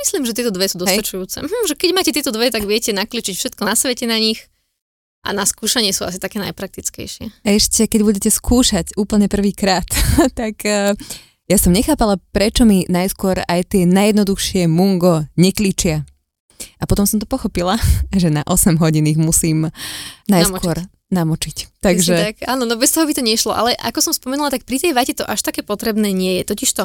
Myslím, 0.00 0.24
že 0.24 0.32
tieto 0.32 0.52
dve 0.52 0.66
sú 0.66 0.80
dostačujúce. 0.80 1.44
Hm, 1.44 1.64
že 1.68 1.74
keď 1.76 1.90
máte 1.92 2.10
tieto 2.10 2.32
dve, 2.32 2.48
tak 2.48 2.64
viete 2.64 2.90
nakličiť 2.96 3.34
všetko 3.36 3.62
na 3.68 3.76
svete 3.76 4.08
na 4.08 4.16
nich 4.16 4.50
a 5.20 5.36
na 5.36 5.44
skúšanie 5.44 5.92
sú 5.92 6.08
asi 6.08 6.16
také 6.16 6.40
najpraktickejšie. 6.40 7.44
Ešte, 7.44 7.84
keď 7.84 8.00
budete 8.00 8.30
skúšať 8.32 8.96
úplne 8.96 9.28
prvýkrát, 9.28 9.84
tak 10.40 10.64
uh, 10.64 10.96
ja 11.50 11.56
som 11.60 11.76
nechápala, 11.76 12.16
prečo 12.32 12.64
mi 12.64 12.88
najskôr 12.88 13.44
aj 13.44 13.76
tie 13.76 13.84
najjednoduchšie 13.84 14.64
mungo 14.70 15.28
nekličia. 15.36 16.08
A 16.80 16.84
potom 16.84 17.08
som 17.08 17.20
to 17.20 17.28
pochopila, 17.28 17.76
že 18.20 18.32
na 18.32 18.40
8 18.48 18.80
hodín 18.80 19.04
ich 19.04 19.20
musím 19.20 19.68
najskôr 20.30 20.80
namočiť. 20.80 21.12
namočiť. 21.12 21.56
Takže... 21.84 22.14
Tak, 22.16 22.36
áno, 22.48 22.64
no 22.64 22.80
bez 22.80 22.94
toho 22.96 23.04
by 23.04 23.12
to 23.12 23.20
nešlo, 23.24 23.52
ale 23.52 23.76
ako 23.76 24.00
som 24.00 24.12
spomenula, 24.16 24.48
tak 24.48 24.64
pri 24.64 24.80
tej 24.80 24.96
vate 24.96 25.12
to 25.12 25.28
až 25.28 25.44
také 25.44 25.60
potrebné 25.60 26.14
nie 26.16 26.40
je. 26.40 26.48
Totiž 26.48 26.70
to 26.72 26.84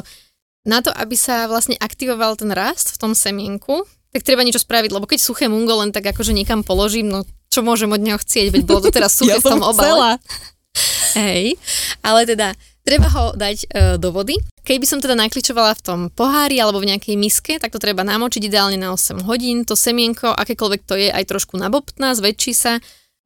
na 0.66 0.82
to, 0.82 0.90
aby 0.90 1.14
sa 1.14 1.46
vlastne 1.46 1.78
aktivoval 1.78 2.34
ten 2.34 2.50
rast 2.50 2.92
v 2.92 3.00
tom 3.00 3.12
semienku, 3.14 3.86
tak 4.10 4.26
treba 4.26 4.42
niečo 4.42 4.60
spraviť, 4.60 4.90
lebo 4.90 5.06
keď 5.06 5.18
suché 5.22 5.46
mungo 5.46 5.78
len 5.78 5.94
tak 5.94 6.10
akože 6.10 6.34
niekam 6.34 6.66
položím, 6.66 7.08
no 7.08 7.22
čo 7.48 7.62
môžem 7.62 7.88
od 7.88 8.02
neho 8.02 8.18
chcieť, 8.18 8.52
veď 8.52 8.62
bolo 8.66 8.84
to 8.84 8.90
teraz 8.90 9.14
suché 9.18 9.38
ja 9.38 9.42
v 9.42 9.46
tom 9.46 9.62
obale. 9.62 10.18
Hej, 11.16 11.56
ale 12.04 12.28
teda 12.28 12.52
treba 12.84 13.08
ho 13.08 13.32
dať 13.32 13.56
e, 13.64 13.66
do 13.96 14.12
vody. 14.12 14.36
Keby 14.60 14.84
som 14.84 15.00
teda 15.00 15.16
nakličovala 15.16 15.72
v 15.78 15.82
tom 15.82 16.00
pohári 16.12 16.60
alebo 16.60 16.82
v 16.82 16.92
nejakej 16.92 17.16
miske, 17.16 17.56
tak 17.56 17.72
to 17.72 17.80
treba 17.80 18.04
namočiť 18.04 18.44
ideálne 18.44 18.76
na 18.76 18.92
8 18.92 19.24
hodín. 19.24 19.64
To 19.64 19.72
semienko, 19.72 20.36
akékoľvek 20.36 20.80
to 20.84 20.94
je, 21.00 21.08
aj 21.08 21.24
trošku 21.24 21.56
nabobtná, 21.56 22.12
zväčší 22.12 22.52
sa 22.52 22.76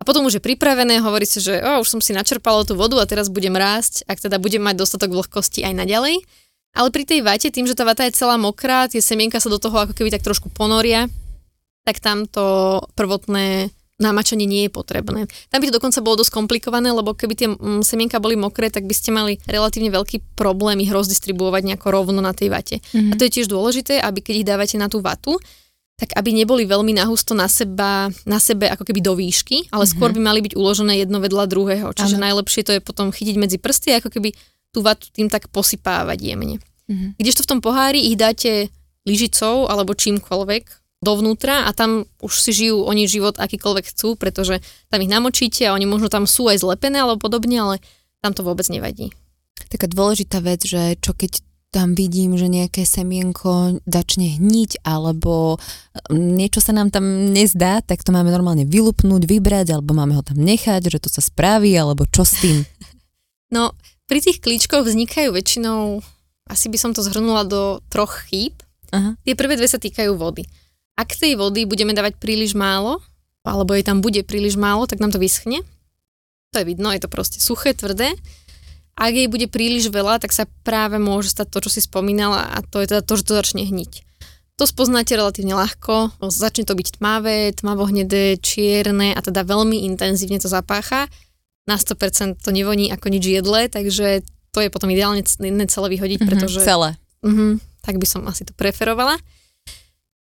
a 0.01 0.03
potom 0.07 0.25
už 0.25 0.41
je 0.41 0.43
pripravené, 0.43 1.05
hovorí 1.05 1.29
si, 1.29 1.45
že 1.45 1.61
oh, 1.61 1.85
už 1.85 1.99
som 1.99 2.01
si 2.01 2.17
načerpala 2.17 2.65
tú 2.65 2.73
vodu 2.73 2.97
a 2.97 3.05
teraz 3.05 3.29
budem 3.29 3.53
rásť, 3.53 4.09
ak 4.09 4.17
teda 4.23 4.41
budem 4.41 4.65
mať 4.65 4.81
dostatok 4.81 5.13
vlhkosti 5.13 5.61
aj 5.67 5.77
naďalej. 5.77 6.25
Ale 6.71 6.89
pri 6.95 7.03
tej 7.03 7.21
vate, 7.27 7.51
tým, 7.51 7.67
že 7.67 7.75
tá 7.75 7.83
vata 7.83 8.07
je 8.07 8.15
celá 8.15 8.39
mokrá, 8.39 8.87
tie 8.87 9.03
semienka 9.03 9.43
sa 9.43 9.51
do 9.51 9.59
toho 9.59 9.75
ako 9.75 9.93
keby 9.95 10.15
tak 10.15 10.23
trošku 10.23 10.55
ponoria, 10.55 11.11
tak 11.83 11.99
tam 11.99 12.31
to 12.31 12.79
prvotné 12.95 13.75
namačanie 14.01 14.49
nie 14.49 14.67
je 14.67 14.73
potrebné. 14.73 15.29
Tam 15.53 15.61
by 15.61 15.69
to 15.69 15.77
dokonca 15.77 16.01
bolo 16.01 16.25
dosť 16.25 16.33
komplikované, 16.33 16.89
lebo 16.89 17.13
keby 17.13 17.35
tie 17.37 17.49
mm, 17.53 17.85
semienka 17.85 18.17
boli 18.17 18.35
mokré, 18.35 18.73
tak 18.73 18.89
by 18.89 18.95
ste 18.97 19.13
mali 19.13 19.37
relatívne 19.45 19.93
veľký 19.93 20.35
problém 20.35 20.81
ich 20.81 20.89
rozdistribuovať 20.89 21.63
nejako 21.69 21.89
rovno 21.93 22.25
na 22.25 22.33
tej 22.33 22.49
vate. 22.49 22.81
Mm-hmm. 22.81 23.13
A 23.13 23.15
to 23.21 23.29
je 23.29 23.35
tiež 23.37 23.53
dôležité, 23.53 24.01
aby 24.01 24.25
keď 24.25 24.35
ich 24.41 24.49
dávate 24.49 24.77
na 24.81 24.89
tú 24.89 25.05
vatu, 25.05 25.37
tak 26.01 26.17
aby 26.17 26.33
neboli 26.33 26.65
veľmi 26.65 26.97
nahusto 26.97 27.37
na, 27.37 27.45
seba, 27.45 28.09
na 28.25 28.41
sebe 28.41 28.73
ako 28.73 28.89
keby 28.89 29.05
do 29.05 29.13
výšky, 29.13 29.69
ale 29.69 29.85
mm-hmm. 29.85 29.93
skôr 29.93 30.17
by 30.17 30.21
mali 30.25 30.41
byť 30.41 30.57
uložené 30.57 30.97
jedno 30.97 31.21
vedľa 31.21 31.45
druhého. 31.45 31.93
Čiže 31.93 32.17
ano. 32.17 32.25
najlepšie 32.25 32.65
to 32.65 32.73
je 32.73 32.81
potom 32.81 33.13
chytiť 33.13 33.37
medzi 33.37 33.61
prsty, 33.61 34.01
ako 34.01 34.09
keby 34.09 34.33
tú 34.71 34.83
vatu 34.83 35.11
tým 35.11 35.27
tak 35.31 35.51
posypávať 35.51 36.19
jemne. 36.21 36.57
Mm-hmm. 36.91 37.11
Kdežto 37.19 37.43
v 37.47 37.51
tom 37.51 37.61
pohári 37.63 38.11
ich 38.11 38.19
dáte 38.19 38.71
lyžicou 39.07 39.71
alebo 39.71 39.95
čímkoľvek 39.95 40.81
dovnútra 41.01 41.65
a 41.65 41.71
tam 41.73 42.05
už 42.21 42.33
si 42.37 42.53
žijú 42.53 42.85
oni 42.85 43.09
život 43.09 43.41
akýkoľvek 43.41 43.85
chcú, 43.97 44.21
pretože 44.21 44.61
tam 44.93 45.01
ich 45.01 45.11
namočíte 45.11 45.65
a 45.65 45.75
oni 45.75 45.89
možno 45.89 46.13
tam 46.13 46.29
sú 46.29 46.53
aj 46.53 46.61
zlepené 46.61 47.01
alebo 47.01 47.25
podobne, 47.25 47.57
ale 47.57 47.77
tam 48.21 48.37
to 48.37 48.45
vôbec 48.45 48.69
nevadí. 48.69 49.09
Taká 49.73 49.89
dôležitá 49.89 50.45
vec, 50.45 50.61
že 50.69 51.01
čo 51.01 51.17
keď 51.17 51.41
tam 51.71 51.95
vidím, 51.95 52.35
že 52.35 52.51
nejaké 52.51 52.83
semienko 52.83 53.79
začne 53.87 54.37
hniť 54.37 54.83
alebo 54.83 55.63
mm, 56.11 56.35
niečo 56.37 56.59
sa 56.59 56.75
nám 56.75 56.91
tam 56.91 57.31
nezdá, 57.31 57.79
tak 57.81 58.03
to 58.03 58.11
máme 58.11 58.29
normálne 58.29 58.67
vylupnúť, 58.67 59.23
vybrať 59.25 59.79
alebo 59.79 59.95
máme 59.95 60.19
ho 60.19 60.23
tam 60.27 60.37
nechať, 60.37 60.91
že 60.91 60.99
to 60.99 61.09
sa 61.09 61.23
spraví 61.23 61.71
alebo 61.79 62.05
čo 62.11 62.27
s 62.27 62.35
tým? 62.43 62.67
No, 63.51 63.75
pri 64.11 64.19
tých 64.19 64.43
klíčkoch 64.43 64.83
vznikajú 64.83 65.31
väčšinou, 65.31 66.03
asi 66.51 66.67
by 66.67 66.79
som 66.83 66.91
to 66.91 67.07
zhrnula 67.07 67.47
do 67.47 67.79
troch 67.95 68.27
chýb. 68.27 68.59
Aha. 68.91 69.15
Tie 69.23 69.39
prvé 69.39 69.55
dve 69.55 69.71
sa 69.71 69.79
týkajú 69.79 70.19
vody. 70.19 70.51
Ak 70.99 71.15
tej 71.15 71.39
vody 71.39 71.63
budeme 71.63 71.95
dávať 71.95 72.19
príliš 72.19 72.59
málo, 72.59 72.99
alebo 73.47 73.71
jej 73.79 73.87
tam 73.87 74.03
bude 74.03 74.27
príliš 74.27 74.59
málo, 74.59 74.91
tak 74.91 74.99
nám 74.99 75.15
to 75.15 75.23
vyschne. 75.23 75.63
To 76.51 76.59
je 76.59 76.67
vidno, 76.67 76.91
je 76.91 76.99
to 76.99 77.07
proste 77.07 77.39
suché, 77.39 77.71
tvrdé. 77.71 78.11
Ak 78.99 79.15
jej 79.15 79.31
bude 79.31 79.47
príliš 79.47 79.95
veľa, 79.95 80.19
tak 80.19 80.35
sa 80.35 80.51
práve 80.67 80.99
môže 80.99 81.31
stať 81.31 81.47
to, 81.55 81.71
čo 81.71 81.79
si 81.79 81.81
spomínala 81.87 82.51
a 82.51 82.67
to 82.67 82.83
je 82.83 82.91
teda 82.91 83.07
to, 83.07 83.15
že 83.15 83.31
to 83.31 83.39
začne 83.39 83.63
hniť. 83.63 84.03
To 84.59 84.67
spoznáte 84.67 85.15
relatívne 85.15 85.55
ľahko, 85.55 86.19
začne 86.29 86.67
to 86.67 86.75
byť 86.75 86.99
tmavé, 86.99 87.55
tmavohnedé, 87.55 88.43
čierne 88.43 89.15
a 89.15 89.21
teda 89.23 89.47
veľmi 89.47 89.87
intenzívne 89.87 90.43
to 90.43 90.51
zapácha 90.51 91.07
na 91.69 91.77
100% 91.77 92.41
to 92.41 92.51
nevoní 92.53 92.93
ako 92.93 93.11
nič 93.13 93.25
jedle, 93.27 93.69
takže 93.69 94.25
to 94.51 94.59
je 94.59 94.69
potom 94.73 94.91
ideálne 94.91 95.23
celé 95.69 95.87
vyhodiť, 95.95 96.19
mm-hmm, 96.21 96.31
pretože... 96.31 96.61
Celé. 96.63 96.99
Uh-huh, 97.21 97.61
tak 97.85 98.01
by 98.01 98.07
som 98.09 98.25
asi 98.27 98.43
to 98.43 98.57
preferovala. 98.57 99.21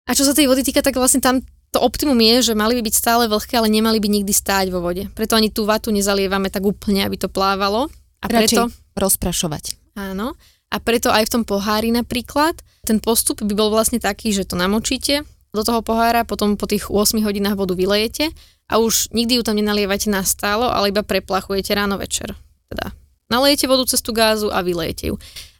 A 0.06 0.10
čo 0.14 0.22
sa 0.22 0.34
tej 0.34 0.50
vody 0.50 0.62
týka, 0.62 0.82
tak 0.82 0.96
vlastne 0.96 1.22
tam 1.22 1.42
to 1.74 1.82
optimum 1.82 2.16
je, 2.16 2.50
že 2.50 2.52
mali 2.56 2.78
by 2.78 2.88
byť 2.88 2.94
stále 2.94 3.24
vlhké, 3.28 3.58
ale 3.58 3.68
nemali 3.68 4.00
by 4.00 4.08
nikdy 4.08 4.32
stáť 4.32 4.70
vo 4.72 4.80
vode. 4.80 5.10
Preto 5.12 5.36
ani 5.36 5.52
tú 5.52 5.66
vatu 5.68 5.92
nezalievame 5.92 6.48
tak 6.48 6.64
úplne, 6.64 7.04
aby 7.04 7.20
to 7.20 7.28
plávalo. 7.28 7.90
A 8.22 8.26
preto... 8.30 8.72
rozprašovať. 8.96 9.76
Áno. 9.98 10.38
A 10.72 10.76
preto 10.80 11.12
aj 11.12 11.28
v 11.28 11.32
tom 11.36 11.42
pohári 11.44 11.92
napríklad, 11.92 12.58
ten 12.86 12.98
postup 12.98 13.44
by 13.44 13.54
bol 13.54 13.68
vlastne 13.70 14.00
taký, 14.00 14.32
že 14.32 14.48
to 14.48 14.56
namočíte 14.56 15.22
do 15.54 15.62
toho 15.62 15.80
pohára, 15.80 16.26
potom 16.26 16.56
po 16.58 16.68
tých 16.68 16.88
8 16.90 17.22
hodinách 17.22 17.56
vodu 17.56 17.72
vylejete 17.72 18.32
a 18.66 18.82
už 18.82 19.14
nikdy 19.14 19.38
ju 19.38 19.42
tam 19.46 19.56
nenalievate 19.56 20.10
na 20.10 20.26
stálo, 20.26 20.66
ale 20.66 20.90
iba 20.90 21.06
preplachujete 21.06 21.70
ráno 21.74 21.98
večer. 21.98 22.34
Teda 22.66 22.90
nalejete 23.30 23.70
vodu 23.70 23.86
cez 23.86 24.02
tú 24.02 24.10
gázu 24.10 24.50
a 24.50 24.62
vylejete 24.62 25.14
ju. 25.14 25.16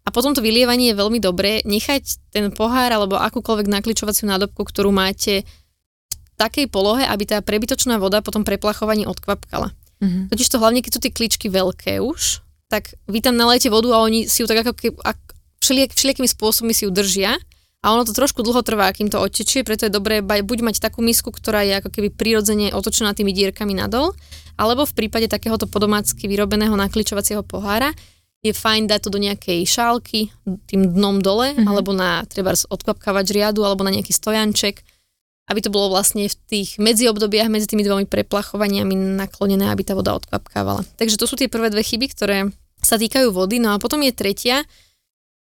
A 0.07 0.15
potom 0.15 0.35
to 0.35 0.43
vylievanie 0.43 0.95
je 0.95 1.01
veľmi 1.03 1.19
dobré 1.19 1.67
nechať 1.67 2.31
ten 2.31 2.47
pohár 2.55 2.95
alebo 2.95 3.19
akúkoľvek 3.19 3.67
nakličovaciu 3.67 4.31
nádobku, 4.31 4.63
ktorú 4.63 4.95
máte 4.95 5.43
v 6.15 6.35
takej 6.39 6.71
polohe, 6.71 7.03
aby 7.03 7.27
tá 7.27 7.43
prebytočná 7.43 7.99
voda 7.99 8.23
potom 8.23 8.47
preplachovaní 8.47 9.03
odkvapkala. 9.03 9.75
Mm-hmm. 9.99 10.31
Totiž 10.31 10.47
to 10.47 10.63
hlavne, 10.63 10.79
keď 10.79 10.93
sú 10.95 11.01
tie 11.03 11.11
kličky 11.11 11.51
veľké 11.51 11.99
už, 11.99 12.45
tak 12.71 12.95
vy 13.11 13.19
tam 13.19 13.35
nalejete 13.35 13.67
vodu 13.67 13.91
a 13.99 14.03
oni 14.07 14.31
si 14.31 14.43
ju 14.43 14.47
tak 14.47 14.63
ako 14.63 14.73
keby, 14.79 14.95
ak, 15.03 15.19
všelijak, 15.63 15.91
všelijakými 15.95 16.29
spôsobmi 16.31 16.71
si 16.71 16.87
ju 16.87 16.91
držia 16.95 17.35
a 17.85 17.93
ono 17.93 18.03
to 18.03 18.17
trošku 18.17 18.43
dlho 18.43 18.65
trvá, 18.65 18.91
kým 18.91 19.13
to 19.13 19.21
odtečie, 19.21 19.63
preto 19.63 19.87
je 19.87 19.93
dobré 19.93 20.25
buď 20.25 20.59
mať 20.65 20.77
takú 20.83 21.05
misku, 21.05 21.31
ktorá 21.31 21.63
je 21.63 21.79
ako 21.79 21.93
keby 21.93 22.09
prirodzene 22.11 22.75
otočená 22.75 23.15
tými 23.15 23.31
dierkami 23.31 23.77
nadol, 23.77 24.17
alebo 24.57 24.89
v 24.89 24.97
prípade 24.97 25.29
takéhoto 25.29 25.69
podomácky 25.69 26.27
vyrobeného 26.27 26.75
nakličovacieho 26.75 27.45
pohára 27.45 27.93
je 28.45 28.55
fajn 28.55 28.87
dať 28.87 29.01
to 29.07 29.11
do 29.11 29.19
nejakej 29.19 29.67
šálky 29.67 30.31
tým 30.71 30.83
dnom 30.95 31.19
dole, 31.19 31.53
mm-hmm. 31.53 31.67
alebo 31.67 31.91
na 31.91 32.23
treba 32.27 32.55
odkvapkávač 32.55 33.35
riadu, 33.35 33.67
alebo 33.67 33.83
na 33.83 33.91
nejaký 33.91 34.15
stojanček, 34.15 34.83
aby 35.47 35.61
to 35.63 35.71
bolo 35.71 35.95
vlastne 35.95 36.27
v 36.27 36.37
tých 36.47 36.79
medziobdobiach 36.79 37.47
medzi 37.47 37.71
tými 37.71 37.87
dvomi 37.87 38.07
preplachovaniami 38.07 39.19
naklonené, 39.19 39.71
aby 39.71 39.83
tá 39.87 39.95
voda 39.95 40.15
odkvapkávala. 40.15 40.83
Takže 40.99 41.19
to 41.19 41.27
sú 41.27 41.39
tie 41.39 41.51
prvé 41.51 41.71
dve 41.71 41.87
chyby, 41.87 42.07
ktoré 42.11 42.51
sa 42.83 42.99
týkajú 42.99 43.31
vody. 43.31 43.63
No 43.63 43.75
a 43.75 43.83
potom 43.83 44.03
je 44.03 44.15
tretia, 44.15 44.63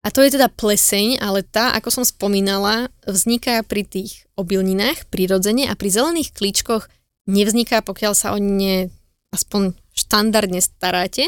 a 0.07 0.13
to 0.15 0.23
je 0.23 0.39
teda 0.39 0.47
pleseň, 0.47 1.19
ale 1.19 1.43
tá, 1.43 1.75
ako 1.75 1.99
som 1.99 2.03
spomínala, 2.07 2.87
vzniká 3.03 3.59
pri 3.67 3.83
tých 3.83 4.23
obilninách 4.39 5.11
prirodzene 5.11 5.67
a 5.67 5.75
pri 5.75 5.91
zelených 5.91 6.31
klíčkoch 6.31 6.87
nevzniká, 7.27 7.83
pokiaľ 7.83 8.13
sa 8.15 8.31
o 8.31 8.39
ne 8.39 8.87
aspoň 9.35 9.75
štandardne 9.91 10.63
staráte. 10.63 11.27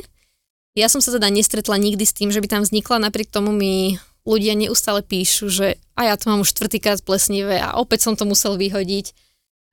Ja 0.80 0.88
som 0.88 1.04
sa 1.04 1.12
teda 1.12 1.28
nestretla 1.28 1.76
nikdy 1.76 2.08
s 2.08 2.16
tým, 2.16 2.32
že 2.32 2.40
by 2.40 2.48
tam 2.48 2.62
vznikla, 2.64 3.04
napriek 3.04 3.28
tomu 3.28 3.52
mi 3.52 4.00
ľudia 4.24 4.56
neustále 4.56 5.04
píšu, 5.04 5.52
že 5.52 5.76
a 6.00 6.08
ja 6.08 6.16
to 6.16 6.32
mám 6.32 6.48
už 6.48 6.56
štvrtýkrát 6.56 7.04
plesnivé 7.04 7.60
a 7.60 7.76
opäť 7.76 8.08
som 8.08 8.16
to 8.16 8.24
musel 8.24 8.56
vyhodiť. 8.56 9.12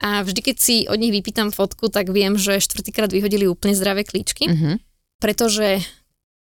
A 0.03 0.27
vždy, 0.27 0.51
keď 0.51 0.57
si 0.59 0.77
od 0.91 0.99
nich 0.99 1.15
vypýtam 1.15 1.55
fotku, 1.55 1.95
tak 1.95 2.11
viem, 2.11 2.35
že 2.35 2.59
štvrtýkrát 2.59 3.15
vyhodili 3.15 3.47
úplne 3.47 3.79
zdravé 3.79 4.03
klíčky, 4.03 4.51
mm-hmm. 4.51 4.75
pretože 5.23 5.79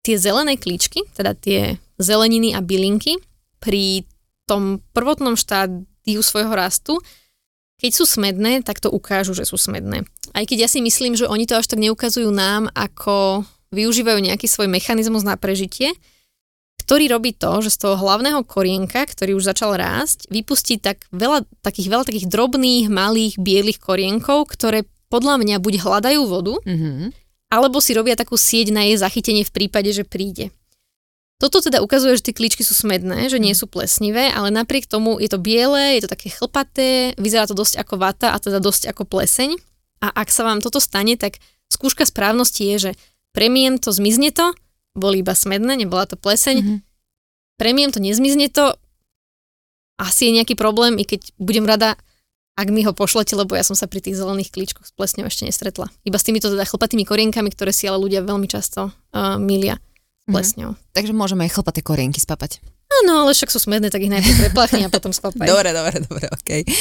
tie 0.02 0.16
zelené 0.18 0.58
klíčky, 0.58 1.06
teda 1.14 1.38
tie 1.38 1.78
zeleniny 2.02 2.58
a 2.58 2.60
bylinky 2.62 3.22
pri 3.62 4.06
tom 4.50 4.82
prvotnom 4.92 5.38
štádiu 5.38 6.22
svojho 6.26 6.52
rastu, 6.52 6.98
keď 7.82 7.92
sú 7.98 8.06
smedné, 8.06 8.62
tak 8.62 8.78
to 8.78 8.94
ukážu, 8.94 9.34
že 9.34 9.46
sú 9.46 9.58
smedné. 9.58 10.06
Aj 10.38 10.44
keď 10.46 10.66
ja 10.66 10.70
si 10.70 10.86
myslím, 10.86 11.18
že 11.18 11.26
oni 11.26 11.50
to 11.50 11.58
až 11.58 11.66
tak 11.66 11.82
neukazujú 11.82 12.30
nám, 12.30 12.70
ako 12.78 13.42
využívajú 13.74 14.22
nejaký 14.22 14.46
svoj 14.46 14.70
mechanizmus 14.70 15.26
na 15.26 15.34
prežitie, 15.34 15.90
ktorý 16.86 17.10
robí 17.10 17.32
to, 17.34 17.62
že 17.64 17.74
z 17.74 17.88
toho 17.88 17.96
hlavného 17.98 18.44
korienka, 18.46 19.06
ktorý 19.06 19.38
už 19.38 19.50
začal 19.54 19.78
rásť, 19.78 20.28
vypustí 20.28 20.78
tak 20.78 21.08
veľa 21.10 21.48
takých, 21.64 21.88
veľa 21.88 22.06
takých 22.10 22.28
drobných, 22.28 22.92
malých, 22.92 23.40
bielých 23.40 23.80
korienkov, 23.82 24.52
ktoré 24.52 24.86
podľa 25.08 25.40
mňa 25.40 25.56
buď 25.62 25.74
hľadajú 25.82 26.22
vodu, 26.28 26.56
mm-hmm. 26.68 27.21
Alebo 27.52 27.84
si 27.84 27.92
robia 27.92 28.16
takú 28.16 28.40
sieť 28.40 28.72
na 28.72 28.88
jej 28.88 28.96
zachytenie 28.96 29.44
v 29.44 29.52
prípade, 29.52 29.92
že 29.92 30.08
príde. 30.08 30.56
Toto 31.42 31.58
teda 31.58 31.82
ukazuje, 31.84 32.16
že 32.16 32.32
tie 32.32 32.38
klíčky 32.38 32.62
sú 32.64 32.72
smedné, 32.78 33.28
že 33.28 33.42
nie 33.42 33.52
mhm. 33.52 33.60
sú 33.60 33.66
plesnivé, 33.68 34.32
ale 34.32 34.54
napriek 34.54 34.88
tomu 34.88 35.20
je 35.20 35.28
to 35.28 35.42
biele, 35.42 36.00
je 36.00 36.08
to 36.08 36.14
také 36.16 36.32
chlpaté, 36.32 37.18
vyzerá 37.20 37.50
to 37.50 37.58
dosť 37.58 37.82
ako 37.84 38.00
vata 38.00 38.32
a 38.32 38.38
teda 38.40 38.64
dosť 38.64 38.94
ako 38.94 39.04
pleseň. 39.04 39.60
A 40.02 40.08
ak 40.10 40.32
sa 40.32 40.48
vám 40.48 40.64
toto 40.64 40.82
stane, 40.82 41.20
tak 41.20 41.38
skúška 41.70 42.08
správnosti 42.08 42.64
je, 42.66 42.76
že 42.78 42.92
premiem 43.36 43.78
to, 43.78 43.94
zmizne 43.94 44.34
to, 44.34 44.54
boli 44.98 45.22
iba 45.22 45.36
smedné, 45.36 45.78
nebola 45.78 46.10
to 46.10 46.18
pleseň. 46.18 46.58
Mm-hmm. 46.58 46.78
Premiem 47.58 47.90
to, 47.94 48.02
nezmizne 48.02 48.50
to, 48.50 48.74
asi 50.02 50.30
je 50.30 50.42
nejaký 50.42 50.58
problém, 50.58 50.98
i 50.98 51.06
keď 51.06 51.30
budem 51.38 51.70
rada, 51.70 51.94
ak 52.62 52.70
mi 52.70 52.86
ho 52.86 52.94
pošlete, 52.94 53.34
lebo 53.34 53.58
ja 53.58 53.66
som 53.66 53.74
sa 53.74 53.90
pri 53.90 54.06
tých 54.06 54.22
zelených 54.22 54.54
klíčkoch 54.54 54.86
s 54.86 54.94
plesňou 54.94 55.26
ešte 55.26 55.50
nestretla. 55.50 55.90
Iba 56.06 56.22
s 56.22 56.26
týmito 56.30 56.46
teda 56.46 56.62
chlpatými 56.70 57.02
korienkami, 57.10 57.50
ktoré 57.50 57.74
si 57.74 57.90
ale 57.90 57.98
ľudia 57.98 58.22
veľmi 58.22 58.46
často 58.46 58.94
uh, 58.94 59.42
milia 59.42 59.82
s 59.82 60.26
mhm. 60.30 60.34
plesňou. 60.38 60.72
Mm-hmm. 60.78 60.94
Takže 60.94 61.14
môžeme 61.18 61.42
aj 61.50 61.58
chlpaté 61.58 61.82
korienky 61.82 62.22
spapať. 62.22 62.62
Áno, 62.92 63.24
ale 63.24 63.32
však 63.32 63.48
sú 63.48 63.60
smedné, 63.64 63.88
tak 63.88 64.04
ich 64.04 64.12
najprv 64.12 64.52
preplachni 64.52 64.84
a 64.84 64.92
potom 64.92 65.16
skopaj. 65.16 65.48
dobre, 65.48 65.72
dobre, 65.72 66.04
dobre, 66.04 66.26
okej. 66.28 66.62
Okay. 66.68 66.76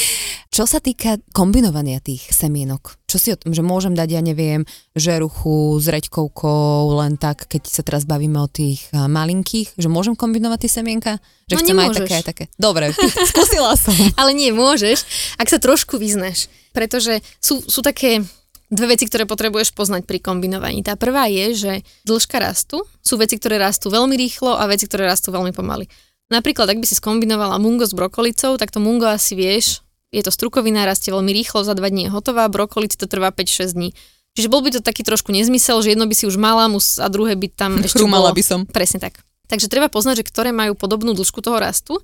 Čo 0.50 0.66
sa 0.66 0.82
týka 0.82 1.22
kombinovania 1.30 2.02
tých 2.02 2.26
semienok, 2.34 2.98
čo 3.06 3.22
si 3.22 3.30
o 3.30 3.38
tom, 3.38 3.54
že 3.54 3.62
môžem 3.62 3.94
dať, 3.94 4.08
ja 4.18 4.22
neviem, 4.22 4.66
žeruchu 4.98 5.78
s 5.78 5.86
reďkovkou, 5.86 6.98
len 6.98 7.14
tak, 7.14 7.46
keď 7.46 7.62
sa 7.70 7.86
teraz 7.86 8.02
bavíme 8.02 8.42
o 8.42 8.50
tých 8.50 8.90
malinkých, 8.90 9.78
že 9.78 9.86
môžem 9.86 10.18
kombinovať 10.18 10.66
tie 10.66 10.72
semienka? 10.82 11.12
Že 11.46 11.54
no 11.54 11.60
chcem 11.62 11.76
nemôžeš. 11.78 11.94
aj 11.94 12.02
také, 12.02 12.14
aj 12.18 12.26
také. 12.26 12.44
Dobre, 12.58 12.90
skúsila 13.30 13.78
som. 13.78 13.94
ale 14.18 14.34
nie, 14.34 14.50
môžeš, 14.50 15.06
ak 15.38 15.46
sa 15.46 15.62
trošku 15.62 16.02
vyzneš, 16.02 16.50
pretože 16.74 17.22
sú, 17.38 17.62
sú 17.62 17.82
také 17.82 18.26
dve 18.70 18.94
veci, 18.94 19.04
ktoré 19.10 19.26
potrebuješ 19.26 19.74
poznať 19.74 20.06
pri 20.06 20.22
kombinovaní. 20.22 20.86
Tá 20.86 20.94
prvá 20.94 21.26
je, 21.26 21.46
že 21.58 21.72
dĺžka 22.06 22.38
rastu 22.38 22.86
sú 23.02 23.18
veci, 23.18 23.36
ktoré 23.36 23.58
rastú 23.58 23.90
veľmi 23.90 24.14
rýchlo 24.14 24.54
a 24.54 24.64
veci, 24.70 24.86
ktoré 24.86 25.10
rastú 25.10 25.34
veľmi 25.34 25.50
pomaly. 25.50 25.90
Napríklad, 26.30 26.70
ak 26.70 26.78
by 26.78 26.86
si 26.86 26.94
skombinovala 26.94 27.58
mungo 27.58 27.82
s 27.82 27.90
brokolicou, 27.90 28.54
tak 28.54 28.70
to 28.70 28.78
mungo 28.78 29.10
asi 29.10 29.34
vieš, 29.34 29.82
je 30.14 30.22
to 30.22 30.30
strukovina, 30.30 30.86
rastie 30.86 31.10
veľmi 31.10 31.34
rýchlo, 31.34 31.66
za 31.66 31.74
dva 31.74 31.90
dní 31.90 32.06
je 32.06 32.14
hotová, 32.14 32.46
brokolici 32.46 32.94
to 32.94 33.10
trvá 33.10 33.34
5-6 33.34 33.74
dní. 33.74 33.90
Čiže 34.38 34.46
bol 34.46 34.62
by 34.62 34.78
to 34.78 34.80
taký 34.82 35.02
trošku 35.02 35.34
nezmysel, 35.34 35.82
že 35.82 35.98
jedno 35.98 36.06
by 36.06 36.14
si 36.14 36.30
už 36.30 36.38
mala 36.38 36.70
mus 36.70 37.02
a 37.02 37.10
druhé 37.10 37.34
by 37.34 37.50
tam 37.50 37.78
ešte 37.86 37.98
Chrumala 37.98 38.30
bolo. 38.30 38.38
by 38.38 38.42
som. 38.46 38.60
Presne 38.66 39.02
tak. 39.02 39.18
Takže 39.50 39.66
treba 39.66 39.90
poznať, 39.90 40.22
že 40.22 40.28
ktoré 40.30 40.54
majú 40.54 40.78
podobnú 40.78 41.10
dĺžku 41.18 41.42
toho 41.42 41.58
rastu, 41.58 41.98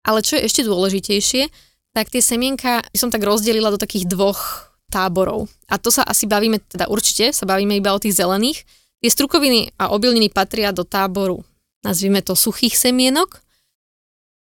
ale 0.00 0.24
čo 0.24 0.40
je 0.40 0.48
ešte 0.48 0.64
dôležitejšie, 0.64 1.52
tak 1.92 2.08
tie 2.08 2.24
semienka 2.24 2.80
by 2.80 2.96
som 2.96 3.12
tak 3.12 3.20
rozdelila 3.20 3.68
do 3.68 3.76
takých 3.76 4.08
dvoch 4.08 4.67
táborov. 4.88 5.46
A 5.68 5.76
to 5.76 5.92
sa 5.92 6.02
asi 6.02 6.24
bavíme, 6.24 6.58
teda 6.64 6.88
určite 6.88 7.30
sa 7.36 7.44
bavíme 7.44 7.76
iba 7.76 7.92
o 7.92 8.00
tých 8.00 8.16
zelených. 8.16 8.64
Tie 8.98 9.10
strukoviny 9.12 9.78
a 9.78 9.94
obilniny 9.94 10.32
patria 10.32 10.74
do 10.74 10.82
táboru, 10.82 11.46
nazvime 11.86 12.18
to 12.18 12.34
suchých 12.34 12.74
semienok, 12.74 13.38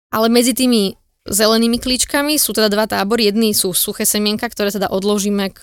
ale 0.08 0.32
medzi 0.32 0.56
tými 0.56 0.96
zelenými 1.28 1.76
klíčkami 1.76 2.40
sú 2.40 2.56
teda 2.56 2.72
dva 2.72 2.88
tábory. 2.88 3.28
Jedný 3.28 3.52
sú 3.52 3.76
suché 3.76 4.08
semienka, 4.08 4.48
ktoré 4.48 4.72
teda 4.72 4.88
odložíme 4.88 5.52
k 5.52 5.60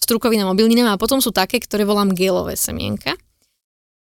strukovinám, 0.00 0.50
obilninám 0.50 0.96
a 0.96 1.00
potom 1.00 1.22
sú 1.22 1.30
také, 1.30 1.60
ktoré 1.62 1.86
volám 1.86 2.16
gelové 2.16 2.58
semienka. 2.58 3.14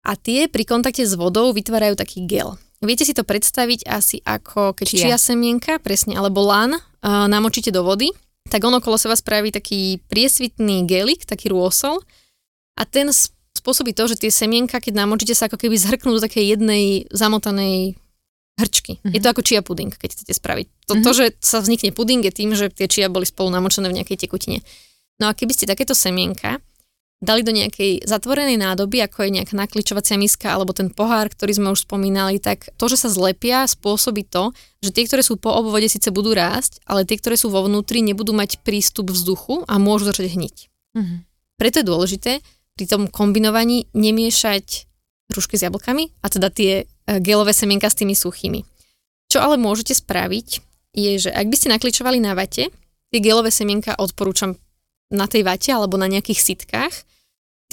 A 0.06 0.18
tie 0.18 0.50
pri 0.50 0.66
kontakte 0.66 1.06
s 1.06 1.14
vodou 1.14 1.54
vytvárajú 1.54 2.00
taký 2.00 2.26
gel. 2.26 2.58
Viete 2.84 3.08
si 3.08 3.14
to 3.16 3.26
predstaviť 3.26 3.88
asi 3.88 4.22
ako 4.22 4.78
keď 4.78 4.86
čia, 4.86 5.00
čia 5.10 5.18
semienka, 5.18 5.82
presne, 5.82 6.20
alebo 6.20 6.46
lán, 6.46 6.78
uh, 6.78 7.26
namočíte 7.26 7.74
do 7.74 7.82
vody 7.82 8.14
tak 8.50 8.62
on 8.64 8.78
okolo 8.78 8.96
seba 8.98 9.18
spraví 9.18 9.50
taký 9.50 10.00
priesvitný 10.06 10.86
gelik, 10.86 11.26
taký 11.26 11.50
rôsol 11.50 12.02
a 12.78 12.86
ten 12.86 13.10
spôsobí 13.56 13.98
to, 13.98 14.06
že 14.06 14.22
tie 14.22 14.32
semienka, 14.32 14.78
keď 14.78 14.94
namočíte 15.02 15.34
sa 15.34 15.50
ako 15.50 15.58
keby 15.58 15.76
zhrknú 15.80 16.14
do 16.14 16.22
takej 16.22 16.54
jednej 16.58 17.10
zamotanej 17.10 17.98
hrčky. 18.56 19.02
Mm-hmm. 19.02 19.14
Je 19.18 19.20
to 19.24 19.32
ako 19.32 19.42
chia 19.44 19.62
puding, 19.66 19.92
keď 19.92 20.16
chcete 20.16 20.34
spraviť. 20.38 20.68
To, 20.88 20.94
mm-hmm. 20.96 21.06
to, 21.06 21.12
že 21.12 21.26
sa 21.44 21.60
vznikne 21.60 21.92
puding 21.92 22.24
je 22.24 22.32
tým, 22.32 22.56
že 22.56 22.72
tie 22.72 22.88
chia 22.88 23.12
boli 23.12 23.28
spolu 23.28 23.52
namočené 23.52 23.90
v 23.92 23.98
nejakej 24.00 24.28
tekutine. 24.28 24.64
No 25.20 25.32
a 25.32 25.36
keby 25.36 25.52
ste 25.56 25.68
takéto 25.68 25.96
semienka 25.96 26.60
dali 27.26 27.42
do 27.42 27.50
nejakej 27.50 28.06
zatvorenej 28.06 28.62
nádoby, 28.62 29.02
ako 29.02 29.26
je 29.26 29.36
nejaká 29.42 29.58
nakličovacia 29.58 30.16
miska 30.16 30.54
alebo 30.54 30.72
ten 30.72 30.94
pohár, 30.94 31.34
ktorý 31.34 31.58
sme 31.58 31.74
už 31.74 31.90
spomínali, 31.90 32.38
tak 32.38 32.70
to, 32.78 32.86
že 32.86 33.02
sa 33.02 33.10
zlepia, 33.10 33.66
spôsobí 33.66 34.30
to, 34.30 34.54
že 34.86 34.94
tie, 34.94 35.10
ktoré 35.10 35.26
sú 35.26 35.42
po 35.42 35.50
obvode, 35.50 35.90
síce 35.90 36.14
budú 36.14 36.38
rásť, 36.38 36.86
ale 36.86 37.04
tie, 37.04 37.18
ktoré 37.18 37.36
sú 37.36 37.50
vo 37.50 37.66
vnútri, 37.66 38.06
nebudú 38.06 38.38
mať 38.38 38.62
prístup 38.62 39.10
vzduchu 39.10 39.66
a 39.66 39.82
môžu 39.82 40.14
začať 40.14 40.38
hniť. 40.38 40.56
Mm-hmm. 40.96 41.20
Preto 41.58 41.76
je 41.82 41.90
dôležité 41.90 42.32
pri 42.78 42.86
tom 42.86 43.10
kombinovaní 43.10 43.90
nemiešať 43.98 44.86
hrušky 45.34 45.58
s 45.58 45.66
jablkami, 45.66 46.12
a 46.22 46.28
teda 46.30 46.54
tie 46.54 46.84
e, 46.84 47.18
gelové 47.24 47.56
semienka 47.56 47.90
s 47.90 47.98
tými 47.98 48.14
suchými. 48.14 48.62
Čo 49.32 49.42
ale 49.42 49.58
môžete 49.58 49.98
spraviť, 49.98 50.62
je, 50.96 51.12
že 51.28 51.30
ak 51.34 51.50
by 51.50 51.56
ste 51.58 51.74
nakličovali 51.74 52.22
na 52.22 52.38
vate, 52.38 52.70
tie 53.10 53.20
gelové 53.20 53.50
semienka 53.50 53.98
odporúčam 53.98 54.56
na 55.10 55.26
tej 55.26 55.46
vate 55.46 55.74
alebo 55.74 55.98
na 55.98 56.06
nejakých 56.06 56.40
sitkách, 56.40 56.94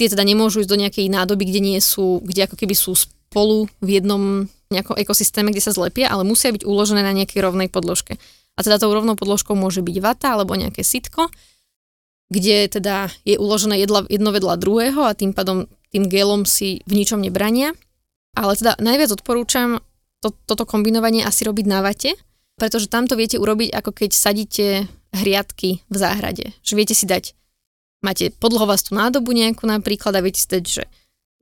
Tie 0.03 0.11
teda 0.11 0.27
nemôžu 0.27 0.59
ísť 0.59 0.67
do 0.67 0.81
nejakej 0.83 1.07
nádoby, 1.07 1.47
kde 1.47 1.63
nie 1.63 1.79
sú, 1.79 2.19
kde 2.27 2.43
ako 2.43 2.59
keby 2.59 2.75
sú 2.75 2.91
spolu 2.91 3.71
v 3.79 4.03
jednom 4.03 4.51
nejakom 4.67 4.99
ekosystéme, 4.99 5.47
kde 5.55 5.63
sa 5.63 5.71
zlepia, 5.71 6.11
ale 6.11 6.27
musia 6.27 6.51
byť 6.51 6.67
uložené 6.67 7.07
na 7.07 7.15
nejakej 7.15 7.39
rovnej 7.39 7.71
podložke. 7.71 8.19
A 8.59 8.67
teda 8.67 8.83
tou 8.83 8.91
rovnou 8.91 9.15
podložkou 9.15 9.55
môže 9.55 9.79
byť 9.79 9.97
vata 10.03 10.35
alebo 10.35 10.59
nejaké 10.59 10.83
sitko, 10.83 11.31
kde 12.27 12.67
teda 12.67 13.15
je 13.23 13.39
uložené 13.39 13.79
jedno 13.79 14.29
vedľa 14.35 14.59
druhého 14.59 15.07
a 15.07 15.15
tým 15.15 15.31
pádom 15.31 15.71
tým 15.87 16.11
gelom 16.11 16.43
si 16.43 16.83
v 16.83 16.99
ničom 16.99 17.23
nebrania. 17.23 17.71
Ale 18.35 18.59
teda 18.59 18.75
najviac 18.83 19.15
odporúčam 19.15 19.79
to, 20.19 20.35
toto 20.43 20.67
kombinovanie 20.67 21.23
asi 21.23 21.47
robiť 21.47 21.63
na 21.63 21.79
vate, 21.79 22.19
pretože 22.59 22.91
tam 22.91 23.07
to 23.07 23.15
viete 23.15 23.39
urobiť 23.39 23.71
ako 23.71 23.95
keď 23.95 24.11
sadíte 24.11 24.91
hriadky 25.15 25.79
v 25.87 25.95
záhrade. 25.95 26.51
Že 26.59 26.73
viete 26.75 26.91
si 26.91 27.07
dať 27.07 27.31
máte 28.03 28.29
podlhovastú 28.35 28.93
nádobu 28.93 29.31
nejakú 29.31 29.63
napríklad 29.65 30.19
a 30.19 30.23
viete 30.23 30.43
si 30.43 30.47
dať, 30.51 30.63
že 30.63 30.83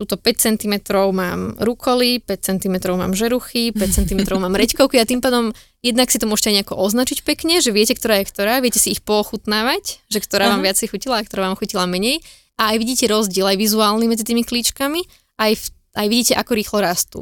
Tuto 0.01 0.17
5 0.17 0.57
cm 0.57 0.81
mám 1.13 1.53
rukoly, 1.61 2.25
5 2.25 2.33
cm 2.41 2.97
mám 2.97 3.13
žeruchy, 3.13 3.69
5 3.69 4.01
cm 4.01 4.25
mám 4.41 4.57
reďkovky 4.61 4.97
a 4.97 5.05
tým 5.05 5.21
pádom 5.21 5.53
jednak 5.85 6.09
si 6.09 6.17
to 6.17 6.25
môžete 6.25 6.49
aj 6.49 6.55
nejako 6.57 6.73
označiť 6.81 7.21
pekne, 7.21 7.61
že 7.61 7.69
viete, 7.69 7.93
ktorá 7.93 8.17
je 8.17 8.33
ktorá, 8.33 8.65
viete 8.65 8.81
si 8.81 8.97
ich 8.97 9.05
pochutnávať, 9.05 10.01
že 10.09 10.17
ktorá 10.25 10.49
Aha. 10.49 10.57
vám 10.57 10.65
viac 10.65 10.81
chutila 10.81 11.21
a 11.21 11.25
ktorá 11.25 11.53
vám 11.53 11.53
chutila 11.53 11.85
menej. 11.85 12.17
A 12.57 12.73
aj 12.73 12.81
vidíte 12.81 13.13
rozdiel 13.13 13.45
aj 13.45 13.61
vizuálny 13.61 14.09
medzi 14.09 14.25
tými 14.25 14.41
klíčkami, 14.41 15.05
aj, 15.37 15.53
v, 15.53 15.65
aj 15.93 16.07
vidíte, 16.09 16.33
ako 16.33 16.51
rýchlo 16.57 16.77
rastú 16.81 17.19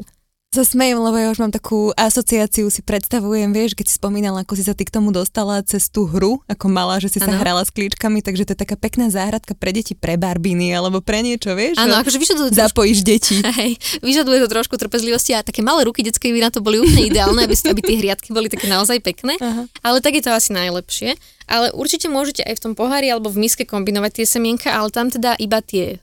sa 0.50 0.66
smejem, 0.66 0.98
lebo 0.98 1.14
ja 1.14 1.30
už 1.30 1.46
mám 1.46 1.54
takú 1.54 1.94
asociáciu, 1.94 2.74
si 2.74 2.82
predstavujem, 2.82 3.54
vieš, 3.54 3.78
keď 3.78 3.86
si 3.86 4.02
spomínala, 4.02 4.42
ako 4.42 4.58
si 4.58 4.66
sa 4.66 4.74
ty 4.74 4.82
k 4.82 4.90
tomu 4.90 5.14
dostala 5.14 5.62
cez 5.62 5.94
tú 5.94 6.10
hru, 6.10 6.42
ako 6.50 6.66
malá, 6.74 6.98
že 6.98 7.14
si 7.14 7.22
ano. 7.22 7.30
sa 7.30 7.34
hrala 7.38 7.62
s 7.62 7.70
klíčkami, 7.70 8.26
takže 8.26 8.50
to 8.50 8.52
je 8.58 8.62
taká 8.66 8.74
pekná 8.74 9.14
záhradka 9.14 9.54
pre 9.54 9.70
deti, 9.70 9.94
pre 9.94 10.18
barbiny 10.18 10.74
alebo 10.74 11.06
pre 11.06 11.22
niečo, 11.22 11.54
vieš? 11.54 11.78
Áno, 11.78 12.02
akože 12.02 12.18
vyžaduje 12.18 12.50
to 12.50 12.58
Zapojíš 12.66 13.06
trošku, 13.06 13.12
deti. 13.14 13.36
Hej, 13.62 13.72
vyžaduje 14.02 14.38
to 14.42 14.48
trošku 14.50 14.74
trpezlivosti 14.82 15.38
a 15.38 15.46
také 15.46 15.62
malé 15.62 15.86
ruky 15.86 16.02
detské 16.02 16.34
by 16.34 16.42
na 16.42 16.50
to 16.50 16.66
boli 16.66 16.82
úplne 16.82 17.06
ideálne, 17.14 17.46
aby, 17.46 17.54
aby 17.54 17.82
tie 17.86 17.98
hriadky 18.02 18.34
boli 18.34 18.50
také 18.50 18.66
naozaj 18.66 19.06
pekné, 19.06 19.38
Aha. 19.38 19.70
ale 19.86 20.02
tak 20.02 20.18
je 20.18 20.26
to 20.26 20.34
asi 20.34 20.50
najlepšie. 20.50 21.14
Ale 21.46 21.70
určite 21.78 22.10
môžete 22.10 22.42
aj 22.42 22.58
v 22.58 22.64
tom 22.66 22.74
pohári 22.74 23.14
alebo 23.14 23.30
v 23.30 23.46
miske 23.46 23.70
kombinovať 23.70 24.22
tie 24.22 24.26
semienka, 24.26 24.74
ale 24.74 24.90
tam 24.90 25.14
teda 25.14 25.38
iba 25.38 25.62
tie 25.62 26.02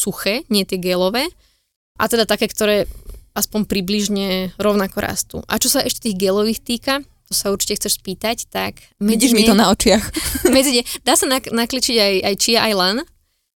suché, 0.00 0.48
nie 0.48 0.64
tie 0.64 0.80
gelové. 0.80 1.28
A 2.00 2.08
teda 2.08 2.24
také, 2.24 2.48
ktoré 2.48 2.88
aspoň 3.32 3.68
približne 3.68 4.52
rovnako 4.60 4.98
rastú. 5.00 5.36
A 5.48 5.56
čo 5.56 5.72
sa 5.72 5.80
ešte 5.80 6.08
tých 6.08 6.20
gelových 6.20 6.60
týka, 6.60 6.94
to 7.32 7.34
sa 7.34 7.48
určite 7.48 7.80
chceš 7.80 7.96
spýtať, 7.96 8.52
tak... 8.52 8.84
Vidíš 9.00 9.32
mi 9.32 9.48
to 9.48 9.56
na 9.56 9.72
očiach. 9.72 10.04
medzi 10.56 10.80
ne, 10.80 10.82
dá 11.00 11.16
sa 11.16 11.24
nak- 11.24 11.48
nakličiť 11.48 11.96
aj, 11.96 12.14
aj 12.28 12.34
chia, 12.36 12.60
aj 12.60 12.74
lan. 12.76 12.96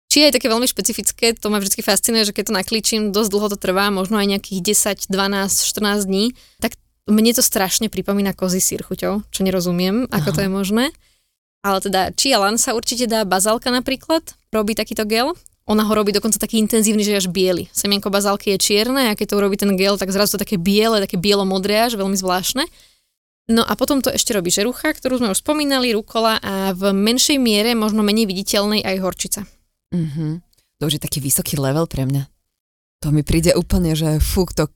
Chia 0.06 0.30
je 0.30 0.36
také 0.38 0.46
veľmi 0.46 0.70
špecifické, 0.70 1.34
to 1.34 1.50
ma 1.50 1.58
vždy 1.58 1.82
fascinuje, 1.82 2.22
že 2.22 2.30
keď 2.30 2.54
to 2.54 2.54
nakličím, 2.54 3.02
dosť 3.10 3.30
dlho 3.34 3.48
to 3.50 3.58
trvá, 3.58 3.90
možno 3.90 4.22
aj 4.22 4.30
nejakých 4.30 4.62
10, 5.10 5.10
12, 5.10 5.10
14 5.10 6.06
dní, 6.06 6.38
tak 6.62 6.78
mne 7.10 7.34
to 7.34 7.42
strašne 7.42 7.90
pripomína 7.90 8.30
kozy 8.30 8.62
sír 8.62 8.86
chuťou, 8.86 9.26
čo 9.28 9.40
nerozumiem, 9.42 10.06
ako 10.08 10.28
Aha. 10.30 10.36
to 10.38 10.40
je 10.46 10.50
možné. 10.54 10.84
Ale 11.64 11.82
teda 11.82 12.14
chia 12.14 12.38
lan 12.38 12.60
sa 12.60 12.76
určite 12.76 13.10
dá, 13.10 13.26
bazálka 13.26 13.74
napríklad, 13.74 14.22
robí 14.54 14.78
takýto 14.78 15.02
gel, 15.08 15.34
ona 15.64 15.82
ho 15.88 15.92
robí 15.96 16.12
dokonca 16.12 16.36
taký 16.36 16.60
intenzívny, 16.60 17.00
že 17.00 17.16
až 17.16 17.32
biely. 17.32 17.72
Semienko 17.72 18.12
bazálky 18.12 18.52
je 18.52 18.58
čierne 18.60 19.12
a 19.12 19.16
keď 19.16 19.32
to 19.32 19.38
urobí 19.40 19.56
ten 19.56 19.72
gel, 19.80 19.96
tak 19.96 20.12
zrazu 20.12 20.36
to 20.36 20.44
také 20.44 20.60
biele, 20.60 21.00
také 21.00 21.16
bielo-modré 21.16 21.88
až, 21.88 21.96
veľmi 21.96 22.16
zvláštne. 22.20 22.68
No 23.48 23.64
a 23.64 23.72
potom 23.76 24.00
to 24.00 24.08
ešte 24.08 24.32
robí 24.32 24.48
žerucha, 24.48 24.92
ktorú 24.92 25.20
sme 25.20 25.32
už 25.32 25.40
spomínali, 25.40 25.92
rukola 25.92 26.40
a 26.40 26.72
v 26.72 26.92
menšej 26.96 27.36
miere, 27.36 27.76
možno 27.76 28.00
menej 28.00 28.28
viditeľnej 28.28 28.80
aj 28.84 28.96
horčica. 29.04 29.40
Mm-hmm. 29.92 30.32
To 30.80 30.82
už 30.88 30.96
je 30.96 31.02
taký 31.04 31.20
vysoký 31.20 31.60
level 31.60 31.84
pre 31.88 32.08
mňa. 32.08 32.28
To 33.04 33.12
mi 33.12 33.20
príde 33.20 33.52
úplne, 33.52 33.92
že 33.92 34.20
fúk, 34.20 34.56
to 34.56 34.68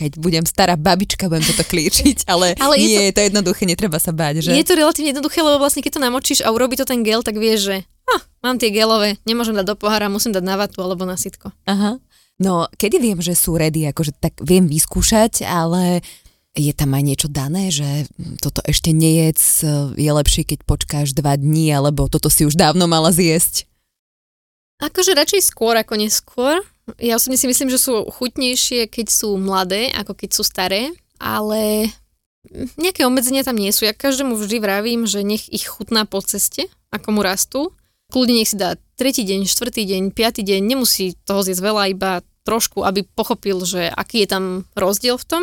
keď 0.00 0.16
budem 0.16 0.44
stará 0.48 0.80
babička, 0.80 1.28
budem 1.28 1.44
toto 1.44 1.60
klíčiť, 1.68 2.24
ale, 2.32 2.56
ale 2.56 2.74
nie, 2.80 2.88
je 2.88 2.96
to, 2.96 3.04
je 3.04 3.12
to 3.12 3.20
jednoduché, 3.28 3.62
netreba 3.68 4.00
sa 4.00 4.16
báť, 4.16 4.48
že? 4.48 4.56
Je 4.56 4.64
to 4.64 4.72
relatívne 4.72 5.12
jednoduché, 5.12 5.44
lebo 5.44 5.60
vlastne 5.60 5.84
keď 5.84 6.00
to 6.00 6.04
namočíš 6.08 6.40
a 6.40 6.48
urobí 6.48 6.80
to 6.80 6.88
ten 6.88 7.04
gel, 7.04 7.20
tak 7.20 7.36
vieš, 7.36 7.68
že 7.68 7.76
ah, 8.16 8.22
mám 8.42 8.56
tie 8.58 8.74
gelové, 8.74 9.18
nemôžem 9.24 9.54
dať 9.54 9.66
do 9.72 9.76
pohára, 9.78 10.12
musím 10.12 10.34
dať 10.34 10.44
na 10.44 10.56
vatu 10.58 10.82
alebo 10.82 11.06
na 11.06 11.14
sitko. 11.14 11.54
Aha. 11.66 11.98
No, 12.40 12.66
kedy 12.72 12.96
viem, 12.96 13.20
že 13.20 13.36
sú 13.36 13.60
ready, 13.60 13.84
akože 13.92 14.16
tak 14.16 14.40
viem 14.40 14.64
vyskúšať, 14.64 15.44
ale 15.44 16.00
je 16.56 16.72
tam 16.72 16.96
aj 16.96 17.04
niečo 17.04 17.28
dané, 17.28 17.70
že 17.70 18.08
toto 18.42 18.64
ešte 18.64 18.90
nejec 18.90 19.38
je 19.94 20.10
lepšie, 20.10 20.42
keď 20.48 20.58
počkáš 20.66 21.14
dva 21.14 21.36
dní, 21.36 21.70
alebo 21.70 22.08
toto 22.10 22.32
si 22.32 22.48
už 22.48 22.56
dávno 22.56 22.90
mala 22.90 23.14
zjesť? 23.14 23.68
Akože 24.80 25.12
radšej 25.12 25.52
skôr 25.52 25.76
ako 25.76 26.00
neskôr. 26.00 26.64
Ja 26.96 27.20
osobne 27.20 27.36
si 27.36 27.44
myslím, 27.44 27.68
že 27.68 27.76
sú 27.76 28.08
chutnejšie, 28.08 28.88
keď 28.88 29.06
sú 29.12 29.36
mladé, 29.36 29.92
ako 29.92 30.16
keď 30.16 30.30
sú 30.32 30.42
staré, 30.42 30.90
ale 31.20 31.92
nejaké 32.80 33.04
obmedzenia 33.04 33.44
tam 33.44 33.60
nie 33.60 33.70
sú. 33.70 33.84
Ja 33.84 33.92
každému 33.92 34.34
vždy 34.34 34.56
vravím, 34.58 35.04
že 35.04 35.20
nech 35.20 35.46
ich 35.52 35.68
chutná 35.68 36.08
po 36.08 36.24
ceste, 36.24 36.72
ako 36.88 37.12
mu 37.12 37.20
rastú. 37.20 37.76
Kľudne 38.10 38.42
nech 38.42 38.50
si 38.50 38.58
dá 38.58 38.74
tretí 38.98 39.22
deň, 39.22 39.46
štvrtý 39.46 39.86
deň, 39.86 40.02
piatý 40.10 40.42
deň, 40.42 40.60
nemusí 40.66 41.14
toho 41.22 41.46
zjesť 41.46 41.62
veľa, 41.62 41.94
iba 41.94 42.12
trošku, 42.42 42.82
aby 42.82 43.06
pochopil, 43.06 43.62
že 43.62 43.86
aký 43.86 44.26
je 44.26 44.28
tam 44.28 44.44
rozdiel 44.74 45.16
v 45.16 45.26
tom. 45.26 45.42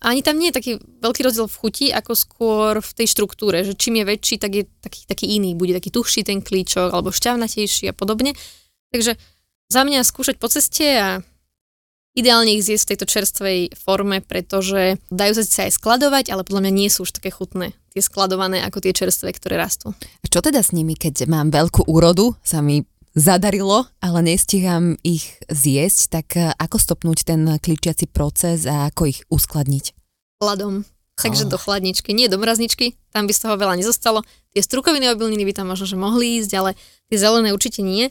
A 0.00 0.16
ani 0.16 0.24
tam 0.24 0.40
nie 0.40 0.48
je 0.48 0.56
taký 0.56 0.72
veľký 0.80 1.20
rozdiel 1.20 1.44
v 1.44 1.58
chuti, 1.60 1.86
ako 1.92 2.12
skôr 2.16 2.72
v 2.80 2.90
tej 2.96 3.06
štruktúre, 3.12 3.62
že 3.68 3.76
čím 3.76 4.00
je 4.00 4.08
väčší, 4.08 4.36
tak 4.40 4.50
je 4.56 4.64
taký, 4.80 5.04
taký 5.04 5.26
iný, 5.36 5.52
bude 5.52 5.76
taký 5.76 5.92
tuhší 5.92 6.24
ten 6.24 6.40
klíčok, 6.40 6.88
alebo 6.88 7.12
šťavnatejší 7.12 7.92
a 7.92 7.94
podobne. 7.94 8.32
Takže 8.90 9.20
za 9.68 9.80
mňa 9.84 10.00
skúšať 10.00 10.40
po 10.40 10.48
ceste 10.48 10.88
a 10.96 11.20
Ideálne 12.18 12.58
ich 12.58 12.66
zjesť 12.66 12.84
v 12.84 12.90
tejto 12.94 13.06
čerstvej 13.06 13.58
forme, 13.78 14.18
pretože 14.18 14.98
dajú 15.14 15.32
sa 15.38 15.42
síce 15.46 15.60
aj 15.70 15.78
skladovať, 15.78 16.34
ale 16.34 16.42
podľa 16.42 16.66
mňa 16.66 16.72
nie 16.74 16.90
sú 16.90 17.06
už 17.06 17.14
také 17.14 17.30
chutné, 17.30 17.70
tie 17.94 18.02
skladované 18.02 18.66
ako 18.66 18.82
tie 18.82 18.90
čerstvé, 18.90 19.30
ktoré 19.30 19.54
rastú. 19.54 19.94
A 19.94 20.26
čo 20.26 20.42
teda 20.42 20.58
s 20.58 20.74
nimi, 20.74 20.98
keď 20.98 21.30
mám 21.30 21.54
veľkú 21.54 21.86
úrodu, 21.86 22.34
sa 22.42 22.66
mi 22.66 22.82
zadarilo, 23.14 23.86
ale 24.02 24.18
nestíham 24.26 24.98
ich 25.06 25.38
zjesť, 25.46 26.00
tak 26.10 26.26
eh, 26.34 26.50
ako 26.58 26.76
stopnúť 26.78 27.18
ten 27.26 27.46
kličiaci 27.58 28.10
proces 28.10 28.66
a 28.66 28.90
ako 28.90 29.02
ich 29.10 29.20
uskladniť? 29.30 29.94
Chladom. 30.42 30.82
Takže 31.20 31.46
oh. 31.46 31.50
do 31.52 31.58
chladničky, 31.60 32.16
nie 32.16 32.32
do 32.32 32.40
mrazničky, 32.40 32.96
tam 33.12 33.28
by 33.28 33.32
z 33.36 33.42
toho 33.44 33.54
veľa 33.60 33.76
nezostalo. 33.76 34.24
Tie 34.56 34.64
strukoviny 34.64 35.12
obilniny 35.12 35.44
by 35.46 35.52
tam 35.52 35.68
možno, 35.68 35.84
že 35.84 36.00
mohli 36.00 36.40
ísť, 36.40 36.50
ale 36.56 36.70
tie 37.12 37.18
zelené 37.20 37.52
určite 37.52 37.84
nie. 37.84 38.08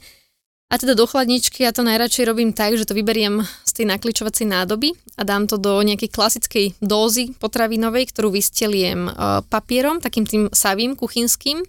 A 0.70 0.78
teda 0.78 0.94
do 0.94 1.10
chladničky 1.10 1.66
ja 1.66 1.74
to 1.74 1.82
najradšej 1.82 2.30
robím 2.30 2.54
tak, 2.54 2.78
že 2.78 2.86
to 2.86 2.94
vyberiem 2.94 3.42
z 3.66 3.72
tej 3.74 3.86
nakličovacej 3.90 4.46
nádoby 4.46 4.94
a 5.18 5.26
dám 5.26 5.50
to 5.50 5.58
do 5.58 5.82
nejakej 5.82 6.14
klasickej 6.14 6.66
dózy 6.78 7.34
potravinovej, 7.42 8.14
ktorú 8.14 8.30
vysteliem 8.30 9.10
uh, 9.10 9.42
papierom, 9.50 9.98
takým 9.98 10.30
tým 10.30 10.46
savým 10.54 10.94
kuchynským. 10.94 11.66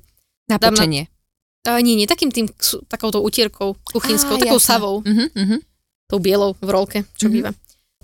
Na 0.52 0.60
pečenie? 0.60 1.08
Na, 1.64 1.76
uh, 1.76 1.80
nie, 1.80 1.96
nie, 1.96 2.04
takým 2.04 2.28
tým, 2.28 2.52
takouto 2.92 3.24
utierkou 3.24 3.80
kuchynskou, 3.88 4.36
Á, 4.36 4.40
takou 4.44 4.60
jasne. 4.60 4.68
savou. 4.68 5.00
Uh-huh, 5.00 5.28
uh-huh. 5.32 5.60
Tou 6.04 6.20
bielou 6.20 6.52
v 6.60 6.68
rolke, 6.68 6.98
čo 7.16 7.32
uh-huh. 7.32 7.32
býva. 7.32 7.50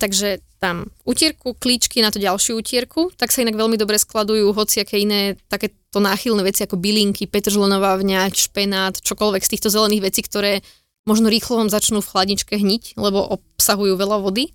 Takže 0.01 0.41
tam 0.57 0.89
utierku, 1.05 1.53
klíčky 1.61 2.01
na 2.01 2.09
to 2.09 2.17
ďalšiu 2.17 2.57
utierku, 2.57 3.13
tak 3.21 3.29
sa 3.37 3.45
inak 3.45 3.61
veľmi 3.61 3.77
dobre 3.77 4.01
skladujú 4.01 4.57
hociaké 4.57 4.97
iné 4.97 5.37
takéto 5.53 6.01
náchylné 6.01 6.41
veci 6.41 6.65
ako 6.65 6.81
bylinky, 6.81 7.29
petržlenová 7.29 8.01
vňať, 8.01 8.33
špenát, 8.49 8.97
čokoľvek 8.97 9.45
z 9.45 9.53
týchto 9.53 9.69
zelených 9.69 10.09
vecí, 10.09 10.25
ktoré 10.25 10.65
možno 11.07 11.31
rýchlo 11.31 11.63
vám 11.63 11.71
začnú 11.71 12.03
v 12.03 12.11
chladničke 12.11 12.55
hniť, 12.59 12.99
lebo 12.99 13.23
obsahujú 13.39 13.95
veľa 13.95 14.21
vody, 14.21 14.53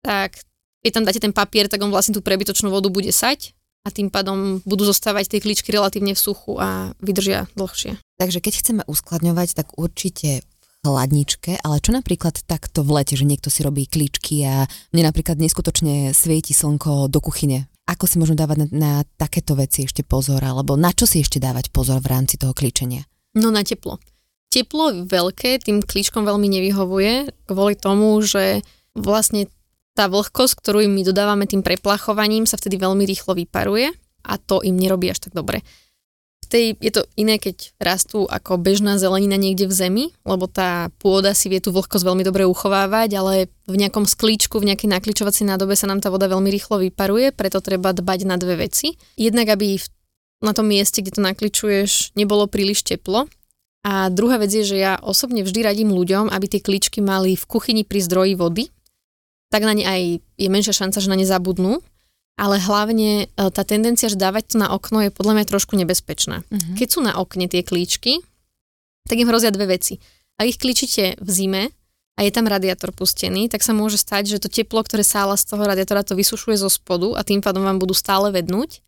tak 0.00 0.40
keď 0.84 0.90
tam 0.94 1.04
dáte 1.04 1.20
ten 1.20 1.34
papier, 1.34 1.66
tak 1.66 1.82
on 1.82 1.90
vlastne 1.90 2.14
tú 2.14 2.22
prebytočnú 2.22 2.70
vodu 2.70 2.88
bude 2.88 3.10
sať 3.10 3.56
a 3.84 3.92
tým 3.92 4.08
pádom 4.08 4.64
budú 4.64 4.88
zostávať 4.88 5.36
tie 5.36 5.40
kličky 5.44 5.72
relatívne 5.72 6.16
v 6.16 6.20
suchu 6.20 6.56
a 6.56 6.96
vydržia 7.00 7.48
dlhšie. 7.56 8.00
Takže 8.20 8.38
keď 8.40 8.52
chceme 8.60 8.82
uskladňovať, 8.88 9.48
tak 9.56 9.76
určite 9.76 10.40
v 10.40 10.72
chladničke, 10.84 11.60
ale 11.64 11.80
čo 11.80 11.92
napríklad 11.92 12.44
takto 12.44 12.84
v 12.84 13.00
lete, 13.00 13.16
že 13.16 13.28
niekto 13.28 13.48
si 13.48 13.64
robí 13.64 13.88
kličky 13.88 14.44
a 14.44 14.68
mne 14.92 15.08
napríklad 15.08 15.40
neskutočne 15.40 16.12
svieti 16.12 16.52
slnko 16.52 17.08
do 17.08 17.20
kuchyne. 17.20 17.68
Ako 17.84 18.08
si 18.08 18.16
možno 18.16 18.36
dávať 18.36 18.64
na, 18.64 18.66
na 18.72 18.92
takéto 19.20 19.52
veci 19.56 19.84
ešte 19.84 20.00
pozor, 20.04 20.40
alebo 20.40 20.76
na 20.76 20.92
čo 20.92 21.04
si 21.04 21.20
ešte 21.20 21.36
dávať 21.36 21.68
pozor 21.68 22.00
v 22.00 22.08
rámci 22.12 22.40
toho 22.40 22.56
klíčenia? 22.56 23.04
No 23.36 23.52
na 23.52 23.60
teplo. 23.60 24.00
Teplo 24.54 25.02
veľké 25.10 25.66
tým 25.66 25.82
klíčkom 25.82 26.22
veľmi 26.22 26.46
nevyhovuje, 26.46 27.26
kvôli 27.50 27.74
tomu, 27.74 28.14
že 28.22 28.62
vlastne 28.94 29.50
tá 29.98 30.06
vlhkosť, 30.06 30.54
ktorú 30.62 30.86
im 30.86 30.94
my 30.94 31.02
dodávame 31.02 31.50
tým 31.50 31.66
preplachovaním, 31.66 32.46
sa 32.46 32.54
vtedy 32.54 32.78
veľmi 32.78 33.02
rýchlo 33.02 33.34
vyparuje 33.34 33.90
a 34.22 34.38
to 34.38 34.62
im 34.62 34.78
nerobí 34.78 35.10
až 35.10 35.26
tak 35.26 35.34
dobre. 35.34 35.66
V 36.44 36.46
tej, 36.46 36.66
je 36.76 36.92
to 36.92 37.02
iné, 37.16 37.40
keď 37.40 37.72
rastú 37.80 38.28
ako 38.28 38.60
bežná 38.60 39.00
zelenina 39.00 39.34
niekde 39.40 39.64
v 39.64 39.74
zemi, 39.74 40.04
lebo 40.28 40.44
tá 40.44 40.92
pôda 41.00 41.32
si 41.32 41.48
vie 41.48 41.58
tú 41.58 41.72
vlhkosť 41.72 42.04
veľmi 42.04 42.22
dobre 42.22 42.44
uchovávať, 42.44 43.10
ale 43.16 43.34
v 43.64 43.74
nejakom 43.80 44.04
sklíčku, 44.06 44.60
v 44.60 44.70
nejakej 44.70 44.92
nakličovacej 44.92 45.50
nádobe 45.50 45.72
sa 45.74 45.88
nám 45.88 46.04
tá 46.04 46.12
voda 46.12 46.28
veľmi 46.28 46.52
rýchlo 46.52 46.78
vyparuje, 46.84 47.32
preto 47.32 47.64
treba 47.64 47.96
dbať 47.96 48.20
na 48.28 48.36
dve 48.36 48.68
veci. 48.68 48.94
Jednak, 49.16 49.56
aby 49.56 49.80
v, 49.80 49.86
na 50.44 50.52
tom 50.52 50.68
mieste, 50.68 51.00
kde 51.00 51.16
to 51.16 51.22
nakličuješ, 51.24 52.12
nebolo 52.12 52.44
príliš 52.44 52.84
teplo, 52.84 53.24
a 53.84 54.08
druhá 54.08 54.40
vec 54.40 54.48
je, 54.48 54.64
že 54.64 54.80
ja 54.80 54.96
osobne 54.96 55.44
vždy 55.44 55.60
radím 55.60 55.92
ľuďom, 55.92 56.32
aby 56.32 56.46
tie 56.48 56.64
kličky 56.64 57.04
mali 57.04 57.36
v 57.36 57.44
kuchyni 57.44 57.84
pri 57.84 58.00
zdroji 58.00 58.32
vody, 58.32 58.64
tak 59.52 59.68
na 59.68 59.76
ne 59.76 59.84
aj 59.84 60.00
je 60.24 60.48
menšia 60.48 60.72
šanca, 60.72 61.04
že 61.04 61.12
na 61.12 61.20
ne 61.20 61.28
zabudnú. 61.28 61.84
Ale 62.34 62.58
hlavne 62.58 63.30
e, 63.30 63.46
tá 63.54 63.62
tendencia, 63.62 64.10
že 64.10 64.18
dávať 64.18 64.56
to 64.56 64.56
na 64.58 64.74
okno 64.74 65.06
je 65.06 65.14
podľa 65.14 65.38
mňa 65.38 65.44
trošku 65.46 65.78
nebezpečná. 65.78 66.42
Uh-huh. 66.42 66.74
Keď 66.74 66.88
sú 66.90 66.98
na 66.98 67.14
okne 67.14 67.46
tie 67.46 67.62
klíčky, 67.62 68.18
tak 69.06 69.22
im 69.22 69.30
hrozia 69.30 69.54
dve 69.54 69.70
veci. 69.78 70.02
Ak 70.34 70.50
ich 70.50 70.58
klíčite 70.58 71.14
v 71.22 71.28
zime 71.30 71.62
a 72.18 72.26
je 72.26 72.34
tam 72.34 72.50
radiátor 72.50 72.90
pustený, 72.90 73.46
tak 73.46 73.62
sa 73.62 73.70
môže 73.70 74.02
stať, 74.02 74.34
že 74.34 74.42
to 74.42 74.50
teplo, 74.50 74.82
ktoré 74.82 75.06
sála 75.06 75.38
z 75.38 75.46
toho 75.46 75.62
radiátora, 75.62 76.02
to 76.02 76.18
vysušuje 76.18 76.58
zo 76.58 76.66
spodu 76.66 77.14
a 77.14 77.22
tým 77.22 77.38
pádom 77.38 77.62
vám 77.62 77.78
budú 77.78 77.94
stále 77.94 78.34
vednúť 78.34 78.82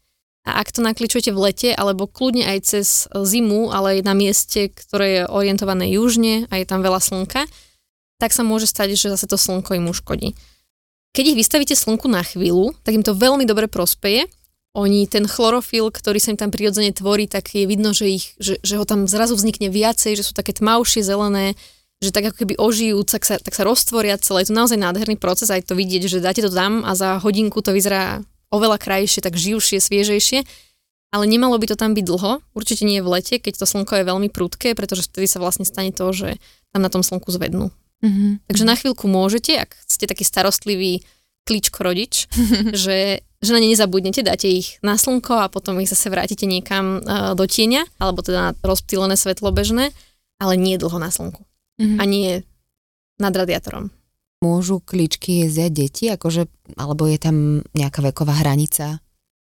A 0.47 0.63
ak 0.63 0.71
to 0.71 0.81
nakličujete 0.81 1.35
v 1.35 1.43
lete, 1.51 1.71
alebo 1.75 2.07
kľudne 2.07 2.47
aj 2.47 2.59
cez 2.63 3.11
zimu, 3.11 3.75
ale 3.75 3.99
na 4.07 4.15
mieste, 4.15 4.71
ktoré 4.71 5.07
je 5.11 5.23
orientované 5.27 5.91
južne 5.91 6.47
a 6.55 6.63
je 6.63 6.67
tam 6.71 6.87
veľa 6.87 7.03
slnka, 7.03 7.51
tak 8.23 8.31
sa 8.31 8.47
môže 8.47 8.71
stať, 8.71 8.95
že 8.95 9.11
zase 9.11 9.27
to 9.27 9.35
slnko 9.35 9.75
im 9.75 9.91
uškodí. 9.91 10.39
Keď 11.13 11.25
ich 11.35 11.39
vystavíte 11.43 11.75
slnku 11.75 12.07
na 12.07 12.23
chvíľu, 12.23 12.79
tak 12.87 12.95
im 12.95 13.03
to 13.03 13.17
veľmi 13.17 13.43
dobre 13.43 13.67
prospeje. 13.67 14.31
Oni, 14.77 15.09
ten 15.09 15.25
chlorofil, 15.25 15.89
ktorý 15.89 16.21
sa 16.21 16.31
im 16.31 16.39
tam 16.39 16.53
prirodzene 16.53 16.93
tvorí, 16.93 17.25
tak 17.25 17.49
je 17.57 17.65
vidno, 17.65 17.97
že, 17.97 18.21
ich, 18.21 18.37
že, 18.37 18.61
že 18.61 18.77
ho 18.77 18.85
tam 18.85 19.09
zrazu 19.09 19.33
vznikne 19.33 19.73
viacej, 19.73 20.21
že 20.21 20.23
sú 20.23 20.37
také 20.37 20.53
tmavšie, 20.53 21.01
zelené, 21.01 21.57
že 22.05 22.13
tak 22.13 22.29
ako 22.29 22.45
keby 22.45 22.55
ožijú, 22.61 23.01
tak 23.09 23.25
sa, 23.25 23.41
tak 23.41 23.57
sa 23.57 23.65
roztvoria 23.65 24.21
celé. 24.21 24.45
Je 24.45 24.53
to 24.53 24.61
naozaj 24.61 24.77
nádherný 24.77 25.17
proces, 25.17 25.49
aj 25.49 25.65
to 25.65 25.73
vidieť, 25.73 26.05
že 26.05 26.21
dáte 26.21 26.45
to 26.45 26.53
tam 26.53 26.85
a 26.85 26.93
za 26.93 27.17
hodinku 27.25 27.65
to 27.65 27.73
vyzerá 27.73 28.21
oveľa 28.57 28.81
krajšie, 28.81 29.21
tak 29.21 29.37
živšie, 29.37 29.79
sviežejšie. 29.79 30.43
Ale 31.15 31.25
nemalo 31.25 31.55
by 31.57 31.71
to 31.71 31.77
tam 31.79 31.95
byť 31.95 32.05
dlho, 32.05 32.43
určite 32.53 32.83
nie 32.83 32.99
v 32.99 33.09
lete, 33.09 33.39
keď 33.39 33.63
to 33.63 33.67
slnko 33.69 34.03
je 34.03 34.09
veľmi 34.09 34.29
prudké, 34.29 34.75
pretože 34.75 35.07
vtedy 35.07 35.31
sa 35.31 35.39
vlastne 35.39 35.63
stane 35.63 35.95
to, 35.95 36.11
že 36.11 36.37
tam 36.75 36.83
na 36.83 36.91
tom 36.91 37.07
slnku 37.07 37.31
zvednú. 37.31 37.71
Mm-hmm. 38.05 38.51
Takže 38.51 38.65
na 38.67 38.75
chvíľku 38.77 39.07
môžete, 39.09 39.57
ak 39.57 39.73
ste 39.87 40.05
taký 40.11 40.27
starostlivý 40.27 41.07
klíčko 41.47 41.87
rodič, 41.87 42.27
že, 42.83 43.23
že 43.23 43.51
na 43.55 43.63
ne 43.63 43.71
nezabudnete, 43.71 44.27
dáte 44.27 44.51
ich 44.51 44.83
na 44.83 44.99
slnko 44.99 45.47
a 45.47 45.53
potom 45.53 45.79
ich 45.81 45.89
zase 45.89 46.11
vrátite 46.11 46.45
niekam 46.45 47.01
uh, 47.01 47.33
do 47.39 47.47
tieňa, 47.47 47.87
alebo 48.03 48.21
teda 48.21 48.51
na 48.51 48.53
rozptýlené 48.61 49.15
svetlo 49.15 49.55
bežné, 49.55 49.95
ale 50.43 50.59
nie 50.59 50.77
dlho 50.77 50.99
na 50.99 51.09
slnku. 51.09 51.47
Mm-hmm. 51.81 51.99
A 52.01 52.03
nie 52.05 52.31
nad 53.17 53.33
radiátorom. 53.33 53.89
Môžu 54.45 54.85
klíčky 54.85 55.45
jesť 55.45 55.59
aj 55.65 55.71
deti, 55.73 56.05
akože, 56.13 56.49
alebo 56.77 57.09
je 57.09 57.19
tam 57.19 57.37
nejaká 57.73 58.05
veková 58.05 58.37
hranica? 58.45 59.01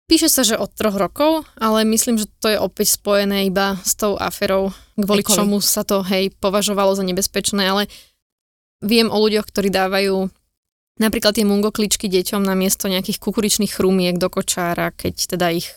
Píše 0.10 0.26
sa, 0.26 0.42
že 0.42 0.58
od 0.58 0.74
troch 0.74 0.98
rokov, 0.98 1.46
ale 1.54 1.86
myslím, 1.86 2.18
že 2.18 2.26
to 2.42 2.50
je 2.50 2.58
opäť 2.58 2.98
spojené 2.98 3.46
iba 3.46 3.78
s 3.86 3.94
tou 3.94 4.18
aferou, 4.18 4.74
kvôli 4.98 5.22
Ekoli. 5.22 5.38
čomu 5.38 5.58
sa 5.62 5.86
to, 5.86 6.02
hej, 6.02 6.34
považovalo 6.42 6.98
za 6.98 7.06
nebezpečné, 7.06 7.62
ale 7.70 7.86
viem 8.82 9.06
o 9.14 9.18
ľuďoch, 9.22 9.46
ktorí 9.46 9.70
dávajú 9.70 10.34
napríklad 10.98 11.38
tie 11.38 11.46
mungo 11.46 11.70
kličky 11.70 12.10
deťom 12.10 12.42
na 12.42 12.58
miesto 12.58 12.90
nejakých 12.90 13.22
kukuričných 13.22 13.70
chrumiek 13.70 14.18
do 14.18 14.34
kočára, 14.34 14.90
keď 14.90 15.38
teda 15.38 15.54
ich 15.54 15.70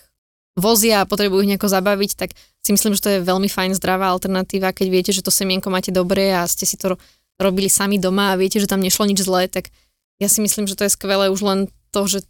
vozia 0.56 1.04
a 1.04 1.08
potrebujú 1.08 1.44
ich 1.44 1.52
nejako 1.52 1.68
zabaviť, 1.68 2.10
tak 2.16 2.32
si 2.60 2.72
myslím, 2.72 2.96
že 2.96 3.04
to 3.04 3.12
je 3.12 3.24
veľmi 3.24 3.52
fajn 3.52 3.76
zdravá 3.76 4.08
alternatíva, 4.12 4.72
keď 4.72 4.86
viete, 4.88 5.10
že 5.12 5.20
to 5.20 5.32
semienko 5.32 5.68
máte 5.68 5.92
dobré 5.92 6.32
a 6.32 6.48
ste 6.48 6.64
si 6.64 6.80
to 6.80 6.96
robili 7.42 7.66
sami 7.68 7.98
doma 7.98 8.32
a 8.32 8.38
viete, 8.38 8.62
že 8.62 8.70
tam 8.70 8.80
nešlo 8.80 9.10
nič 9.10 9.20
zlé, 9.22 9.50
tak 9.50 9.68
ja 10.22 10.30
si 10.30 10.38
myslím, 10.38 10.70
že 10.70 10.78
to 10.78 10.86
je 10.86 10.94
skvelé 10.94 11.28
už 11.28 11.42
len 11.42 11.58
to, 11.90 12.06
že 12.06 12.22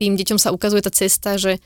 tým 0.00 0.16
deťom 0.16 0.40
sa 0.40 0.50
ukazuje 0.50 0.82
tá 0.82 0.90
cesta, 0.90 1.36
že 1.36 1.62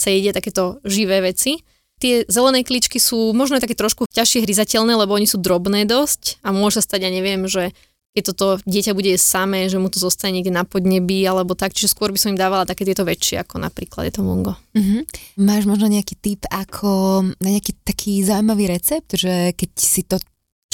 sa 0.00 0.08
jedia 0.12 0.32
takéto 0.32 0.80
živé 0.86 1.20
veci. 1.24 1.60
Tie 1.96 2.28
zelené 2.28 2.60
kličky 2.60 3.00
sú 3.00 3.32
možno 3.32 3.56
také 3.56 3.72
trošku 3.72 4.04
ťažšie 4.12 4.44
hryzateľné, 4.44 4.92
lebo 4.96 5.16
oni 5.16 5.24
sú 5.24 5.40
drobné 5.40 5.88
dosť 5.88 6.44
a 6.44 6.52
môže 6.52 6.80
sa 6.80 6.92
stať, 6.92 7.08
ja 7.08 7.10
neviem, 7.12 7.48
že 7.48 7.72
keď 8.16 8.32
toto 8.32 8.46
dieťa 8.64 8.96
bude 8.96 9.12
samé, 9.20 9.68
že 9.68 9.76
mu 9.76 9.92
to 9.92 10.00
zostane 10.00 10.40
niekde 10.40 10.48
na 10.48 10.64
podnebí 10.64 11.20
alebo 11.28 11.52
tak, 11.52 11.76
čiže 11.76 11.92
skôr 11.92 12.08
by 12.08 12.16
som 12.16 12.32
im 12.32 12.40
dávala 12.40 12.64
také 12.64 12.88
tieto 12.88 13.04
väčšie, 13.04 13.44
ako 13.44 13.60
napríklad 13.60 14.08
je 14.08 14.14
to 14.16 14.24
mongo. 14.24 14.56
Uh-huh. 14.72 15.04
Máš 15.36 15.68
možno 15.68 15.84
nejaký 15.84 16.16
tip 16.16 16.48
ako 16.48 17.20
na 17.36 17.48
nejaký 17.52 17.76
taký 17.84 18.24
zaujímavý 18.24 18.72
recept, 18.72 19.20
že 19.20 19.52
keď 19.52 19.70
si 19.76 20.00
to 20.08 20.16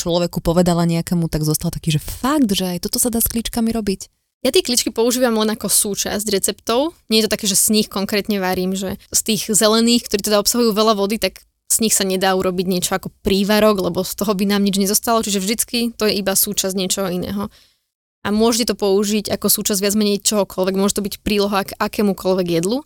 človeku 0.02 0.42
povedala 0.42 0.82
nejakému, 0.90 1.30
tak 1.30 1.46
zostal 1.46 1.70
taký, 1.70 1.94
že 1.94 2.02
fakt, 2.02 2.50
že 2.50 2.74
aj 2.74 2.90
toto 2.90 2.98
sa 2.98 3.14
dá 3.14 3.22
s 3.22 3.30
klíčkami 3.30 3.70
robiť. 3.70 4.10
Ja 4.42 4.50
tie 4.50 4.66
kličky 4.66 4.90
používam 4.90 5.38
len 5.38 5.54
ako 5.54 5.70
súčasť 5.70 6.26
receptov. 6.26 6.98
Nie 7.06 7.22
je 7.22 7.30
to 7.30 7.34
také, 7.38 7.46
že 7.46 7.54
z 7.54 7.78
nich 7.78 7.86
konkrétne 7.86 8.42
varím, 8.42 8.74
že 8.74 8.98
z 9.14 9.20
tých 9.22 9.46
zelených, 9.54 10.10
ktorí 10.10 10.26
teda 10.26 10.42
obsahujú 10.42 10.74
veľa 10.74 10.98
vody, 10.98 11.22
tak 11.22 11.46
z 11.70 11.78
nich 11.78 11.94
sa 11.94 12.02
nedá 12.02 12.34
urobiť 12.34 12.66
niečo 12.66 12.92
ako 12.98 13.14
prívarok, 13.22 13.78
lebo 13.78 14.02
z 14.02 14.18
toho 14.18 14.34
by 14.34 14.44
nám 14.44 14.66
nič 14.66 14.82
nezostalo, 14.82 15.22
čiže 15.22 15.38
vždycky 15.38 15.94
to 15.94 16.10
je 16.10 16.18
iba 16.18 16.34
súčasť 16.34 16.74
niečoho 16.74 17.08
iného. 17.08 17.48
A 18.26 18.34
môžete 18.34 18.74
to 18.74 18.76
použiť 18.78 19.30
ako 19.30 19.46
súčasť 19.46 19.78
viac 19.78 19.94
menej 19.94 20.22
čohokoľvek, 20.26 20.74
môže 20.74 20.98
to 20.98 21.06
byť 21.06 21.14
príloha 21.22 21.62
k 21.62 21.78
akémukoľvek 21.78 22.48
jedlu. 22.60 22.82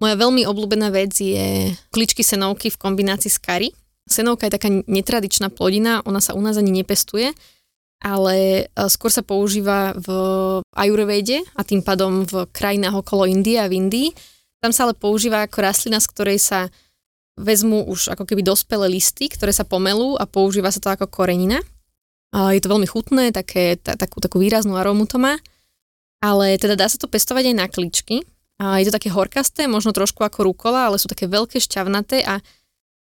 Moja 0.00 0.16
veľmi 0.18 0.48
obľúbená 0.48 0.88
vec 0.90 1.14
je 1.14 1.72
kličky 1.94 2.24
senovky 2.26 2.72
v 2.72 2.80
kombinácii 2.80 3.30
s 3.30 3.38
kari. 3.38 3.70
Senovka 4.04 4.46
je 4.46 4.56
taká 4.56 4.68
netradičná 4.68 5.48
plodina, 5.48 6.04
ona 6.04 6.20
sa 6.20 6.36
u 6.36 6.40
nás 6.44 6.60
ani 6.60 6.70
nepestuje, 6.70 7.32
ale 8.04 8.36
e, 8.36 8.62
skôr 8.92 9.08
sa 9.08 9.24
používa 9.24 9.96
v 9.96 10.08
ajurvede 10.76 11.40
a 11.56 11.64
tým 11.64 11.80
pádom 11.80 12.28
v 12.28 12.44
krajinách 12.52 13.00
okolo 13.00 13.24
Indie 13.24 13.56
a 13.56 13.64
v 13.64 13.80
Indii. 13.80 14.12
Tam 14.60 14.76
sa 14.76 14.84
ale 14.84 14.92
používa 14.92 15.40
ako 15.44 15.58
rastlina, 15.64 16.04
z 16.04 16.10
ktorej 16.12 16.38
sa 16.40 16.68
vezmú 17.40 17.84
už 17.88 18.12
ako 18.12 18.28
keby 18.28 18.44
dospelé 18.44 18.92
listy, 18.92 19.32
ktoré 19.32 19.56
sa 19.56 19.64
pomelú 19.64 20.20
a 20.20 20.28
používa 20.28 20.68
sa 20.68 20.78
to 20.78 20.92
ako 20.92 21.08
korenina. 21.08 21.58
Je 22.34 22.60
to 22.62 22.70
veľmi 22.70 22.86
chutné, 22.86 23.30
také, 23.30 23.78
ta, 23.78 23.94
takú, 23.94 24.18
takú 24.18 24.42
výraznú 24.42 24.74
arómu 24.74 25.06
to 25.06 25.22
má. 25.22 25.38
Ale 26.22 26.56
teda 26.58 26.74
dá 26.78 26.86
sa 26.86 26.98
to 26.98 27.10
pestovať 27.10 27.50
aj 27.50 27.56
na 27.58 27.66
kličky. 27.70 28.22
Je 28.58 28.84
to 28.86 28.94
také 28.94 29.10
horkasté, 29.10 29.66
možno 29.66 29.90
trošku 29.90 30.22
ako 30.22 30.46
rukola, 30.50 30.90
ale 30.90 30.98
sú 30.98 31.10
také 31.10 31.26
veľké 31.26 31.58
šťavnaté 31.58 32.22
a 32.22 32.38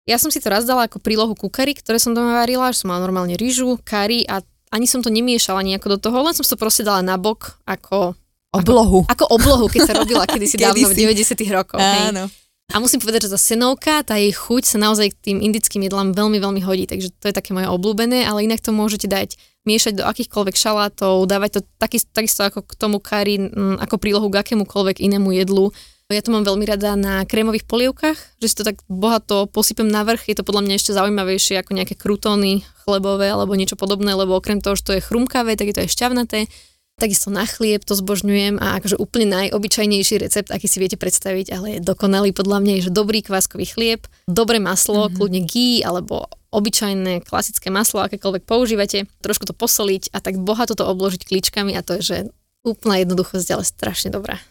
ja 0.10 0.18
som 0.18 0.34
si 0.34 0.42
to 0.42 0.50
raz 0.50 0.66
dala 0.66 0.90
ako 0.90 0.98
prílohu 0.98 1.38
ku 1.38 1.54
kari, 1.54 1.78
ktoré 1.78 2.02
som 2.02 2.18
doma 2.18 2.42
varila, 2.42 2.74
že 2.74 2.82
som 2.82 2.90
mala 2.90 3.06
normálne 3.06 3.38
rýžu, 3.38 3.78
kari 3.86 4.26
a 4.26 4.42
ani 4.74 4.90
som 4.90 5.06
to 5.06 5.14
nemiešala 5.14 5.62
nejako 5.62 5.98
do 5.98 6.10
toho, 6.10 6.26
len 6.26 6.34
som 6.34 6.42
to 6.42 6.58
proste 6.58 6.82
dala 6.82 7.06
na 7.06 7.22
bok 7.22 7.62
ako... 7.70 8.18
Oblohu. 8.50 9.06
Ako, 9.06 9.14
ako 9.14 9.26
oblohu, 9.38 9.66
keď 9.70 9.82
sa 9.86 9.94
robila 9.94 10.26
kedysi 10.26 10.58
dávno 10.66 10.90
v 10.90 10.98
90 11.14 11.38
rokoch. 11.54 11.78
Áno. 11.78 12.26
Hej. 12.26 12.34
A 12.70 12.78
musím 12.78 13.02
povedať, 13.02 13.26
že 13.26 13.34
tá 13.34 13.40
senovka, 13.42 14.06
tá 14.06 14.18
jej 14.22 14.30
chuť 14.30 14.64
sa 14.74 14.78
naozaj 14.78 15.14
k 15.14 15.34
tým 15.34 15.38
indickým 15.42 15.90
jedlám 15.90 16.14
veľmi, 16.14 16.38
veľmi 16.38 16.62
hodí, 16.62 16.86
takže 16.86 17.10
to 17.18 17.30
je 17.30 17.34
také 17.34 17.50
moje 17.50 17.66
obľúbené, 17.66 18.30
ale 18.30 18.46
inak 18.46 18.62
to 18.62 18.70
môžete 18.70 19.10
dať, 19.10 19.42
miešať 19.66 20.02
do 20.02 20.04
akýchkoľvek 20.06 20.54
šalátov, 20.54 21.26
dávať 21.26 21.50
to 21.58 21.62
taký, 21.82 21.98
takisto 22.14 22.46
ako 22.46 22.62
k 22.66 22.74
tomu 22.78 23.02
kari, 23.02 23.42
ako 23.82 23.96
prílohu 23.98 24.30
k 24.30 24.46
akémukoľvek 24.46 25.02
inému 25.02 25.34
jedlu. 25.34 25.74
Ja 26.10 26.26
to 26.26 26.34
mám 26.34 26.42
veľmi 26.42 26.66
rada 26.66 26.98
na 26.98 27.22
krémových 27.22 27.70
polievkach, 27.70 28.18
že 28.42 28.50
si 28.50 28.58
to 28.58 28.66
tak 28.66 28.82
bohato 28.90 29.46
posypem 29.46 29.86
na 29.86 30.02
vrch. 30.02 30.34
Je 30.34 30.42
to 30.42 30.42
podľa 30.42 30.66
mňa 30.66 30.74
ešte 30.82 30.98
zaujímavejšie 30.98 31.62
ako 31.62 31.78
nejaké 31.78 31.94
krutóny 31.94 32.66
chlebové 32.82 33.30
alebo 33.30 33.54
niečo 33.54 33.78
podobné, 33.78 34.18
lebo 34.18 34.34
okrem 34.34 34.58
toho, 34.58 34.74
že 34.74 34.90
to 34.90 34.98
je 34.98 35.06
chrumkavé, 35.06 35.54
tak 35.54 35.70
je 35.70 35.76
to 35.78 35.86
aj 35.86 35.94
šťavnaté. 35.94 36.50
Takisto 36.98 37.30
na 37.30 37.46
chlieb 37.46 37.86
to 37.86 37.94
zbožňujem 37.94 38.58
a 38.58 38.82
akože 38.82 38.98
úplne 38.98 39.38
najobyčajnejší 39.38 40.18
recept, 40.18 40.50
aký 40.50 40.66
si 40.66 40.82
viete 40.82 40.98
predstaviť, 40.98 41.54
ale 41.54 41.78
je 41.78 41.86
dokonalý 41.86 42.34
podľa 42.34 42.58
mňa, 42.66 42.74
je, 42.82 42.86
že 42.90 42.98
dobrý 42.98 43.22
kváskový 43.22 43.70
chlieb, 43.70 44.10
dobré 44.26 44.58
maslo, 44.58 45.06
mm-hmm. 45.06 45.14
kľudne 45.14 45.42
ghee 45.46 45.86
alebo 45.86 46.26
obyčajné 46.50 47.22
klasické 47.22 47.70
maslo, 47.70 48.02
akékoľvek 48.02 48.50
používate, 48.50 49.06
trošku 49.22 49.46
to 49.46 49.54
posoliť 49.54 50.10
a 50.10 50.26
tak 50.26 50.42
bohato 50.42 50.74
to 50.74 50.90
obložiť 50.90 51.22
klíčkami 51.22 51.78
a 51.78 51.86
to 51.86 52.02
je, 52.02 52.04
že 52.04 52.18
úplná 52.66 52.98
jednoduchosť, 53.06 53.48
ale 53.54 53.62
strašne 53.62 54.10
dobrá. 54.10 54.42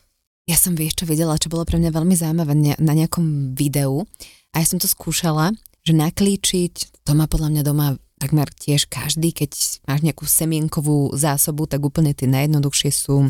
Ja 0.48 0.56
som 0.56 0.72
vieš 0.72 1.04
čo 1.04 1.04
videla, 1.04 1.36
čo 1.36 1.52
bolo 1.52 1.68
pre 1.68 1.76
mňa 1.76 1.92
veľmi 1.92 2.16
zaujímavé 2.16 2.80
na 2.80 2.92
nejakom 2.96 3.52
videu 3.52 4.08
a 4.56 4.64
ja 4.64 4.66
som 4.66 4.80
to 4.80 4.88
skúšala, 4.88 5.52
že 5.84 5.92
naklíčiť, 5.92 7.04
to 7.04 7.12
má 7.12 7.28
podľa 7.28 7.52
mňa 7.52 7.62
doma 7.68 8.00
takmer 8.16 8.48
tiež 8.48 8.88
každý, 8.88 9.36
keď 9.36 9.52
máš 9.84 10.00
nejakú 10.00 10.24
semienkovú 10.24 11.12
zásobu, 11.12 11.68
tak 11.68 11.84
úplne 11.84 12.16
tie 12.16 12.24
najjednoduchšie 12.26 12.90
sú 12.90 13.28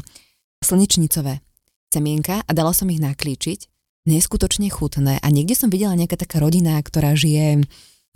slnečnicové 0.62 1.42
semienka 1.90 2.46
a 2.46 2.50
dala 2.54 2.70
som 2.70 2.86
ich 2.86 3.02
naklíčiť. 3.02 3.66
Neskutočne 4.08 4.70
chutné 4.70 5.18
a 5.18 5.26
niekde 5.28 5.58
som 5.58 5.68
videla 5.68 5.98
nejaká 5.98 6.16
taká 6.16 6.38
rodina, 6.38 6.78
ktorá 6.80 7.18
žije 7.18 7.66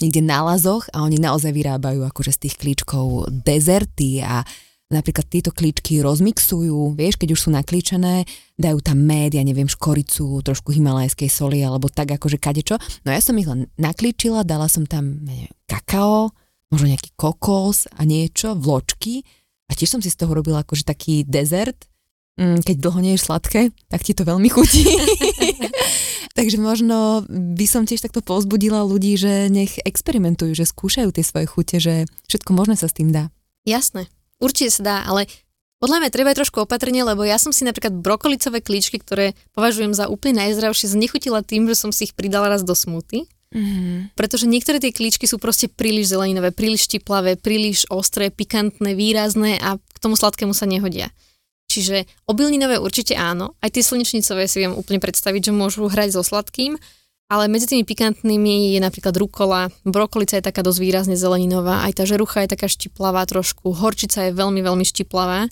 niekde 0.00 0.22
na 0.24 0.46
lazoch 0.46 0.86
a 0.94 1.04
oni 1.04 1.18
naozaj 1.18 1.52
vyrábajú 1.52 2.06
akože 2.06 2.38
z 2.38 2.40
tých 2.48 2.54
klíčkov 2.54 3.28
dezerty 3.44 4.22
a 4.24 4.46
napríklad 4.92 5.26
tieto 5.26 5.50
klíčky 5.50 6.04
rozmixujú, 6.04 6.92
vieš, 6.92 7.16
keď 7.16 7.34
už 7.34 7.40
sú 7.40 7.50
naklíčené, 7.50 8.28
dajú 8.60 8.78
tam 8.84 9.00
med, 9.02 9.32
ja 9.32 9.42
neviem, 9.42 9.66
škoricu, 9.66 10.44
trošku 10.44 10.70
himalajskej 10.76 11.32
soli 11.32 11.64
alebo 11.64 11.88
tak 11.88 12.14
akože 12.14 12.36
kadečo. 12.36 12.76
No 13.02 13.10
ja 13.10 13.18
som 13.24 13.34
ich 13.40 13.48
len 13.48 13.72
naklíčila, 13.80 14.44
dala 14.44 14.68
som 14.68 14.84
tam 14.84 15.24
neviem, 15.24 15.50
kakao, 15.64 16.36
možno 16.68 16.92
nejaký 16.92 17.16
kokos 17.16 17.88
a 17.90 18.04
niečo, 18.04 18.52
vločky 18.56 19.24
a 19.68 19.76
tiež 19.76 19.98
som 19.98 20.00
si 20.04 20.12
z 20.12 20.20
toho 20.20 20.36
robila 20.36 20.60
akože 20.64 20.84
taký 20.84 21.24
dezert, 21.24 21.88
mm, 22.36 22.64
keď 22.64 22.76
dlho 22.76 23.00
nie 23.00 23.16
je 23.16 23.24
sladké, 23.24 23.62
tak 23.88 24.04
ti 24.04 24.12
to 24.12 24.28
veľmi 24.28 24.52
chutí. 24.52 24.84
Takže 26.38 26.56
možno 26.56 27.28
by 27.28 27.66
som 27.68 27.84
tiež 27.84 28.08
takto 28.08 28.24
povzbudila 28.24 28.80
ľudí, 28.88 29.20
že 29.20 29.52
nech 29.52 29.76
experimentujú, 29.84 30.56
že 30.56 30.64
skúšajú 30.64 31.12
tie 31.12 31.24
svoje 31.24 31.44
chute, 31.44 31.76
že 31.76 32.08
všetko 32.32 32.56
možné 32.56 32.80
sa 32.80 32.88
s 32.88 32.96
tým 32.96 33.12
dá. 33.12 33.28
Jasné. 33.68 34.08
Určite 34.42 34.74
sa 34.74 34.82
dá, 34.82 34.96
ale 35.06 35.30
podľa 35.78 35.98
mňa 36.02 36.10
treba 36.14 36.30
aj 36.30 36.38
trošku 36.42 36.62
opatrne, 36.62 37.02
lebo 37.02 37.22
ja 37.26 37.38
som 37.38 37.50
si 37.50 37.62
napríklad 37.66 37.94
brokolicové 37.94 38.62
klíčky, 38.62 38.98
ktoré 38.98 39.38
považujem 39.54 39.94
za 39.94 40.06
úplne 40.10 40.46
najzdravšie, 40.46 40.94
znechutila 40.94 41.42
tým, 41.42 41.66
že 41.70 41.78
som 41.78 41.90
si 41.94 42.10
ich 42.10 42.14
pridala 42.14 42.50
raz 42.50 42.62
do 42.62 42.74
smuty. 42.74 43.26
Mm-hmm. 43.52 44.16
Pretože 44.16 44.48
niektoré 44.48 44.80
tie 44.80 44.94
klíčky 44.94 45.28
sú 45.28 45.36
proste 45.36 45.68
príliš 45.68 46.14
zeleninové, 46.14 46.56
príliš 46.56 46.88
štiplavé, 46.88 47.36
príliš 47.36 47.84
ostré, 47.92 48.32
pikantné, 48.32 48.96
výrazné 48.96 49.60
a 49.60 49.76
k 49.76 49.98
tomu 50.00 50.16
sladkému 50.16 50.56
sa 50.56 50.64
nehodia. 50.64 51.12
Čiže 51.68 52.04
obilninové 52.28 52.80
určite 52.80 53.16
áno, 53.16 53.56
aj 53.64 53.76
tie 53.76 53.84
slnečnicové 53.84 54.44
si 54.48 54.64
viem 54.64 54.76
úplne 54.76 55.00
predstaviť, 55.00 55.50
že 55.50 55.56
môžu 55.56 55.88
hrať 55.88 56.16
so 56.16 56.22
sladkým, 56.24 56.76
ale 57.28 57.48
medzi 57.48 57.70
tými 57.70 57.84
pikantnými 57.86 58.76
je 58.76 58.80
napríklad 58.80 59.14
rukola, 59.16 59.72
brokolica 59.86 60.36
je 60.36 60.44
taká 60.44 60.60
dosť 60.60 60.78
výrazne 60.82 61.16
zeleninová, 61.16 61.86
aj 61.88 62.02
tá 62.02 62.04
žerucha 62.04 62.44
je 62.44 62.52
taká 62.52 62.68
štiplavá 62.68 63.24
trošku, 63.24 63.72
horčica 63.72 64.28
je 64.28 64.36
veľmi, 64.36 64.60
veľmi 64.60 64.84
štiplavá. 64.84 65.48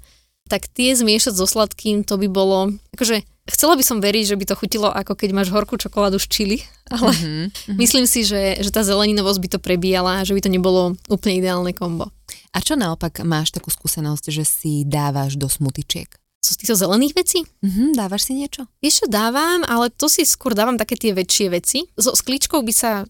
Tak 0.50 0.66
tie 0.66 0.98
zmiešať 0.98 1.38
so 1.38 1.46
sladkým, 1.46 2.02
to 2.02 2.18
by 2.18 2.26
bolo, 2.26 2.74
akože 2.92 3.22
chcela 3.48 3.74
by 3.78 3.84
som 3.86 4.02
veriť, 4.02 4.34
že 4.34 4.38
by 4.38 4.44
to 4.50 4.58
chutilo 4.58 4.90
ako 4.90 5.14
keď 5.16 5.30
máš 5.32 5.48
horkú 5.54 5.78
čokoládu 5.80 6.20
z 6.20 6.26
čili, 6.28 6.56
ale 6.94 7.16
mm-hmm. 7.16 7.78
myslím 7.80 8.04
si, 8.04 8.28
že, 8.28 8.60
že 8.60 8.70
tá 8.70 8.84
zeleninovosť 8.84 9.40
by 9.40 9.48
to 9.56 9.58
prebíjala, 9.62 10.26
že 10.26 10.36
by 10.36 10.40
to 10.44 10.50
nebolo 10.52 10.98
úplne 11.08 11.40
ideálne 11.40 11.72
kombo. 11.72 12.12
A 12.52 12.58
čo 12.60 12.76
naopak 12.76 13.22
máš 13.22 13.54
takú 13.54 13.70
skúsenosť, 13.72 14.28
že 14.28 14.44
si 14.44 14.72
dávaš 14.84 15.38
do 15.38 15.46
smutičiek? 15.46 16.19
Z 16.40 16.56
týchto 16.56 16.72
zelených 16.72 17.14
vecí? 17.14 17.44
Mhm, 17.60 18.00
dávaš 18.00 18.32
si 18.32 18.32
niečo? 18.32 18.64
Vieš 18.80 19.04
čo, 19.04 19.06
dávam, 19.12 19.60
ale 19.68 19.92
to 19.92 20.08
si 20.08 20.24
skôr 20.24 20.56
dávam 20.56 20.80
také 20.80 20.96
tie 20.96 21.12
väčšie 21.12 21.46
veci. 21.52 21.84
So 22.00 22.16
sklíčkou 22.16 22.64
by 22.64 22.72
sa 22.72 23.04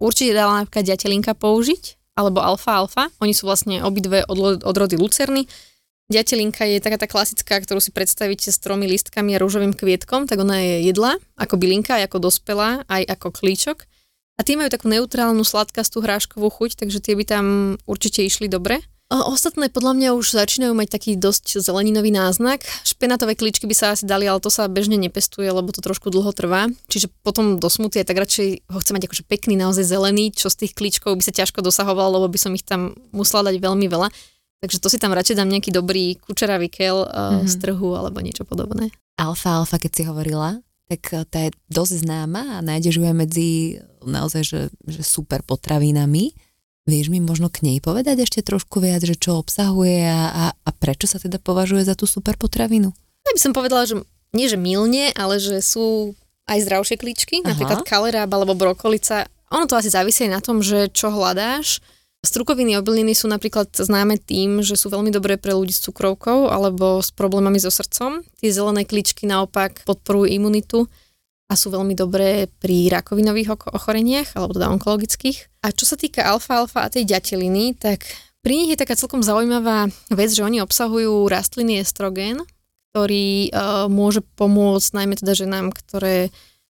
určite 0.00 0.32
dala 0.32 0.64
napríklad 0.64 0.88
ďatelinka 0.88 1.36
použiť, 1.36 2.16
alebo 2.16 2.40
alfa-alfa. 2.40 3.12
Oni 3.20 3.36
sú 3.36 3.44
vlastne 3.44 3.84
obidve 3.84 4.24
od, 4.26 4.64
od 4.64 4.76
rody 4.76 4.96
lucerny. 4.96 5.44
Ďatelinka 6.10 6.66
je 6.66 6.82
taká 6.82 6.98
tá 6.98 7.06
klasická, 7.06 7.62
ktorú 7.62 7.78
si 7.78 7.94
predstavíte 7.94 8.50
s 8.50 8.58
tromi 8.58 8.90
listkami 8.90 9.36
a 9.36 9.38
rúžovým 9.38 9.70
kvietkom, 9.70 10.26
tak 10.26 10.42
ona 10.42 10.58
je 10.58 10.90
jedla, 10.90 11.14
ako 11.38 11.54
bylinka, 11.54 12.02
aj 12.02 12.10
ako 12.10 12.18
dospelá, 12.26 12.82
aj 12.90 13.06
ako 13.14 13.28
klíčok. 13.30 13.86
A 14.34 14.42
tie 14.42 14.58
majú 14.58 14.72
takú 14.72 14.90
neutrálnu 14.90 15.44
sladkastú 15.46 16.02
hráškovú 16.02 16.50
chuť, 16.50 16.82
takže 16.82 16.98
tie 16.98 17.14
by 17.14 17.24
tam 17.28 17.46
určite 17.86 18.26
išli 18.26 18.50
dobre. 18.50 18.82
Ostatné 19.10 19.74
podľa 19.74 19.98
mňa 19.98 20.08
už 20.14 20.38
začínajú 20.38 20.70
mať 20.70 20.88
taký 20.94 21.10
dosť 21.18 21.58
zeleninový 21.58 22.14
náznak. 22.14 22.62
Špenátové 22.86 23.34
kličky 23.34 23.66
by 23.66 23.74
sa 23.74 23.86
asi 23.90 24.06
dali, 24.06 24.30
ale 24.30 24.38
to 24.38 24.54
sa 24.54 24.70
bežne 24.70 24.94
nepestuje, 24.94 25.50
lebo 25.50 25.74
to 25.74 25.82
trošku 25.82 26.14
dlho 26.14 26.30
trvá. 26.30 26.70
Čiže 26.86 27.10
potom 27.26 27.58
do 27.58 27.66
smuty 27.66 28.06
tak 28.06 28.14
radšej 28.14 28.70
ho 28.70 28.78
chcem 28.78 28.94
mať 28.94 29.10
akože 29.10 29.26
pekný, 29.26 29.58
naozaj 29.58 29.82
zelený, 29.82 30.30
čo 30.30 30.46
z 30.46 30.62
tých 30.62 30.78
kličkov 30.78 31.18
by 31.18 31.26
sa 31.26 31.34
ťažko 31.34 31.58
dosahovalo, 31.58 32.22
lebo 32.22 32.30
by 32.30 32.38
som 32.38 32.54
ich 32.54 32.62
tam 32.62 32.94
musela 33.10 33.50
dať 33.50 33.58
veľmi 33.58 33.90
veľa. 33.90 34.14
Takže 34.62 34.78
to 34.78 34.86
si 34.86 35.02
tam 35.02 35.10
radšej 35.10 35.42
dám 35.42 35.50
nejaký 35.50 35.74
dobrý 35.74 36.14
kučeravý 36.14 36.70
kel 36.70 37.02
uh, 37.02 37.10
mm-hmm. 37.10 37.50
z 37.50 37.54
trhu 37.58 37.98
alebo 37.98 38.22
niečo 38.22 38.46
podobné. 38.46 38.94
Alfa, 39.18 39.58
alfa, 39.58 39.82
keď 39.82 39.90
si 39.90 40.02
hovorila, 40.06 40.62
tak 40.86 41.02
eh, 41.10 41.26
tá 41.26 41.48
je 41.48 41.50
dosť 41.66 42.06
známa 42.06 42.58
a 42.58 42.62
nájdeš 42.62 43.00
ju 43.00 43.04
aj 43.06 43.16
medzi 43.16 43.48
naozaj, 44.06 44.42
že, 44.46 44.60
že 44.86 45.02
super 45.02 45.42
potravinami. 45.42 46.30
Vieš 46.88 47.12
mi 47.12 47.20
možno 47.20 47.52
k 47.52 47.60
nej 47.66 47.78
povedať 47.78 48.24
ešte 48.24 48.40
trošku 48.40 48.80
viac, 48.80 49.04
že 49.04 49.18
čo 49.18 49.36
obsahuje 49.36 50.06
a, 50.08 50.22
a, 50.32 50.44
a 50.56 50.70
prečo 50.72 51.04
sa 51.04 51.20
teda 51.20 51.36
považuje 51.36 51.84
za 51.84 51.92
tú 51.92 52.08
super 52.08 52.40
potravinu? 52.40 52.90
Ja 53.28 53.32
by 53.36 53.40
som 53.40 53.52
povedala, 53.52 53.84
že 53.84 54.00
nie 54.32 54.46
že 54.48 54.56
milne, 54.56 55.12
ale 55.12 55.36
že 55.42 55.60
sú 55.60 56.16
aj 56.48 56.66
zdravšie 56.66 56.96
klíčky, 56.98 57.36
Aha. 57.42 57.54
napríklad 57.54 57.86
kaleráb 57.86 58.30
alebo 58.32 58.58
brokolica. 58.58 59.30
Ono 59.54 59.66
to 59.66 59.78
asi 59.78 59.90
závisí 59.90 60.26
aj 60.26 60.32
na 60.32 60.42
tom, 60.42 60.62
že 60.62 60.90
čo 60.90 61.10
hľadáš. 61.10 61.82
Strukoviny 62.20 62.76
obilniny 62.76 63.16
sú 63.16 63.32
napríklad 63.32 63.72
známe 63.72 64.20
tým, 64.20 64.60
že 64.60 64.76
sú 64.76 64.92
veľmi 64.92 65.08
dobré 65.08 65.40
pre 65.40 65.56
ľudí 65.56 65.72
s 65.72 65.80
cukrovkou 65.88 66.52
alebo 66.52 67.00
s 67.00 67.08
problémami 67.16 67.56
so 67.56 67.72
srdcom. 67.72 68.20
Tie 68.44 68.52
zelené 68.52 68.84
kličky 68.84 69.24
naopak 69.24 69.88
podporujú 69.88 70.28
imunitu 70.28 70.84
a 71.50 71.58
sú 71.58 71.74
veľmi 71.74 71.98
dobré 71.98 72.46
pri 72.62 72.86
rakovinových 72.94 73.74
ochoreniach, 73.74 74.38
alebo 74.38 74.54
teda 74.54 74.70
onkologických. 74.70 75.66
A 75.66 75.74
čo 75.74 75.82
sa 75.82 75.98
týka 75.98 76.22
alfa-alfa 76.22 76.86
a 76.86 76.92
tej 76.92 77.10
ďateliny, 77.10 77.74
tak 77.74 78.06
pri 78.40 78.54
nich 78.54 78.70
je 78.70 78.78
taká 78.78 78.94
celkom 78.94 79.26
zaujímavá 79.26 79.90
vec, 80.14 80.30
že 80.30 80.46
oni 80.46 80.62
obsahujú 80.62 81.26
rastliny 81.26 81.82
estrogén, 81.82 82.38
ktorý 82.94 83.50
uh, 83.50 83.90
môže 83.90 84.22
pomôcť 84.38 84.94
najmä 84.94 85.14
teda 85.18 85.34
ženám, 85.34 85.74
ktoré 85.74 86.30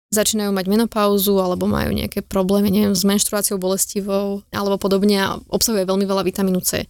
začínajú 0.09 0.55
mať 0.55 0.66
menopauzu 0.70 1.37
alebo 1.37 1.68
majú 1.68 1.93
nejaké 1.93 2.24
problémy, 2.24 2.72
neviem, 2.72 2.97
s 2.97 3.05
menštruáciou 3.05 3.61
bolestivou 3.61 4.47
alebo 4.55 4.81
podobne 4.81 5.18
a 5.20 5.37
obsahuje 5.53 5.85
veľmi 5.85 6.07
veľa 6.09 6.22
vitamínu 6.24 6.64
C, 6.64 6.87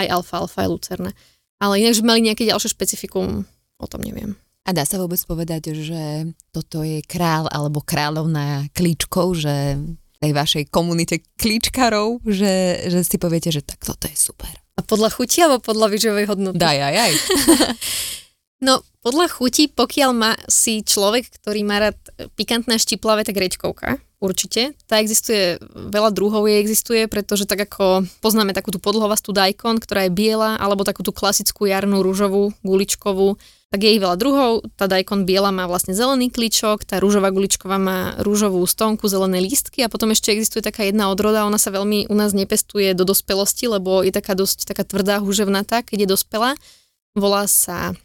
aj 0.00 0.06
alfa-alfa, 0.22 0.64
aj 0.64 0.70
lucerné. 0.70 1.10
Ale 1.58 1.82
inak, 1.82 1.98
že 1.98 2.06
mali 2.06 2.24
nejaké 2.24 2.46
ďalšie 2.46 2.72
špecifikum, 2.72 3.44
o 3.76 3.86
tom 3.90 4.00
neviem. 4.00 4.38
A 4.64 4.72
dá 4.72 4.88
sa 4.88 4.96
vôbec 4.96 5.20
povedať, 5.28 5.76
že 5.76 6.32
toto 6.48 6.80
je 6.80 7.04
král 7.04 7.44
alebo 7.52 7.84
kráľovná 7.84 8.72
klíčkov, 8.72 9.36
že 9.36 9.76
tej 10.24 10.32
vašej 10.32 10.64
komunite 10.72 11.20
klíčkarov, 11.36 12.24
že, 12.24 12.88
že 12.88 13.04
si 13.04 13.20
poviete, 13.20 13.52
že 13.52 13.60
tak 13.60 13.84
toto 13.84 14.08
je 14.08 14.16
super. 14.16 14.48
A 14.74 14.80
podľa 14.80 15.12
chuti 15.12 15.44
alebo 15.44 15.60
podľa 15.60 15.92
výživovej 15.92 16.26
hodnoty? 16.32 16.56
Daj, 16.56 16.78
aj, 16.80 16.96
aj. 16.96 17.12
no, 18.66 18.80
podľa 19.04 19.28
chuti, 19.28 19.68
pokiaľ 19.68 20.10
má 20.16 20.32
si 20.48 20.80
človek, 20.80 21.28
ktorý 21.28 21.60
má 21.68 21.76
rád 21.84 22.00
pikantné 22.32 22.80
štiplavé, 22.80 23.28
tak 23.28 23.36
rečkovka 23.36 24.00
určite. 24.24 24.72
Tá 24.88 25.04
existuje, 25.04 25.60
veľa 25.76 26.08
druhov 26.08 26.48
jej 26.48 26.56
existuje, 26.56 27.04
pretože 27.04 27.44
tak 27.44 27.68
ako 27.68 28.08
poznáme 28.24 28.56
takú 28.56 28.72
tú 28.72 28.80
podlhovastú 28.80 29.36
dajkon, 29.36 29.84
ktorá 29.84 30.08
je 30.08 30.16
biela, 30.16 30.56
alebo 30.56 30.88
takú 30.88 31.04
tú 31.04 31.12
klasickú 31.12 31.68
jarnú 31.68 32.00
rúžovú, 32.00 32.56
guličkovú, 32.64 33.36
tak 33.74 33.82
je 33.82 33.98
ich 33.98 34.04
veľa 34.06 34.14
druhov. 34.14 34.62
Tá 34.78 34.86
dajkon 34.86 35.26
biela 35.26 35.50
má 35.50 35.66
vlastne 35.66 35.98
zelený 35.98 36.30
kličok, 36.30 36.86
tá 36.86 37.02
rúžová 37.02 37.34
guličková 37.34 37.74
má 37.74 38.14
rúžovú 38.22 38.62
stonku, 38.70 39.10
zelené 39.10 39.42
lístky 39.42 39.82
a 39.82 39.90
potom 39.90 40.14
ešte 40.14 40.30
existuje 40.30 40.62
taká 40.62 40.86
jedna 40.86 41.10
odroda, 41.10 41.42
ona 41.42 41.58
sa 41.58 41.74
veľmi 41.74 42.06
u 42.06 42.14
nás 42.14 42.30
nepestuje 42.30 42.94
do 42.94 43.02
dospelosti, 43.02 43.66
lebo 43.66 44.06
je 44.06 44.14
taká 44.14 44.38
dosť 44.38 44.70
taká 44.70 44.86
tvrdá, 44.86 45.18
húževnatá, 45.18 45.82
keď 45.82 46.06
je 46.06 46.08
dospelá. 46.14 46.54
Volá 47.18 47.50
sa 47.50 47.98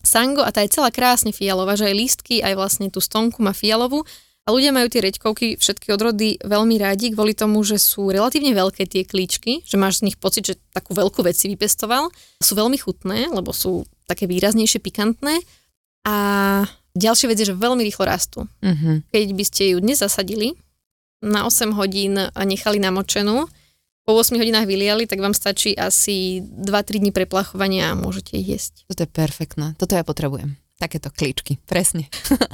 sango 0.00 0.40
a 0.40 0.48
tá 0.56 0.64
je 0.64 0.72
celá 0.72 0.88
krásne 0.88 1.36
fialová, 1.36 1.76
že 1.76 1.92
aj 1.92 2.00
lístky, 2.00 2.40
aj 2.40 2.56
vlastne 2.56 2.88
tú 2.88 3.04
stonku 3.04 3.44
má 3.44 3.52
fialovú 3.52 4.08
a 4.48 4.56
ľudia 4.56 4.72
majú 4.72 4.88
tie 4.88 5.04
reďkovky, 5.04 5.60
všetky 5.60 5.92
odrody 5.92 6.40
veľmi 6.40 6.80
rádi 6.80 7.12
kvôli 7.12 7.36
tomu, 7.36 7.60
že 7.60 7.76
sú 7.76 8.08
relatívne 8.08 8.56
veľké 8.56 8.88
tie 8.88 9.04
klíčky, 9.04 9.60
že 9.68 9.76
máš 9.76 10.00
z 10.00 10.08
nich 10.08 10.16
pocit, 10.16 10.48
že 10.48 10.56
takú 10.72 10.96
veľkú 10.96 11.20
vec 11.20 11.36
si 11.36 11.52
vypestoval. 11.52 12.08
Sú 12.40 12.56
veľmi 12.56 12.80
chutné, 12.80 13.28
lebo 13.28 13.52
sú 13.52 13.84
také 14.10 14.26
výraznejšie, 14.26 14.82
pikantné. 14.82 15.38
A 16.02 16.16
ďalšia 16.98 17.30
vec 17.30 17.38
je, 17.38 17.54
že 17.54 17.54
veľmi 17.54 17.86
rýchlo 17.86 18.10
rastú. 18.10 18.50
Uh-huh. 18.58 19.06
Keď 19.14 19.26
by 19.30 19.44
ste 19.46 19.62
ju 19.72 19.78
dnes 19.78 20.02
zasadili 20.02 20.58
na 21.22 21.46
8 21.46 21.78
hodín 21.78 22.18
nechali 22.34 22.82
namočenú, 22.82 23.46
po 24.08 24.18
8 24.18 24.42
hodinách 24.42 24.66
vyliali, 24.66 25.06
tak 25.06 25.22
vám 25.22 25.36
stačí 25.36 25.76
asi 25.78 26.42
2-3 26.42 26.98
dní 26.98 27.12
preplachovania 27.14 27.94
a 27.94 27.98
môžete 27.98 28.34
jesť. 28.40 28.82
Toto 28.90 29.06
je 29.06 29.10
perfektné. 29.12 29.78
Toto 29.78 29.94
ja 29.94 30.02
potrebujem 30.02 30.58
takéto 30.80 31.12
klíčky, 31.12 31.60
presne. 31.68 32.08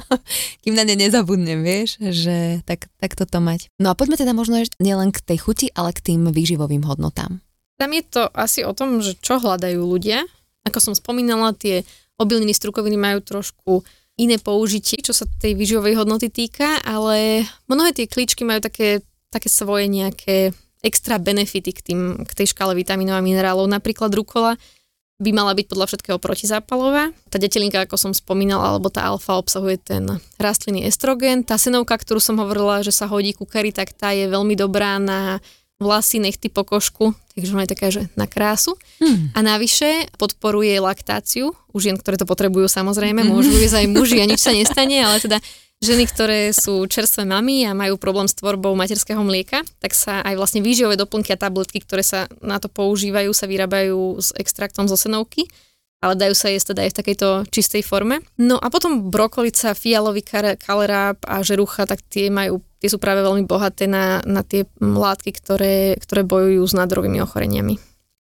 Kým 0.61 0.75
na 0.75 0.83
ne 0.83 0.99
nezabudnem, 0.99 1.63
vieš, 1.63 1.95
že 2.03 2.59
tak, 2.67 2.91
tak 2.99 3.15
toto 3.15 3.39
mať. 3.39 3.71
No 3.79 3.87
a 3.87 3.95
poďme 3.95 4.19
teda 4.19 4.35
možno 4.35 4.59
ešte 4.59 4.75
nielen 4.83 5.15
k 5.15 5.23
tej 5.23 5.39
chuti, 5.39 5.67
ale 5.71 5.95
k 5.95 6.11
tým 6.11 6.27
výživovým 6.27 6.83
hodnotám. 6.83 7.39
Tam 7.79 7.89
je 7.95 8.03
to 8.03 8.27
asi 8.35 8.67
o 8.67 8.75
tom, 8.75 8.99
že 8.99 9.15
čo 9.23 9.39
hľadajú 9.39 9.79
ľudia. 9.79 10.27
Ako 10.67 10.83
som 10.83 10.93
spomínala, 10.93 11.55
tie 11.55 11.87
obilniny, 12.19 12.51
strukoviny 12.51 12.99
majú 12.99 13.23
trošku 13.23 13.87
iné 14.17 14.41
použitie, 14.41 14.99
čo 14.99 15.13
sa 15.13 15.29
tej 15.39 15.53
výživovej 15.53 16.03
hodnoty 16.03 16.27
týka, 16.27 16.81
ale 16.81 17.45
mnohé 17.69 17.93
tie 17.93 18.09
klíčky 18.09 18.41
majú 18.43 18.59
také, 18.65 19.05
také 19.29 19.47
svoje 19.47 19.85
nejaké 19.87 20.51
extra 20.81 21.21
benefity 21.21 21.71
k, 21.73 21.79
tým, 21.81 22.01
k 22.25 22.31
tej 22.33 22.53
škále 22.53 22.73
vitamínov 22.73 23.17
a 23.17 23.25
minerálov. 23.25 23.69
Napríklad 23.69 24.09
rukola 24.13 24.57
by 25.17 25.33
mala 25.33 25.57
byť 25.57 25.65
podľa 25.65 25.85
všetkého 25.89 26.17
protizápalová. 26.21 27.09
Tá 27.33 27.41
detelinka, 27.41 27.81
ako 27.81 27.97
som 27.97 28.11
spomínala, 28.13 28.73
alebo 28.73 28.93
tá 28.93 29.01
alfa 29.05 29.37
obsahuje 29.37 29.81
ten 29.81 30.05
rastlinný 30.37 30.85
estrogen. 30.85 31.41
Tá 31.41 31.57
senovka, 31.57 31.97
ktorú 31.97 32.21
som 32.21 32.37
hovorila, 32.37 32.85
že 32.85 32.93
sa 32.93 33.09
hodí 33.09 33.33
ku 33.33 33.49
kari, 33.49 33.73
tak 33.73 33.97
tá 33.97 34.13
je 34.13 34.29
veľmi 34.29 34.53
dobrá 34.53 35.01
na 35.01 35.41
vlasy, 35.77 36.17
nechty, 36.17 36.49
pokožku, 36.49 37.13
takže 37.37 37.53
ona 37.53 37.63
je 37.65 37.73
taká, 37.73 37.87
že 37.93 38.09
na 38.17 38.25
krásu. 38.25 38.73
Hmm. 38.97 39.29
A 39.37 39.45
navyše 39.45 40.09
podporuje 40.17 40.73
laktáciu, 40.81 41.53
u 41.53 41.77
žien, 41.77 41.97
ktoré 41.97 42.17
to 42.17 42.25
potrebujú 42.25 42.65
samozrejme, 42.65 43.21
hmm. 43.21 43.29
môžu 43.29 43.53
ísť 43.53 43.85
aj 43.85 43.87
muži 43.93 44.17
a 44.21 44.25
nič 44.25 44.41
sa 44.41 44.53
nestane, 44.53 44.97
ale 45.05 45.21
teda 45.21 45.37
ženy, 45.77 46.09
ktoré 46.09 46.49
sú 46.49 46.89
čerstvé 46.89 47.29
mami 47.29 47.69
a 47.69 47.77
majú 47.77 48.01
problém 48.01 48.25
s 48.25 48.33
tvorbou 48.33 48.73
materského 48.73 49.21
mlieka, 49.21 49.61
tak 49.77 49.93
sa 49.93 50.25
aj 50.25 50.33
vlastne 50.33 50.65
výživové 50.65 50.97
doplnky 50.97 51.37
a 51.37 51.37
tabletky, 51.37 51.85
ktoré 51.85 52.01
sa 52.01 52.25
na 52.41 52.57
to 52.57 52.65
používajú, 52.65 53.29
sa 53.29 53.45
vyrábajú 53.45 54.17
s 54.17 54.33
extraktom 54.33 54.89
zo 54.89 54.97
senovky 54.97 55.45
ale 55.97 56.13
dajú 56.13 56.35
sa 56.37 56.53
jesť 56.53 56.73
teda 56.73 56.81
aj 56.85 56.91
v 56.93 56.97
takejto 57.01 57.29
čistej 57.49 57.81
forme. 57.81 58.21
No 58.37 58.61
a 58.61 58.69
potom 58.69 59.09
brokolica, 59.09 59.73
fialový 59.73 60.21
kaleráb 60.61 61.17
a 61.25 61.41
žerucha, 61.41 61.89
tak 61.89 62.05
tie 62.05 62.29
majú 62.29 62.61
tie 62.77 62.89
sú 62.89 62.97
práve 63.01 63.25
veľmi 63.25 63.43
bohaté 63.49 63.89
na, 63.89 64.21
na 64.23 64.45
tie 64.45 64.65
látky, 64.79 65.33
ktoré, 65.37 65.97
ktoré 66.01 66.21
bojujú 66.25 66.63
s 66.63 66.73
nádorovými 66.77 67.19
ochoreniami. 67.21 67.75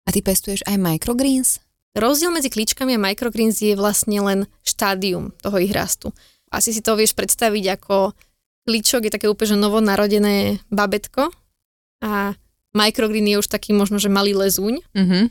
A 0.06 0.10
ty 0.10 0.24
pestuješ 0.24 0.66
aj 0.66 0.80
microgreens? 0.80 1.62
Rozdiel 1.94 2.32
medzi 2.32 2.54
klíčkami 2.54 2.96
a 2.96 3.02
microgreens 3.02 3.60
je 3.60 3.74
vlastne 3.74 4.22
len 4.22 4.40
štádium 4.64 5.34
toho 5.42 5.58
ich 5.60 5.74
rastu 5.74 6.14
asi 6.50 6.74
si 6.74 6.82
to 6.82 6.98
vieš 6.98 7.14
predstaviť 7.14 7.80
ako 7.80 8.14
klíčok 8.66 9.10
je 9.10 9.14
také 9.14 9.28
úplne 9.30 9.58
že 9.58 9.64
novonarodené 9.64 10.62
babetko 10.70 11.30
a 12.06 12.34
microgreen 12.74 13.26
je 13.30 13.42
už 13.42 13.50
taký 13.50 13.74
možno, 13.74 13.98
že 13.98 14.14
malý 14.14 14.38
lezúň. 14.38 14.82
Mm-hmm. 14.94 15.24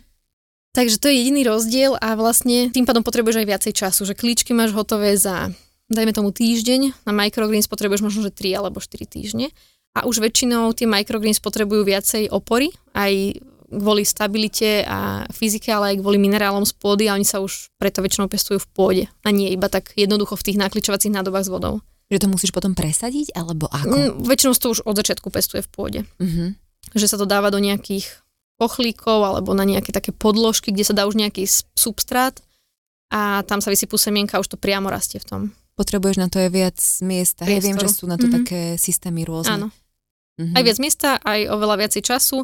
Takže 0.74 0.96
to 0.98 1.10
je 1.10 1.18
jediný 1.22 1.42
rozdiel 1.46 1.98
a 1.98 2.14
vlastne 2.14 2.70
tým 2.70 2.86
pádom 2.86 3.02
potrebuješ 3.02 3.42
aj 3.42 3.48
viacej 3.50 3.72
času, 3.74 4.00
že 4.06 4.18
klíčky 4.18 4.54
máš 4.54 4.74
hotové 4.74 5.14
za 5.18 5.50
dajme 5.88 6.12
tomu 6.12 6.30
týždeň, 6.30 7.04
na 7.08 7.12
microgreens 7.12 7.68
potrebuješ 7.68 8.04
možno, 8.04 8.20
že 8.28 8.32
3 8.32 8.60
alebo 8.60 8.78
4 8.80 9.08
týždne. 9.08 9.52
A 9.96 10.04
už 10.04 10.20
väčšinou 10.22 10.70
tie 10.76 10.86
microgreens 10.86 11.40
potrebujú 11.42 11.82
viacej 11.82 12.30
opory, 12.30 12.70
aj 12.94 13.42
kvôli 13.68 14.04
stabilite 14.04 14.84
a 14.88 15.28
fyzike, 15.28 15.68
ale 15.68 15.92
aj 15.92 16.00
kvôli 16.00 16.16
minerálom 16.16 16.64
z 16.64 16.72
pôdy 16.72 17.04
a 17.08 17.16
oni 17.16 17.28
sa 17.28 17.44
už 17.44 17.68
preto 17.76 18.00
väčšinou 18.00 18.28
pestujú 18.28 18.56
v 18.64 18.68
pôde 18.72 19.04
a 19.20 19.28
nie 19.28 19.52
iba 19.52 19.68
tak 19.68 19.92
jednoducho 19.92 20.40
v 20.40 20.46
tých 20.52 20.60
nakličovacích 20.60 21.12
nádobách 21.12 21.44
s 21.44 21.52
vodou. 21.52 21.74
Že 22.08 22.24
to 22.24 22.32
musíš 22.32 22.52
potom 22.56 22.72
presadiť, 22.72 23.36
alebo 23.36 23.68
ako? 23.68 23.92
Mm, 23.92 24.12
väčšinou 24.24 24.56
to 24.56 24.72
už 24.72 24.80
od 24.88 24.96
začiatku 24.96 25.28
pestuje 25.28 25.60
v 25.60 25.68
pôde. 25.68 26.00
Uh-huh. 26.16 26.56
Že 26.96 27.06
sa 27.12 27.16
to 27.20 27.28
dáva 27.28 27.52
do 27.52 27.60
nejakých 27.60 28.08
pochlíkov 28.56 29.20
alebo 29.20 29.52
na 29.52 29.68
nejaké 29.68 29.92
také 29.92 30.16
podložky, 30.16 30.72
kde 30.72 30.88
sa 30.88 30.96
dá 30.96 31.04
už 31.04 31.20
nejaký 31.20 31.44
substrát 31.76 32.40
a 33.12 33.44
tam 33.44 33.60
sa 33.60 33.68
vysypú 33.68 34.00
semienka 34.00 34.36
a 34.36 34.42
už 34.42 34.56
to 34.56 34.58
priamo 34.60 34.88
rastie 34.88 35.20
v 35.20 35.28
tom. 35.28 35.42
Potrebuješ 35.78 36.18
na 36.18 36.26
to 36.26 36.42
aj 36.42 36.50
viac 36.50 36.78
miesta. 37.06 37.46
Hej, 37.46 37.62
viem, 37.62 37.78
že 37.78 37.94
sú 37.94 38.10
na 38.10 38.18
to 38.18 38.26
uh-huh. 38.26 38.42
také 38.42 38.74
systémy 38.74 39.22
rôzne. 39.22 39.54
Áno. 39.54 39.68
Uh-huh. 39.70 40.54
Aj 40.58 40.62
viac 40.66 40.82
miesta, 40.82 41.22
aj 41.22 41.46
oveľa 41.54 41.86
viacej 41.86 42.02
času 42.02 42.42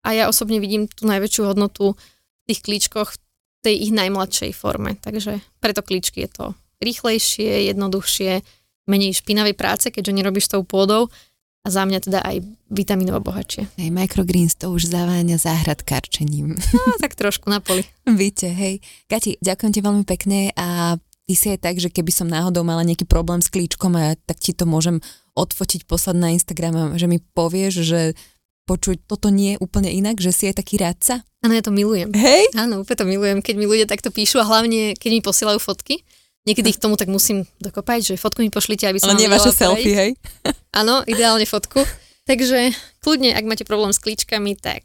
a 0.00 0.08
ja 0.16 0.24
osobne 0.32 0.56
vidím 0.56 0.88
tú 0.88 1.04
najväčšiu 1.04 1.44
hodnotu 1.44 1.92
v 1.92 2.44
tých 2.48 2.64
klíčkoch 2.64 3.12
v 3.12 3.18
tej 3.60 3.74
ich 3.84 3.92
najmladšej 3.92 4.56
forme. 4.56 4.96
Takže 4.96 5.44
preto 5.60 5.84
klíčky 5.84 6.24
je 6.24 6.30
to 6.32 6.46
rýchlejšie, 6.80 7.68
jednoduchšie, 7.68 8.40
menej 8.88 9.12
špinavej 9.20 9.52
práce, 9.52 9.92
keďže 9.92 10.16
nerobíš 10.16 10.48
tou 10.48 10.64
pôdou 10.64 11.12
a 11.60 11.68
za 11.68 11.84
mňa 11.84 11.98
teda 12.00 12.20
aj 12.24 12.40
vitamínovo 12.72 13.20
bohatšie. 13.20 13.68
Hej, 13.76 13.92
microgreens 13.92 14.56
to 14.56 14.72
už 14.72 14.88
zaváňa 14.88 15.36
záhradkárčením. 15.36 16.56
No, 16.56 16.82
tak 16.96 17.12
trošku 17.20 17.52
na 17.52 17.60
poli. 17.60 17.84
Víte, 18.08 18.48
hej. 18.48 18.80
Kati, 19.12 19.36
ďakujem 19.44 19.72
ti 19.76 19.80
veľmi 19.84 20.04
pekne 20.08 20.56
a 20.56 20.96
ty 21.30 21.38
si 21.38 21.46
aj 21.54 21.62
tak, 21.62 21.78
že 21.78 21.94
keby 21.94 22.10
som 22.10 22.26
náhodou 22.26 22.66
mala 22.66 22.82
nejaký 22.82 23.06
problém 23.06 23.38
s 23.38 23.54
klíčkom, 23.54 23.94
a 23.94 24.18
tak 24.26 24.42
ti 24.42 24.50
to 24.50 24.66
môžem 24.66 24.98
odfotiť, 25.38 25.86
poslať 25.86 26.16
na 26.18 26.34
Instagram, 26.34 26.98
že 26.98 27.06
mi 27.06 27.22
povieš, 27.22 27.86
že 27.86 28.18
počuť 28.66 29.06
toto 29.06 29.30
nie 29.30 29.54
je 29.54 29.62
úplne 29.62 29.94
inak, 29.94 30.18
že 30.18 30.34
si 30.34 30.50
aj 30.50 30.58
taký 30.58 30.82
rádca? 30.82 31.22
Áno, 31.46 31.54
ja 31.54 31.62
to 31.62 31.70
milujem. 31.70 32.10
Hej? 32.10 32.50
Áno, 32.58 32.82
úplne 32.82 32.98
to 32.98 33.06
milujem, 33.06 33.38
keď 33.46 33.54
mi 33.54 33.70
ľudia 33.70 33.86
takto 33.86 34.10
píšu 34.10 34.42
a 34.42 34.48
hlavne, 34.50 34.98
keď 34.98 35.10
mi 35.14 35.22
posielajú 35.22 35.62
fotky. 35.62 36.02
Niekedy 36.50 36.74
ich 36.74 36.82
tomu 36.82 36.98
tak 36.98 37.06
musím 37.06 37.46
dokopať, 37.62 38.10
že 38.10 38.14
fotku 38.18 38.42
mi 38.42 38.50
pošlite, 38.50 38.90
aby 38.90 38.98
som 38.98 39.14
Ale 39.14 39.22
nie 39.22 39.30
vaše 39.30 39.54
selfie, 39.54 39.94
hej? 39.94 40.10
Áno, 40.82 41.06
ideálne 41.06 41.46
fotku. 41.46 41.86
Takže 42.26 42.74
kľudne, 43.06 43.38
ak 43.38 43.46
máte 43.46 43.62
problém 43.62 43.94
s 43.94 44.02
klíčkami, 44.02 44.58
tak 44.58 44.82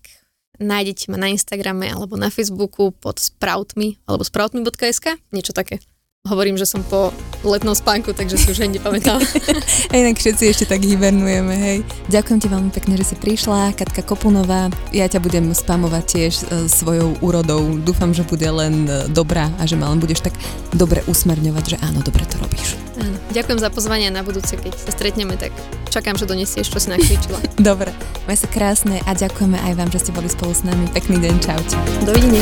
nájdete 0.61 1.09
ma 1.09 1.17
na 1.17 1.33
Instagrame 1.33 1.89
alebo 1.89 2.21
na 2.21 2.29
Facebooku 2.29 2.93
pod 2.93 3.17
sproutmi 3.17 3.97
alebo 4.05 4.21
sproutmi.sk, 4.21 5.17
niečo 5.33 5.57
také 5.57 5.81
hovorím, 6.25 6.57
že 6.57 6.65
som 6.65 6.81
po 6.81 7.13
letnom 7.45 7.77
spánku, 7.77 8.09
takže 8.17 8.41
si 8.41 8.49
už 8.49 8.65
aj 8.65 8.69
nepamätám. 8.81 9.21
a 9.91 9.93
inak 9.93 10.17
všetci 10.17 10.43
ešte 10.49 10.65
tak 10.65 10.81
hibernujeme, 10.81 11.53
hej. 11.53 11.77
Ďakujem 12.09 12.39
ti 12.41 12.47
veľmi 12.49 12.71
pekne, 12.73 12.97
že 12.97 13.13
si 13.13 13.15
prišla, 13.15 13.77
Katka 13.77 14.01
Kopunová. 14.01 14.73
Ja 14.89 15.05
ťa 15.05 15.21
budem 15.21 15.53
spamovať 15.53 16.03
tiež 16.09 16.33
e, 16.33 16.43
svojou 16.65 17.13
úrodou. 17.21 17.77
Dúfam, 17.77 18.09
že 18.17 18.25
bude 18.25 18.49
len 18.49 18.89
e, 18.89 19.05
dobrá 19.13 19.53
a 19.61 19.69
že 19.69 19.77
ma 19.77 19.93
len 19.93 20.01
budeš 20.01 20.25
tak 20.25 20.33
dobre 20.73 21.05
usmerňovať, 21.05 21.77
že 21.77 21.77
áno, 21.85 22.01
dobre 22.01 22.25
to 22.25 22.41
robíš. 22.41 22.73
Áno. 22.97 23.15
Ďakujem 23.29 23.59
za 23.61 23.69
pozvanie 23.69 24.09
na 24.09 24.25
budúce, 24.25 24.57
keď 24.57 24.73
sa 24.73 24.89
stretneme, 24.89 25.37
tak 25.37 25.53
čakám, 25.93 26.17
že 26.17 26.25
donesieš, 26.25 26.73
čo 26.73 26.81
si 26.81 26.89
nakričila. 26.89 27.37
dobre, 27.61 27.93
maj 28.25 28.41
sa 28.41 28.49
krásne 28.49 28.97
a 29.05 29.13
ďakujeme 29.13 29.61
aj 29.61 29.73
vám, 29.77 29.89
že 29.93 30.01
ste 30.01 30.11
boli 30.11 30.27
spolu 30.33 30.57
s 30.57 30.65
nami. 30.65 30.89
Pekný 30.89 31.21
deň, 31.21 31.35
čaute. 31.45 31.77
Dovidenia. 32.01 32.41